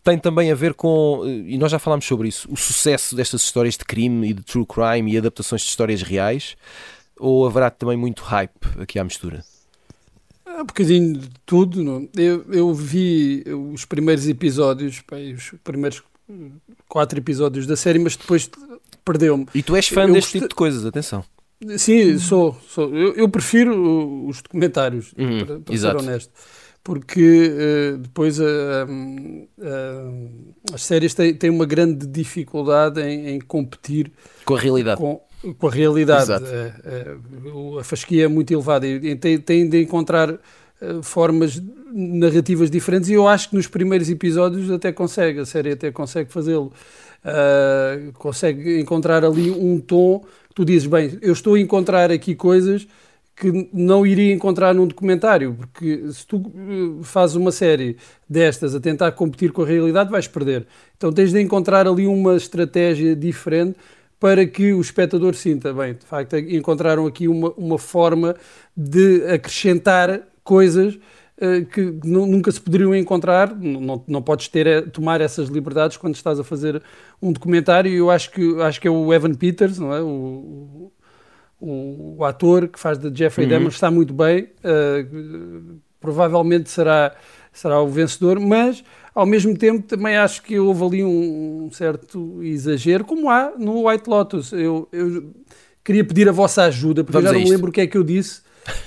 Tem 0.04 0.18
também 0.18 0.50
a 0.50 0.54
ver 0.54 0.74
com, 0.74 1.22
e 1.26 1.58
nós 1.58 1.70
já 1.70 1.78
falámos 1.78 2.06
sobre 2.06 2.28
isso, 2.28 2.48
o 2.50 2.56
sucesso 2.56 3.14
destas 3.14 3.42
histórias 3.42 3.76
de 3.76 3.84
crime 3.84 4.30
e 4.30 4.32
de 4.32 4.42
true 4.42 4.64
crime 4.64 5.12
e 5.12 5.18
adaptações 5.18 5.62
de 5.62 5.68
histórias 5.68 6.00
reais, 6.02 6.56
ou 7.18 7.46
haverá 7.46 7.70
também 7.70 7.96
muito 7.96 8.22
hype 8.22 8.80
aqui 8.80 8.98
à 8.98 9.04
mistura? 9.04 9.44
Um 10.60 10.66
bocadinho 10.66 11.18
de 11.18 11.30
tudo. 11.46 11.82
Não? 11.82 12.08
Eu, 12.16 12.44
eu 12.50 12.74
vi 12.74 13.44
os 13.72 13.84
primeiros 13.84 14.28
episódios, 14.28 15.02
os 15.36 15.54
primeiros 15.62 16.02
quatro 16.88 17.18
episódios 17.18 17.66
da 17.66 17.76
série, 17.76 17.98
mas 17.98 18.16
depois 18.16 18.50
perdeu-me. 19.04 19.46
E 19.54 19.62
tu 19.62 19.74
és 19.76 19.88
fã 19.88 20.02
eu 20.06 20.12
deste 20.12 20.32
tipo 20.32 20.48
de 20.48 20.54
coisas, 20.54 20.84
atenção. 20.84 21.24
Sim, 21.76 22.18
sou. 22.18 22.56
sou. 22.68 22.94
Eu, 22.94 23.14
eu 23.14 23.28
prefiro 23.28 24.26
os 24.26 24.40
documentários, 24.42 25.12
uhum, 25.18 25.44
para, 25.44 25.60
para 25.60 25.76
ser 25.76 25.96
honesto. 25.96 26.32
Porque 26.84 27.52
uh, 27.52 27.98
depois 27.98 28.38
uh, 28.38 28.44
uh, 29.58 30.54
as 30.72 30.82
séries 30.82 31.12
têm, 31.12 31.34
têm 31.34 31.50
uma 31.50 31.66
grande 31.66 32.06
dificuldade 32.06 33.02
em, 33.02 33.30
em 33.30 33.40
competir 33.40 34.10
com 34.44 34.54
a 34.54 34.58
realidade. 34.58 34.98
Com, 34.98 35.20
com 35.58 35.68
a 35.68 35.70
realidade. 35.70 36.32
É, 36.32 36.72
é, 36.84 37.16
a 37.80 37.84
fasquia 37.84 38.24
é 38.24 38.28
muito 38.28 38.52
elevada 38.52 38.86
e 38.86 39.14
tem, 39.16 39.38
tem 39.38 39.68
de 39.68 39.82
encontrar 39.82 40.30
uh, 40.32 41.02
formas 41.02 41.62
narrativas 41.92 42.70
diferentes 42.70 43.08
e 43.08 43.14
eu 43.14 43.26
acho 43.26 43.50
que 43.50 43.56
nos 43.56 43.66
primeiros 43.66 44.10
episódios 44.10 44.70
até 44.70 44.92
consegue, 44.92 45.40
a 45.40 45.46
série 45.46 45.72
até 45.72 45.90
consegue 45.90 46.32
fazê-lo. 46.32 46.72
Uh, 47.24 48.12
consegue 48.12 48.80
encontrar 48.80 49.24
ali 49.24 49.50
um 49.50 49.80
tom 49.80 50.20
que 50.48 50.54
tu 50.54 50.64
dizes, 50.64 50.86
bem, 50.86 51.18
eu 51.20 51.32
estou 51.32 51.54
a 51.54 51.60
encontrar 51.60 52.10
aqui 52.10 52.34
coisas 52.34 52.86
que 53.34 53.68
não 53.72 54.04
iria 54.04 54.32
encontrar 54.32 54.74
num 54.74 54.86
documentário, 54.86 55.54
porque 55.54 56.10
se 56.12 56.26
tu 56.26 56.42
fazes 57.02 57.36
uma 57.36 57.52
série 57.52 57.96
destas 58.28 58.74
a 58.74 58.80
tentar 58.80 59.12
competir 59.12 59.52
com 59.52 59.62
a 59.62 59.66
realidade, 59.66 60.10
vais 60.10 60.26
perder. 60.26 60.66
Então 60.96 61.12
tens 61.12 61.32
de 61.32 61.40
encontrar 61.40 61.86
ali 61.86 62.06
uma 62.06 62.36
estratégia 62.36 63.14
diferente 63.14 63.76
para 64.20 64.46
que 64.46 64.72
o 64.72 64.80
espectador 64.80 65.34
sinta, 65.34 65.72
bem, 65.72 65.94
de 65.94 66.04
facto 66.04 66.36
encontraram 66.36 67.06
aqui 67.06 67.28
uma, 67.28 67.52
uma 67.56 67.78
forma 67.78 68.34
de 68.76 69.24
acrescentar 69.26 70.22
coisas 70.42 70.94
uh, 70.94 71.64
que 71.66 71.82
nunca 72.04 72.50
se 72.50 72.60
poderiam 72.60 72.94
encontrar, 72.94 73.54
não, 73.54 74.02
não 74.06 74.22
podes 74.22 74.48
ter, 74.48 74.66
eh, 74.66 74.80
tomar 74.82 75.20
essas 75.20 75.48
liberdades 75.48 75.96
quando 75.96 76.14
estás 76.14 76.40
a 76.40 76.44
fazer 76.44 76.82
um 77.22 77.32
documentário, 77.32 77.90
e 77.90 77.96
eu 77.96 78.10
acho 78.10 78.30
que, 78.30 78.60
acho 78.62 78.80
que 78.80 78.88
é 78.88 78.90
o 78.90 79.12
Evan 79.12 79.34
Peters, 79.34 79.78
não 79.78 79.94
é? 79.94 80.00
O, 80.00 80.92
o, 81.60 82.16
o 82.18 82.24
ator 82.24 82.68
que 82.68 82.78
faz 82.78 82.98
de 82.98 83.16
Jeffrey 83.16 83.46
uhum. 83.46 83.52
Dahmer 83.52 83.68
está 83.68 83.90
muito 83.90 84.12
bem, 84.12 84.48
uh, 84.64 85.80
provavelmente 86.00 86.70
será, 86.70 87.14
será 87.58 87.80
o 87.80 87.88
vencedor, 87.88 88.38
mas 88.38 88.84
ao 89.18 89.26
mesmo 89.26 89.56
tempo, 89.56 89.82
também 89.82 90.16
acho 90.16 90.40
que 90.42 90.60
houve 90.60 90.84
ali 90.84 91.04
um 91.04 91.68
certo 91.72 92.40
exagero, 92.40 93.04
como 93.04 93.28
há 93.28 93.52
no 93.58 93.88
White 93.88 94.08
Lotus. 94.08 94.52
Eu, 94.52 94.88
eu 94.92 95.34
queria 95.82 96.04
pedir 96.04 96.28
a 96.28 96.32
vossa 96.32 96.62
ajuda, 96.62 97.02
porque 97.02 97.20
Vamos 97.20 97.30
já 97.30 97.36
não 97.36 97.44
me 97.44 97.50
lembro 97.50 97.70
o 97.70 97.72
que 97.72 97.80
é 97.80 97.86
que 97.88 97.98
eu 97.98 98.04
disse 98.04 98.42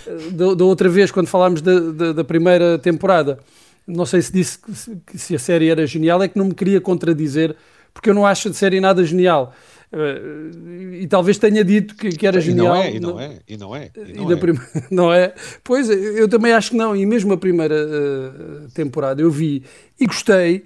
eh, 0.07 0.29
da, 0.31 0.53
da 0.53 0.63
outra 0.63 0.88
vez, 0.88 1.12
quando 1.12 1.27
falámos 1.27 1.62
da, 1.62 1.77
da, 1.79 2.13
da, 2.13 2.23
primeira 2.23 2.79
temporada. 2.79 3.39
Não 3.86 4.05
sei 4.05 4.21
se 4.21 4.31
disse 4.31 4.57
que, 4.57 4.71
que 5.07 5.17
se 5.17 5.36
a 5.36 5.39
série 5.39 5.67
era 5.67 5.86
genial, 5.86 6.23
é 6.23 6.29
que 6.29 6.38
não 6.38 6.45
me 6.45 6.53
queria 6.53 6.79
contradizer, 6.79 7.53
porque 7.93 8.10
eu 8.10 8.13
não 8.13 8.25
acho 8.25 8.47
a 8.47 8.53
série 8.53 8.79
nada 8.79 9.03
genial. 9.03 9.53
Uh, 9.91 10.93
e 10.93 11.08
talvez 11.08 11.38
tenha 11.38 11.65
dito 11.65 11.95
que, 11.95 12.10
que 12.10 12.25
era 12.25 12.38
e 12.38 12.41
genial. 12.41 12.75
Não 12.75 12.82
é, 12.82 12.95
e 12.95 12.99
não, 12.99 13.19
é, 13.19 13.39
e 13.47 13.58
não 13.58 13.75
é. 13.75 13.91
E 13.95 14.13
não, 14.13 14.30
e 14.30 14.34
é. 14.34 14.36
Prime... 14.38 14.60
não 14.89 15.13
é. 15.13 15.34
Pois, 15.63 15.89
eu 15.89 16.30
também 16.30 16.54
acho 16.54 16.71
que 16.71 16.77
não. 16.77 16.95
E 16.95 17.06
mesmo 17.06 17.34
a 17.34 17.38
primeira 17.38 17.75
uh, 17.75 18.71
temporada 18.73 19.21
eu 19.21 19.30
vi 19.30 19.63
e 19.99 20.06
gostei, 20.06 20.65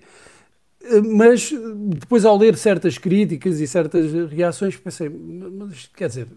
uh, 0.83 1.03
mas 1.03 1.51
depois 1.89 2.23
ao 2.23 2.38
ler 2.38 2.55
certas 2.55 2.99
críticas 2.99 3.59
e 3.59 3.67
certas 3.67 4.11
reações 4.29 4.77
pensei, 4.77 5.09
mas 5.09 5.89
quer 5.95 6.07
dizer, 6.07 6.27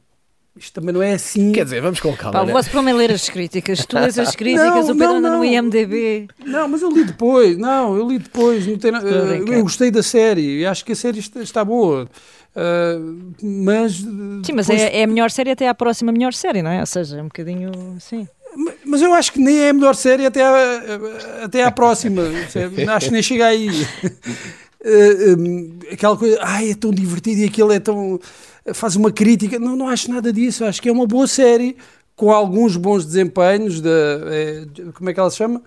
isto 0.59 0.81
também 0.81 0.93
não 0.93 1.03
é 1.03 1.13
assim. 1.13 1.53
Quer 1.53 1.65
dizer, 1.65 1.81
vamos 1.81 2.01
com 2.01 2.15
calma. 2.17 2.41
Pá, 2.41 2.45
né? 2.45 2.51
o 2.51 2.55
vosso 2.55 2.71
problema 2.71 2.99
é 2.99 3.07
ler 3.07 3.15
as 3.15 3.29
críticas. 3.29 3.85
Tu 3.87 3.97
lês 3.97 4.19
as 4.19 4.35
críticas, 4.37 4.87
não, 4.87 4.95
o 4.95 4.99
Pedro 4.99 5.17
anda 5.17 5.31
no 5.31 5.45
IMDB. 5.45 6.29
Não, 6.45 6.69
mas 6.69 6.83
eu 6.83 6.91
li 6.91 7.05
depois. 7.05 7.57
Não, 7.57 7.97
eu 7.97 8.09
li 8.09 8.19
depois. 8.19 8.67
Não 8.67 8.77
tem, 8.77 8.91
uh, 8.93 9.53
eu 9.53 9.63
gostei 9.63 9.91
da 9.91 10.03
série 10.03 10.61
e 10.61 10.67
acho 10.67 10.85
que 10.85 10.93
a 10.93 10.97
série 10.97 11.19
está, 11.21 11.41
está 11.41 11.65
boa. 11.65 12.09
Uh, 12.57 13.33
mas. 13.43 13.93
Sim, 13.93 14.53
mas 14.55 14.67
depois... 14.67 14.83
é, 14.83 15.01
é, 15.01 15.05
a 15.05 15.07
melhor 15.07 15.31
série 15.31 15.51
até 15.51 15.69
à 15.69 15.75
próxima 15.75 16.11
melhor 16.11 16.33
série, 16.33 16.63
não 16.63 16.71
é? 16.71 16.81
Ou 16.81 16.87
seja, 16.87 17.19
é 17.19 17.23
um 17.23 17.27
bocadinho. 17.27 17.71
Sim. 18.01 18.27
Mas 18.85 19.03
eu 19.03 19.15
acho 19.15 19.33
que 19.33 19.39
nem 19.39 19.59
é 19.59 19.69
a 19.71 19.73
melhor 19.73 19.95
série 19.95 20.27
até 20.27 20.43
à, 20.43 21.45
até 21.45 21.63
à 21.63 21.71
próxima. 21.71 22.23
acho 22.97 23.07
que 23.07 23.13
nem 23.13 23.23
chega 23.23 23.47
aí. 23.47 23.69
Uh, 24.85 25.37
um, 25.39 25.79
aquela 25.93 26.17
coisa, 26.17 26.39
ai, 26.43 26.71
é 26.71 26.75
tão 26.75 26.91
divertido 26.91 27.43
e 27.43 27.45
aquilo 27.45 27.73
é 27.73 27.79
tão. 27.79 28.19
Faz 28.75 28.97
uma 28.97 29.11
crítica. 29.13 29.59
Não, 29.59 29.77
não 29.77 29.89
acho 29.89 30.11
nada 30.11 30.33
disso. 30.33 30.65
Acho 30.65 30.81
que 30.81 30.89
é 30.89 30.93
uma 30.93 31.07
boa 31.07 31.27
série 31.27 31.77
com 32.17 32.33
alguns 32.33 32.77
bons 32.77 33.05
desempenhos. 33.05 33.81
De, 33.81 33.89
é, 33.89 34.67
como 34.93 35.09
é 35.09 35.15
que 35.15 35.21
ela 35.21 35.31
se 35.31 35.37
chama? 35.37 35.63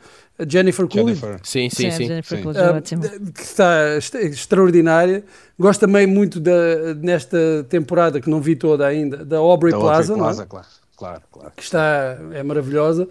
Jennifer 0.47 0.87
Coolidge. 0.87 1.21
Sim, 1.43 1.69
sim, 1.69 1.91
sim. 1.91 2.07
sim. 2.07 2.21
sim. 2.23 2.43
Uh, 2.47 3.31
que 3.31 3.41
está 3.41 3.97
extraordinária. 4.21 5.23
Gosto 5.59 5.81
também 5.81 6.07
muito 6.07 6.39
da, 6.39 6.95
nesta 6.99 7.65
temporada, 7.69 8.19
que 8.19 8.29
não 8.29 8.41
vi 8.41 8.55
toda 8.55 8.85
ainda, 8.85 9.23
da 9.23 9.37
Aubrey 9.37 9.71
da 9.71 9.79
Plaza. 9.79 10.13
Aubrey 10.13 10.27
Plaza, 10.27 10.45
claro, 10.45 10.67
claro, 10.97 11.21
claro. 11.31 11.51
Que 11.55 11.63
está, 11.63 12.17
é 12.33 12.41
maravilhosa. 12.43 13.07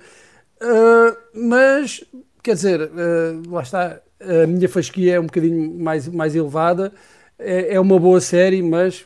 Uh, 0.62 1.16
mas, 1.35 2.05
quer 2.42 2.55
dizer, 2.55 2.83
uh, 2.83 3.50
lá 3.50 3.62
está, 3.62 4.00
a 4.20 4.46
minha 4.46 4.68
fasquia 4.68 5.14
é 5.14 5.20
um 5.20 5.26
bocadinho 5.26 5.79
mais, 5.79 6.09
mais 6.09 6.35
elevada. 6.35 6.92
É, 7.40 7.74
é 7.74 7.81
uma 7.81 7.98
boa 7.98 8.20
série, 8.20 8.62
mas 8.62 9.05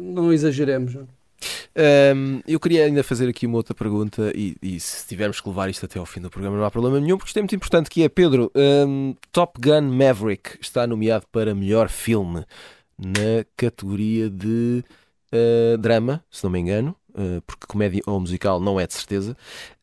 não 0.00 0.32
exageremos. 0.32 0.96
Um, 0.96 2.40
eu 2.46 2.60
queria 2.60 2.84
ainda 2.84 3.02
fazer 3.02 3.28
aqui 3.28 3.46
uma 3.46 3.56
outra 3.56 3.74
pergunta 3.74 4.32
e, 4.34 4.56
e, 4.62 4.78
se 4.78 5.06
tivermos 5.06 5.40
que 5.40 5.48
levar 5.48 5.68
isto 5.68 5.84
até 5.84 5.98
ao 5.98 6.06
fim 6.06 6.20
do 6.20 6.30
programa 6.30 6.56
não 6.56 6.64
há 6.64 6.70
problema 6.70 7.00
nenhum, 7.00 7.18
porque 7.18 7.30
isto 7.30 7.36
é 7.38 7.42
muito 7.42 7.54
importante, 7.54 7.90
que 7.90 8.02
é, 8.02 8.08
Pedro, 8.08 8.50
um, 8.54 9.14
Top 9.32 9.60
Gun 9.60 9.82
Maverick 9.82 10.58
está 10.60 10.86
nomeado 10.86 11.26
para 11.32 11.54
melhor 11.54 11.88
filme 11.88 12.44
na 12.96 13.44
categoria 13.56 14.30
de 14.30 14.84
uh, 15.32 15.78
drama, 15.78 16.24
se 16.30 16.44
não 16.44 16.50
me 16.50 16.60
engano. 16.60 16.96
uh, 17.14 17.40
porque 17.46 17.66
comédia 17.66 18.02
ou 18.06 18.20
musical 18.20 18.60
não 18.60 18.78
é 18.78 18.86
de 18.86 18.94
certeza. 18.94 19.36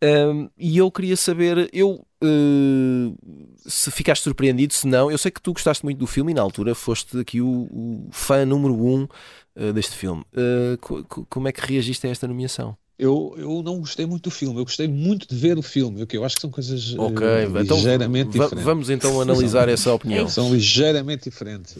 Um, 0.03 0.49
e 0.57 0.77
eu 0.77 0.89
queria 0.91 1.17
saber, 1.17 1.69
eu 1.73 2.05
uh, 2.23 3.17
se 3.65 3.91
ficaste 3.91 4.23
surpreendido, 4.23 4.73
se 4.73 4.87
não, 4.87 5.11
eu 5.11 5.17
sei 5.17 5.31
que 5.31 5.41
tu 5.41 5.53
gostaste 5.53 5.83
muito 5.83 5.97
do 5.97 6.07
filme 6.07 6.31
e 6.31 6.35
na 6.35 6.41
altura 6.41 6.73
foste 6.75 7.19
aqui 7.19 7.41
o, 7.41 7.67
o 7.71 8.07
fã 8.11 8.45
número 8.45 8.73
um 8.73 9.07
uh, 9.55 9.73
deste 9.73 9.95
filme. 9.95 10.23
Co 10.79 11.03
como 11.29 11.47
é 11.47 11.51
que 11.51 11.61
reagiste 11.61 12.07
a 12.07 12.09
esta 12.09 12.27
nomeação? 12.27 12.75
Eu, 12.97 13.33
eu 13.35 13.63
não 13.63 13.79
gostei 13.79 14.05
muito 14.05 14.25
do 14.25 14.31
filme, 14.31 14.59
eu 14.59 14.63
gostei 14.63 14.87
muito 14.87 15.27
de 15.27 15.35
ver 15.35 15.57
o 15.57 15.63
filme, 15.63 16.05
que 16.05 16.15
eu 16.15 16.23
acho 16.23 16.35
que 16.35 16.41
são 16.41 16.51
coisas 16.51 16.93
okay, 16.93 17.45
então, 17.59 17.77
ligeiramente 17.77 18.29
diferentes. 18.29 18.63
Vamos 18.63 18.91
então 18.91 19.19
analisar 19.19 19.67
essa 19.69 19.91
opinião. 19.91 20.29
São 20.29 20.53
ligeiramente 20.53 21.23
diferentes. 21.23 21.75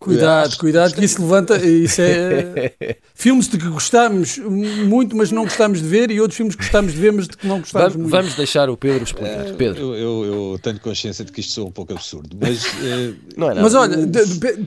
Cuidado, 0.00 0.56
cuidado, 0.56 0.94
que 0.94 1.04
isso 1.04 1.20
levanta. 1.20 1.58
Isso 1.58 2.00
é. 2.00 2.72
filmes 3.14 3.48
de 3.48 3.58
que 3.58 3.68
gostamos 3.68 4.38
muito, 4.38 5.14
mas 5.14 5.30
não 5.30 5.44
gostamos 5.44 5.82
de 5.82 5.86
ver, 5.86 6.10
e 6.10 6.18
outros 6.18 6.38
filmes 6.38 6.56
que 6.56 6.62
gostamos 6.62 6.94
de 6.94 6.98
ver, 6.98 7.12
mas 7.12 7.28
de 7.28 7.36
que 7.36 7.46
não 7.46 7.60
gostamos 7.60 7.92
vamos, 7.92 7.96
muito. 7.96 8.10
Vamos 8.10 8.34
deixar 8.34 8.70
o 8.70 8.78
Pedro 8.78 9.04
explicar. 9.04 9.50
Uh, 9.50 9.54
Pedro. 9.56 9.94
Eu, 9.94 9.94
eu, 9.94 10.52
eu, 10.52 10.58
tenho 10.58 10.80
consciência 10.80 11.22
de 11.22 11.30
que 11.30 11.42
isto 11.42 11.52
sou 11.52 11.68
um 11.68 11.70
pouco 11.70 11.92
absurdo, 11.92 12.34
mas. 12.40 12.64
Uh, 12.64 13.16
não 13.36 13.50
é 13.50 13.54
nada. 13.54 13.60
Mas 13.60 13.74
olha, 13.74 13.96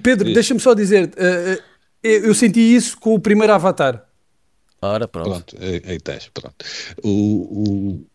Pedro, 0.04 0.32
deixa-me 0.32 0.60
só 0.60 0.76
dizer, 0.76 1.08
uh, 1.08 1.64
eu 2.04 2.36
senti 2.36 2.60
isso 2.60 2.96
com 3.00 3.16
o 3.16 3.20
primeiro 3.20 3.54
Avatar. 3.54 4.06
Ora, 4.84 5.08
pronto. 5.08 5.30
Pronto, 5.30 5.58
aí, 5.60 5.82
aí 5.88 6.00
tens, 6.00 6.30
pronto. 6.32 6.64
O, 7.04 7.10
o, 7.10 8.06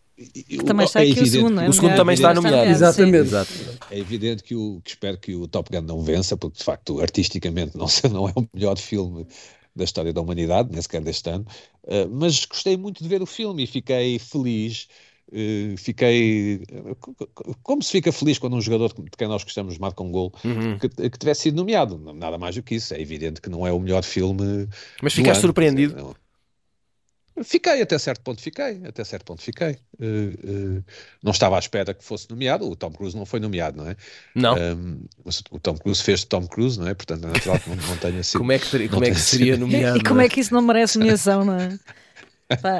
também 0.65 0.85
está 0.85 0.99
é 0.99 1.03
aqui 1.03 1.11
evidente, 1.11 1.29
o 1.29 1.31
segundo, 1.31 1.55
não 1.55 1.63
é? 1.63 1.69
O 1.69 1.73
segundo 1.73 1.95
também 1.95 2.13
está 2.13 2.33
nomeado. 2.33 2.69
Exatamente. 2.69 3.29
É 3.89 3.97
evidente 3.97 4.43
que, 4.43 4.55
o, 4.55 4.81
que 4.83 4.91
espero 4.91 5.17
que 5.17 5.35
o 5.35 5.47
Top 5.47 5.69
Gun 5.71 5.81
não 5.81 6.01
vença, 6.01 6.35
porque 6.35 6.57
de 6.57 6.63
facto, 6.63 6.99
artisticamente, 7.01 7.77
não, 7.77 7.87
não 8.11 8.27
é 8.27 8.33
o 8.35 8.47
melhor 8.53 8.77
filme 8.77 9.25
da 9.75 9.83
história 9.83 10.11
da 10.11 10.21
humanidade, 10.21 10.69
nem 10.71 10.81
sequer 10.81 11.01
deste 11.01 11.29
ano, 11.29 11.45
uh, 11.83 12.09
mas 12.11 12.43
gostei 12.45 12.75
muito 12.75 13.01
de 13.01 13.07
ver 13.07 13.21
o 13.21 13.25
filme 13.25 13.63
e 13.63 13.67
fiquei 13.67 14.19
feliz. 14.19 14.87
Uh, 15.31 15.77
fiquei 15.77 16.63
como 17.61 17.83
se 17.83 17.91
fica 17.91 18.11
feliz 18.11 18.39
quando 18.39 18.55
um 18.55 18.61
jogador 18.61 18.91
de 18.91 19.11
quem 19.15 19.27
nós 19.27 19.43
gostamos 19.43 19.77
marca 19.77 20.01
um 20.01 20.11
gol 20.11 20.33
uhum. 20.43 20.79
que, 20.79 20.89
que, 20.89 21.19
tivesse 21.19 21.43
sido 21.43 21.55
nomeado, 21.55 21.99
nada 22.15 22.37
mais 22.37 22.55
do 22.55 22.63
que 22.63 22.75
isso. 22.75 22.93
É 22.93 22.99
evidente 22.99 23.39
que 23.39 23.49
não 23.49 23.65
é 23.65 23.71
o 23.71 23.79
melhor 23.79 24.03
filme. 24.03 24.67
Mas 25.01 25.13
ficaste 25.13 25.41
surpreendido? 25.41 26.15
Fiquei, 27.43 27.81
até 27.81 27.97
certo 27.97 28.21
ponto 28.21 28.41
fiquei, 28.41 28.81
até 28.85 29.03
certo 29.03 29.25
ponto 29.25 29.41
fiquei. 29.41 29.77
Uh, 29.99 30.77
uh, 30.79 30.83
não 31.23 31.31
estava 31.31 31.55
à 31.55 31.59
espera 31.59 31.93
que 31.93 32.03
fosse 32.03 32.29
nomeado, 32.29 32.69
o 32.69 32.75
Tom 32.75 32.91
Cruise 32.91 33.15
não 33.15 33.25
foi 33.25 33.39
nomeado, 33.39 33.77
não 33.77 33.89
é? 33.89 33.95
Não. 34.35 34.55
Um, 34.55 35.01
o 35.51 35.59
Tom 35.59 35.77
Cruise 35.77 36.01
fez 36.03 36.23
Tom 36.23 36.47
Cruise, 36.47 36.79
não 36.79 36.87
é? 36.87 36.93
Portanto, 36.93 37.25
é 37.25 37.27
natural 37.27 37.59
que 37.59 37.69
não, 37.69 37.75
não 37.75 37.97
tenha 37.97 38.23
sido. 38.23 38.39
como 38.39 38.51
é 38.51 38.59
que, 38.59 38.89
como 38.89 39.05
é 39.05 39.11
que 39.11 39.19
seria 39.19 39.57
nomeado? 39.57 39.97
E 39.97 40.03
como 40.03 40.21
é? 40.21 40.25
é 40.25 40.29
que 40.29 40.39
isso 40.39 40.53
não 40.53 40.61
merece 40.61 40.97
nomeação, 40.97 41.45
não 41.45 41.55
é? 41.55 41.79
Pá, 42.57 42.79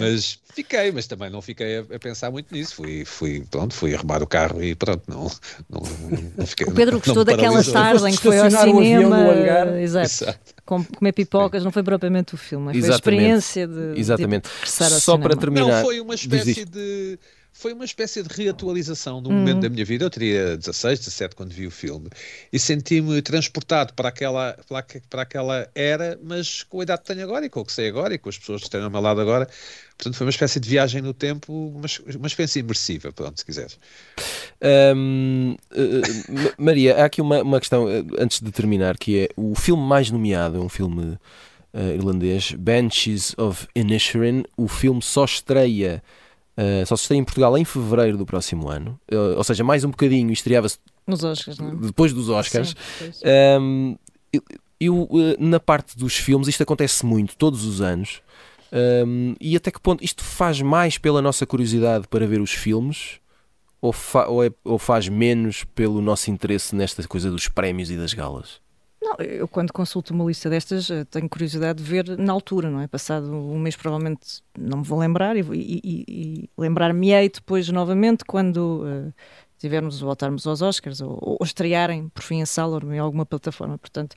mas 0.00 0.40
fiquei, 0.52 0.90
mas 0.90 1.06
também 1.06 1.30
não 1.30 1.40
fiquei 1.40 1.78
a, 1.78 1.80
a, 1.94 1.98
pensar 1.98 2.28
muito 2.30 2.52
nisso. 2.52 2.74
Fui, 2.74 3.04
fui, 3.04 3.44
pronto, 3.48 3.72
fui 3.72 3.94
arrumar 3.94 4.20
o 4.20 4.26
carro 4.26 4.60
e 4.60 4.74
pronto, 4.74 5.02
não, 5.06 5.30
não, 5.70 5.80
não 6.36 6.46
fiquei. 6.46 6.66
O 6.66 6.72
Pedro 6.72 6.98
gostou 6.98 7.24
daquela 7.24 7.62
tarde 7.62 8.04
em 8.08 8.10
que 8.10 8.22
foi 8.22 8.38
ao 8.38 8.50
cinema. 8.50 9.32
Exato. 9.78 10.24
Exato. 10.24 10.38
comer 10.64 11.12
pipocas, 11.12 11.62
não 11.62 11.70
foi 11.70 11.84
propriamente 11.84 12.34
o 12.34 12.36
filme, 12.36 12.72
foi 12.72 12.78
Exatamente. 12.78 12.92
a 12.92 12.96
experiência 12.96 13.68
de. 13.68 14.00
Exatamente. 14.00 14.48
De 14.62 14.68
Só 14.68 14.88
cinema. 14.88 15.22
para 15.22 15.36
terminar. 15.36 15.68
Não, 15.68 15.84
foi 15.84 16.00
uma 16.00 16.14
espécie 16.14 16.64
de 16.64 17.18
foi 17.56 17.72
uma 17.72 17.86
espécie 17.86 18.22
de 18.22 18.28
reatualização 18.28 19.22
de 19.22 19.30
um 19.30 19.32
momento 19.32 19.56
hum. 19.56 19.60
da 19.60 19.70
minha 19.70 19.84
vida. 19.84 20.04
Eu 20.04 20.10
teria 20.10 20.58
16, 20.58 20.98
17 20.98 21.34
quando 21.34 21.52
vi 21.52 21.66
o 21.66 21.70
filme 21.70 22.10
e 22.52 22.58
senti-me 22.58 23.22
transportado 23.22 23.94
para 23.94 24.10
aquela, 24.10 24.58
para, 24.68 24.84
para 25.08 25.22
aquela 25.22 25.66
era, 25.74 26.20
mas 26.22 26.62
com 26.62 26.80
a 26.80 26.82
idade 26.82 27.00
que 27.00 27.06
tenho 27.06 27.24
agora 27.24 27.46
e 27.46 27.48
com 27.48 27.60
o 27.60 27.64
que 27.64 27.72
sei 27.72 27.88
agora 27.88 28.12
e 28.12 28.18
com 28.18 28.28
as 28.28 28.36
pessoas 28.36 28.60
que 28.60 28.66
estão 28.66 28.84
ao 28.84 28.90
meu 28.90 29.00
lado 29.00 29.22
agora. 29.22 29.48
Portanto, 29.96 30.14
foi 30.14 30.26
uma 30.26 30.30
espécie 30.30 30.60
de 30.60 30.68
viagem 30.68 31.00
no 31.00 31.14
tempo, 31.14 31.50
uma, 31.50 31.86
uma 32.16 32.26
experiência 32.26 32.60
imersiva, 32.60 33.10
pronto, 33.10 33.38
se 33.38 33.46
quiseres. 33.46 33.78
Um, 34.94 35.56
uh, 35.72 35.74
eh, 35.74 36.54
Maria, 36.58 36.96
há 36.96 37.06
aqui 37.06 37.22
uma, 37.22 37.42
uma 37.42 37.58
questão 37.58 37.86
uh, 37.86 38.06
antes 38.18 38.42
de 38.42 38.52
terminar, 38.52 38.98
que 38.98 39.20
é 39.20 39.28
o 39.34 39.54
filme 39.54 39.82
mais 39.82 40.10
nomeado, 40.10 40.58
é 40.58 40.60
um 40.60 40.68
filme 40.68 41.16
uh, 41.72 41.94
irlandês, 41.94 42.52
Banshees 42.52 43.34
of 43.38 43.66
Inisherin. 43.74 44.44
O 44.58 44.68
filme 44.68 45.00
só 45.00 45.24
estreia 45.24 46.02
Uh, 46.56 46.86
só 46.86 46.96
se 46.96 47.02
estreia 47.02 47.20
em 47.20 47.24
Portugal 47.24 47.56
em 47.58 47.64
fevereiro 47.64 48.16
do 48.16 48.24
próximo 48.24 48.70
ano, 48.70 48.98
uh, 49.12 49.36
ou 49.36 49.44
seja, 49.44 49.62
mais 49.62 49.84
um 49.84 49.90
bocadinho, 49.90 50.32
estreava-se 50.32 50.78
nos 51.06 51.22
Oscars, 51.22 51.58
não? 51.58 51.70
É? 51.70 51.74
depois 51.74 52.12
dos 52.12 52.30
Oscars. 52.30 52.74
um, 53.60 53.96
eu, 54.32 54.42
eu, 54.80 55.02
uh, 55.02 55.36
na 55.38 55.60
parte 55.60 55.98
dos 55.98 56.16
filmes, 56.16 56.48
isto 56.48 56.62
acontece 56.62 57.04
muito, 57.04 57.36
todos 57.36 57.64
os 57.64 57.80
anos. 57.80 58.22
Um, 58.72 59.34
e 59.40 59.54
até 59.54 59.70
que 59.70 59.80
ponto 59.80 60.04
isto 60.04 60.24
faz 60.24 60.60
mais 60.60 60.98
pela 60.98 61.22
nossa 61.22 61.46
curiosidade 61.46 62.08
para 62.08 62.26
ver 62.26 62.40
os 62.40 62.50
filmes 62.50 63.20
ou, 63.80 63.92
fa 63.92 64.26
ou, 64.26 64.44
é, 64.44 64.50
ou 64.64 64.76
faz 64.76 65.08
menos 65.08 65.62
pelo 65.62 66.02
nosso 66.02 66.30
interesse 66.30 66.74
nesta 66.74 67.06
coisa 67.06 67.30
dos 67.30 67.48
prémios 67.48 67.90
e 67.90 67.96
das 67.96 68.12
galas? 68.12 68.60
Eu 69.18 69.48
quando 69.48 69.72
consulto 69.72 70.12
uma 70.12 70.24
lista 70.24 70.50
destas 70.50 70.90
eh, 70.90 71.04
tenho 71.04 71.28
curiosidade 71.28 71.82
de 71.82 71.88
ver 71.88 72.18
na 72.18 72.32
altura, 72.32 72.70
não 72.70 72.80
é? 72.80 72.86
Passado 72.86 73.32
um 73.32 73.58
mês 73.58 73.76
provavelmente 73.76 74.42
não 74.58 74.78
me 74.78 74.84
vou 74.84 74.98
lembrar 74.98 75.36
e, 75.36 75.40
e, 75.40 76.04
e 76.08 76.50
lembrar-me-ei 76.56 77.28
depois 77.28 77.68
novamente 77.68 78.24
quando 78.24 78.84
uh, 78.84 79.12
tivermos, 79.58 80.00
voltarmos 80.00 80.46
aos 80.46 80.62
Oscars 80.62 81.00
ou, 81.00 81.18
ou, 81.20 81.38
estrearem 81.42 82.08
por 82.10 82.22
fim 82.22 82.42
a 82.42 82.46
sala 82.46 82.80
ou 82.82 82.92
em 82.92 82.98
alguma 82.98 83.26
plataforma, 83.26 83.78
portanto... 83.78 84.16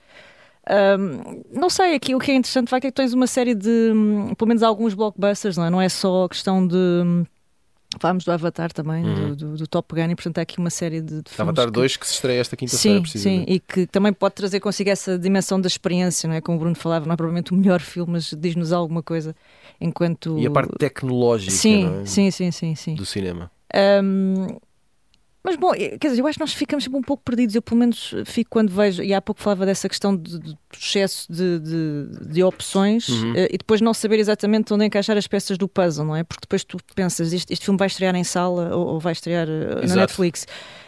Um, 0.69 1.41
não 1.51 1.69
sei, 1.69 1.95
aqui 1.95 2.13
o 2.13 2.19
que 2.19 2.31
é 2.31 2.35
interessante 2.35 2.65
de 2.65 2.69
facto 2.69 2.85
é 2.85 2.91
que 2.91 2.95
tens 2.95 3.13
uma 3.13 3.25
série 3.25 3.55
de, 3.55 3.91
um, 3.91 4.35
pelo 4.35 4.47
menos 4.47 4.61
alguns 4.61 4.93
blockbusters, 4.93 5.57
não 5.57 5.65
é? 5.65 5.69
Não 5.69 5.81
é 5.81 5.89
só 5.89 6.25
a 6.25 6.29
questão 6.29 6.67
de 6.67 6.75
hum, 6.75 7.25
Falámos 7.99 8.23
do 8.23 8.31
Avatar 8.31 8.71
também, 8.71 9.03
uhum. 9.03 9.15
do, 9.29 9.35
do, 9.35 9.57
do, 9.57 9.67
Top 9.67 9.93
Gun, 9.93 10.09
e 10.11 10.15
portanto 10.15 10.37
há 10.39 10.41
aqui 10.41 10.57
uma 10.57 10.69
série 10.69 11.01
de, 11.01 11.21
de 11.21 11.31
Avatar 11.37 11.65
que... 11.65 11.71
2 11.71 11.97
que 11.97 12.07
se 12.07 12.13
estreia 12.13 12.39
esta 12.39 12.55
quinta-feira, 12.55 13.05
Sim, 13.05 13.19
sim, 13.19 13.45
e 13.47 13.59
que 13.59 13.85
também 13.85 14.13
pode 14.13 14.35
trazer 14.35 14.59
consigo 14.59 14.89
essa 14.89 15.17
dimensão 15.17 15.59
da 15.59 15.67
experiência, 15.67 16.27
não 16.27 16.35
é? 16.35 16.41
Como 16.41 16.57
o 16.57 16.59
Bruno 16.59 16.75
falava, 16.75 17.05
não 17.05 17.13
é 17.13 17.17
provavelmente 17.17 17.53
o 17.53 17.55
melhor 17.55 17.81
filme, 17.81 18.13
mas 18.13 18.33
diz-nos 18.37 18.71
alguma 18.71 19.03
coisa 19.03 19.35
enquanto... 19.79 20.39
E 20.39 20.47
a 20.47 20.51
parte 20.51 20.71
tecnológica 20.77 21.51
sim, 21.51 22.01
é? 22.01 22.05
sim, 22.05 22.31
sim, 22.31 22.51
sim, 22.51 22.75
sim. 22.75 22.95
do 22.95 23.05
cinema. 23.05 23.51
Um, 24.03 24.57
mas 25.41 25.55
bom, 25.55 25.73
eh, 25.73 25.97
quer 25.97 26.09
dizer, 26.09 26.21
eu 26.21 26.27
acho 26.27 26.37
que 26.37 26.41
nós 26.41 26.53
ficamos 26.53 26.83
sempre 26.83 26.99
um 26.99 27.01
pouco 27.01 27.23
perdidos. 27.23 27.55
Eu, 27.55 27.61
pelo 27.61 27.79
menos, 27.79 28.13
fico 28.25 28.49
quando 28.49 28.69
vejo, 28.69 29.01
e 29.01 29.13
há 29.13 29.21
pouco 29.21 29.41
falava 29.41 29.65
dessa 29.65 29.87
questão 29.87 30.15
de, 30.15 30.37
de 30.37 30.57
excesso 30.73 31.31
de, 31.31 31.59
de, 31.59 32.33
de 32.33 32.43
opções 32.43 33.07
uhum. 33.07 33.31
uh, 33.31 33.47
e 33.49 33.57
depois 33.57 33.79
não 33.79 33.93
saber 33.93 34.19
exatamente 34.19 34.73
onde 34.73 34.85
encaixar 34.85 35.17
as 35.17 35.27
peças 35.27 35.57
do 35.57 35.67
puzzle, 35.67 36.05
não 36.05 36.15
é? 36.15 36.23
Porque 36.23 36.41
depois 36.41 36.63
tu 36.65 36.77
pensas, 36.93 37.31
este, 37.31 37.53
este 37.53 37.63
filme 37.63 37.77
vai 37.77 37.87
estrear 37.87 38.13
em 38.15 38.23
sala 38.23 38.75
ou, 38.75 38.87
ou 38.87 38.99
vai 38.99 39.13
estrear 39.13 39.47
uh, 39.47 39.87
na 39.87 39.95
Netflix. 39.95 40.43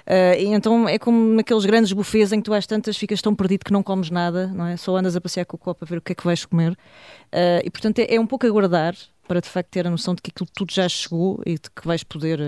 Uh, 0.06 0.38
e 0.38 0.48
então 0.48 0.88
é 0.88 1.00
como 1.00 1.34
naqueles 1.34 1.66
grandes 1.66 1.94
buffets 1.94 2.34
em 2.34 2.40
que 2.40 2.44
tu 2.44 2.54
às 2.54 2.68
tantas 2.68 2.98
ficas 2.98 3.22
tão 3.22 3.34
perdido 3.34 3.64
que 3.64 3.72
não 3.72 3.82
comes 3.82 4.10
nada, 4.10 4.48
não 4.48 4.66
é? 4.66 4.76
Só 4.76 4.98
andas 4.98 5.16
a 5.16 5.22
passear 5.22 5.46
com 5.46 5.56
o 5.56 5.60
copo 5.60 5.86
a 5.86 5.88
ver 5.88 5.98
o 5.98 6.02
que 6.02 6.12
é 6.12 6.16
que 6.16 6.26
vais 6.26 6.46
comer. 6.46 6.78
e 7.64 7.70
portanto 7.70 8.00
é, 8.00 8.16
é, 8.16 8.20
um 8.20 8.28
pouco 8.28 8.46
aguardar 8.46 8.96
para 9.28 9.40
de 9.40 9.48
facto 9.48 9.70
ter 9.70 9.88
a 9.88 9.90
noção 9.90 10.14
de 10.14 10.22
que 10.22 10.30
aquilo 10.30 10.50
tudo 10.54 10.74
já 10.74 10.90
chegou 10.90 11.42
e 11.46 11.54
de 11.54 11.70
que 11.74 11.88
vais 11.88 12.04
poder 12.04 12.40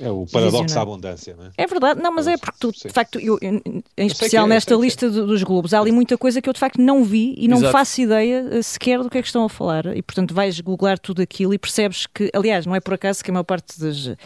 é 0.00 0.10
o 0.10 0.26
paradoxo 0.26 0.74
da 0.74 0.82
abundância, 0.82 1.34
não 1.36 1.46
é? 1.46 1.50
É 1.56 1.66
verdade, 1.66 2.00
não, 2.00 2.12
mas 2.14 2.26
é 2.26 2.36
porque 2.36 2.58
tu, 2.58 2.72
de 2.72 2.88
facto, 2.88 3.18
eu, 3.18 3.38
em 3.42 4.06
especial 4.06 4.46
é, 4.46 4.48
nesta 4.48 4.74
lista 4.74 5.06
é. 5.06 5.10
dos 5.10 5.42
Globos, 5.42 5.74
há 5.74 5.80
ali 5.80 5.92
muita 5.92 6.16
coisa 6.16 6.40
que 6.40 6.48
eu 6.48 6.52
de 6.52 6.60
facto 6.60 6.80
não 6.80 7.04
vi 7.04 7.34
e 7.36 7.48
não 7.48 7.58
Exato. 7.58 7.72
faço 7.72 8.00
ideia 8.00 8.48
eh, 8.50 8.62
sequer 8.62 9.02
do 9.02 9.10
que 9.10 9.18
é 9.18 9.22
que 9.22 9.28
estão 9.28 9.44
a 9.44 9.48
falar. 9.48 9.96
E 9.96 10.02
portanto 10.02 10.34
vais 10.34 10.60
googlar 10.60 10.98
tudo 10.98 11.22
aquilo 11.22 11.52
e 11.54 11.58
percebes 11.58 12.06
que, 12.06 12.30
aliás, 12.34 12.66
não 12.66 12.74
é 12.74 12.80
por 12.80 12.94
acaso 12.94 13.22
que 13.22 13.30
a 13.30 13.34
maior 13.34 13.44
parte 13.44 13.78
das 13.80 14.16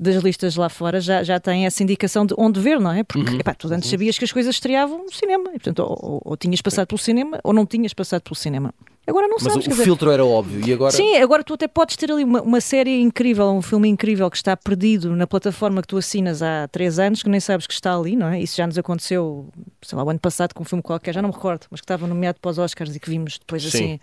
das 0.00 0.16
listas 0.16 0.56
lá 0.56 0.70
fora 0.70 0.98
já, 0.98 1.22
já 1.22 1.38
tem 1.38 1.66
essa 1.66 1.82
indicação 1.82 2.24
de 2.24 2.34
onde 2.38 2.58
ver, 2.58 2.80
não 2.80 2.90
é? 2.90 3.04
Porque 3.04 3.32
uhum. 3.32 3.40
epá, 3.40 3.52
tu 3.52 3.66
antes 3.66 3.84
uhum. 3.84 3.90
sabias 3.90 4.18
que 4.18 4.24
as 4.24 4.32
coisas 4.32 4.54
estreavam 4.54 5.04
no 5.04 5.12
cinema, 5.12 5.50
e, 5.50 5.58
portanto, 5.58 5.80
ou, 5.80 5.98
ou, 6.00 6.22
ou 6.24 6.36
tinhas 6.38 6.62
passado 6.62 6.86
pelo 6.86 6.98
cinema 6.98 7.38
ou 7.44 7.52
não 7.52 7.66
tinhas 7.66 7.92
passado 7.92 8.22
pelo 8.22 8.34
cinema. 8.34 8.72
Agora 9.10 9.28
não 9.28 9.36
Mas 9.40 9.52
sabes. 9.52 9.66
Mas 9.66 9.78
o 9.78 9.82
filtro 9.82 10.06
dizer, 10.06 10.14
era 10.14 10.24
óbvio 10.24 10.66
e 10.66 10.72
agora. 10.72 10.92
Sim, 10.92 11.16
agora 11.16 11.44
tu 11.44 11.54
até 11.54 11.68
podes 11.68 11.96
ter 11.96 12.10
ali 12.10 12.24
uma, 12.24 12.40
uma, 12.42 12.60
série 12.60 13.00
incrível, 13.00 13.50
um 13.50 13.62
filme 13.62 13.88
incrível 13.88 14.30
que 14.30 14.36
está 14.36 14.56
perdido 14.56 15.14
na 15.14 15.26
plataforma 15.26 15.82
que 15.82 15.88
tu 15.88 15.96
assinas 15.96 16.42
há 16.42 16.68
três 16.68 16.98
anos, 16.98 17.22
que 17.22 17.28
nem 17.28 17.40
sabes 17.40 17.66
que 17.66 17.72
está 17.72 17.94
ali, 17.94 18.16
não 18.16 18.28
é? 18.28 18.40
Isso 18.40 18.56
já 18.56 18.66
nos 18.66 18.78
aconteceu, 18.78 19.48
sei 19.82 19.98
lá, 19.98 20.04
o 20.04 20.10
ano 20.10 20.20
passado 20.20 20.54
com 20.54 20.62
um 20.62 20.66
filme 20.66 20.82
qualquer, 20.82 21.14
já 21.14 21.20
não 21.20 21.28
me 21.28 21.34
recordo, 21.34 21.66
mas 21.70 21.80
que 21.80 21.84
estava 21.84 22.06
nomeado 22.06 22.38
para 22.40 22.50
os 22.50 22.58
Oscars 22.58 22.94
e 22.94 23.00
que 23.00 23.10
vimos 23.10 23.38
depois 23.38 23.62
Sim. 23.62 23.68
assim. 23.68 24.00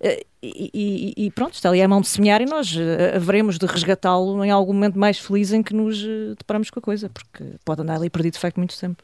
Eh, 0.00 0.26
e, 0.42 0.70
e, 0.74 1.26
e, 1.26 1.30
pronto, 1.30 1.54
está 1.54 1.70
ali 1.70 1.80
à 1.80 1.88
mão 1.88 2.02
de 2.02 2.08
semear 2.08 2.42
e 2.42 2.44
nós 2.44 2.74
uh, 2.76 3.16
haveremos 3.16 3.56
de 3.56 3.64
resgatá-lo 3.64 4.44
em 4.44 4.50
algum 4.50 4.74
momento 4.74 4.98
mais 4.98 5.18
feliz 5.18 5.50
em 5.52 5.62
que 5.62 5.74
nos 5.74 6.02
uh, 6.02 6.34
deparamos 6.36 6.68
com 6.68 6.78
a 6.78 6.82
coisa, 6.82 7.08
porque 7.08 7.42
pode 7.64 7.80
andar 7.80 7.96
ali 7.96 8.10
perdido 8.10 8.34
de 8.34 8.40
facto 8.40 8.58
muito 8.58 8.78
tempo. 8.78 9.02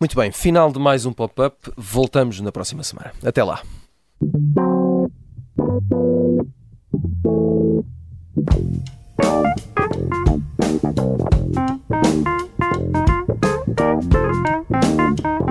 Muito 0.00 0.16
bem, 0.16 0.32
final 0.32 0.72
de 0.72 0.78
mais 0.78 1.04
um 1.04 1.12
pop-up. 1.12 1.56
Voltamos 1.76 2.40
na 2.40 2.50
próxima 2.50 2.82
semana. 2.82 3.12
Até 3.22 3.44
lá. 3.44 3.62
Thank 5.58 5.82
you. 15.24 15.47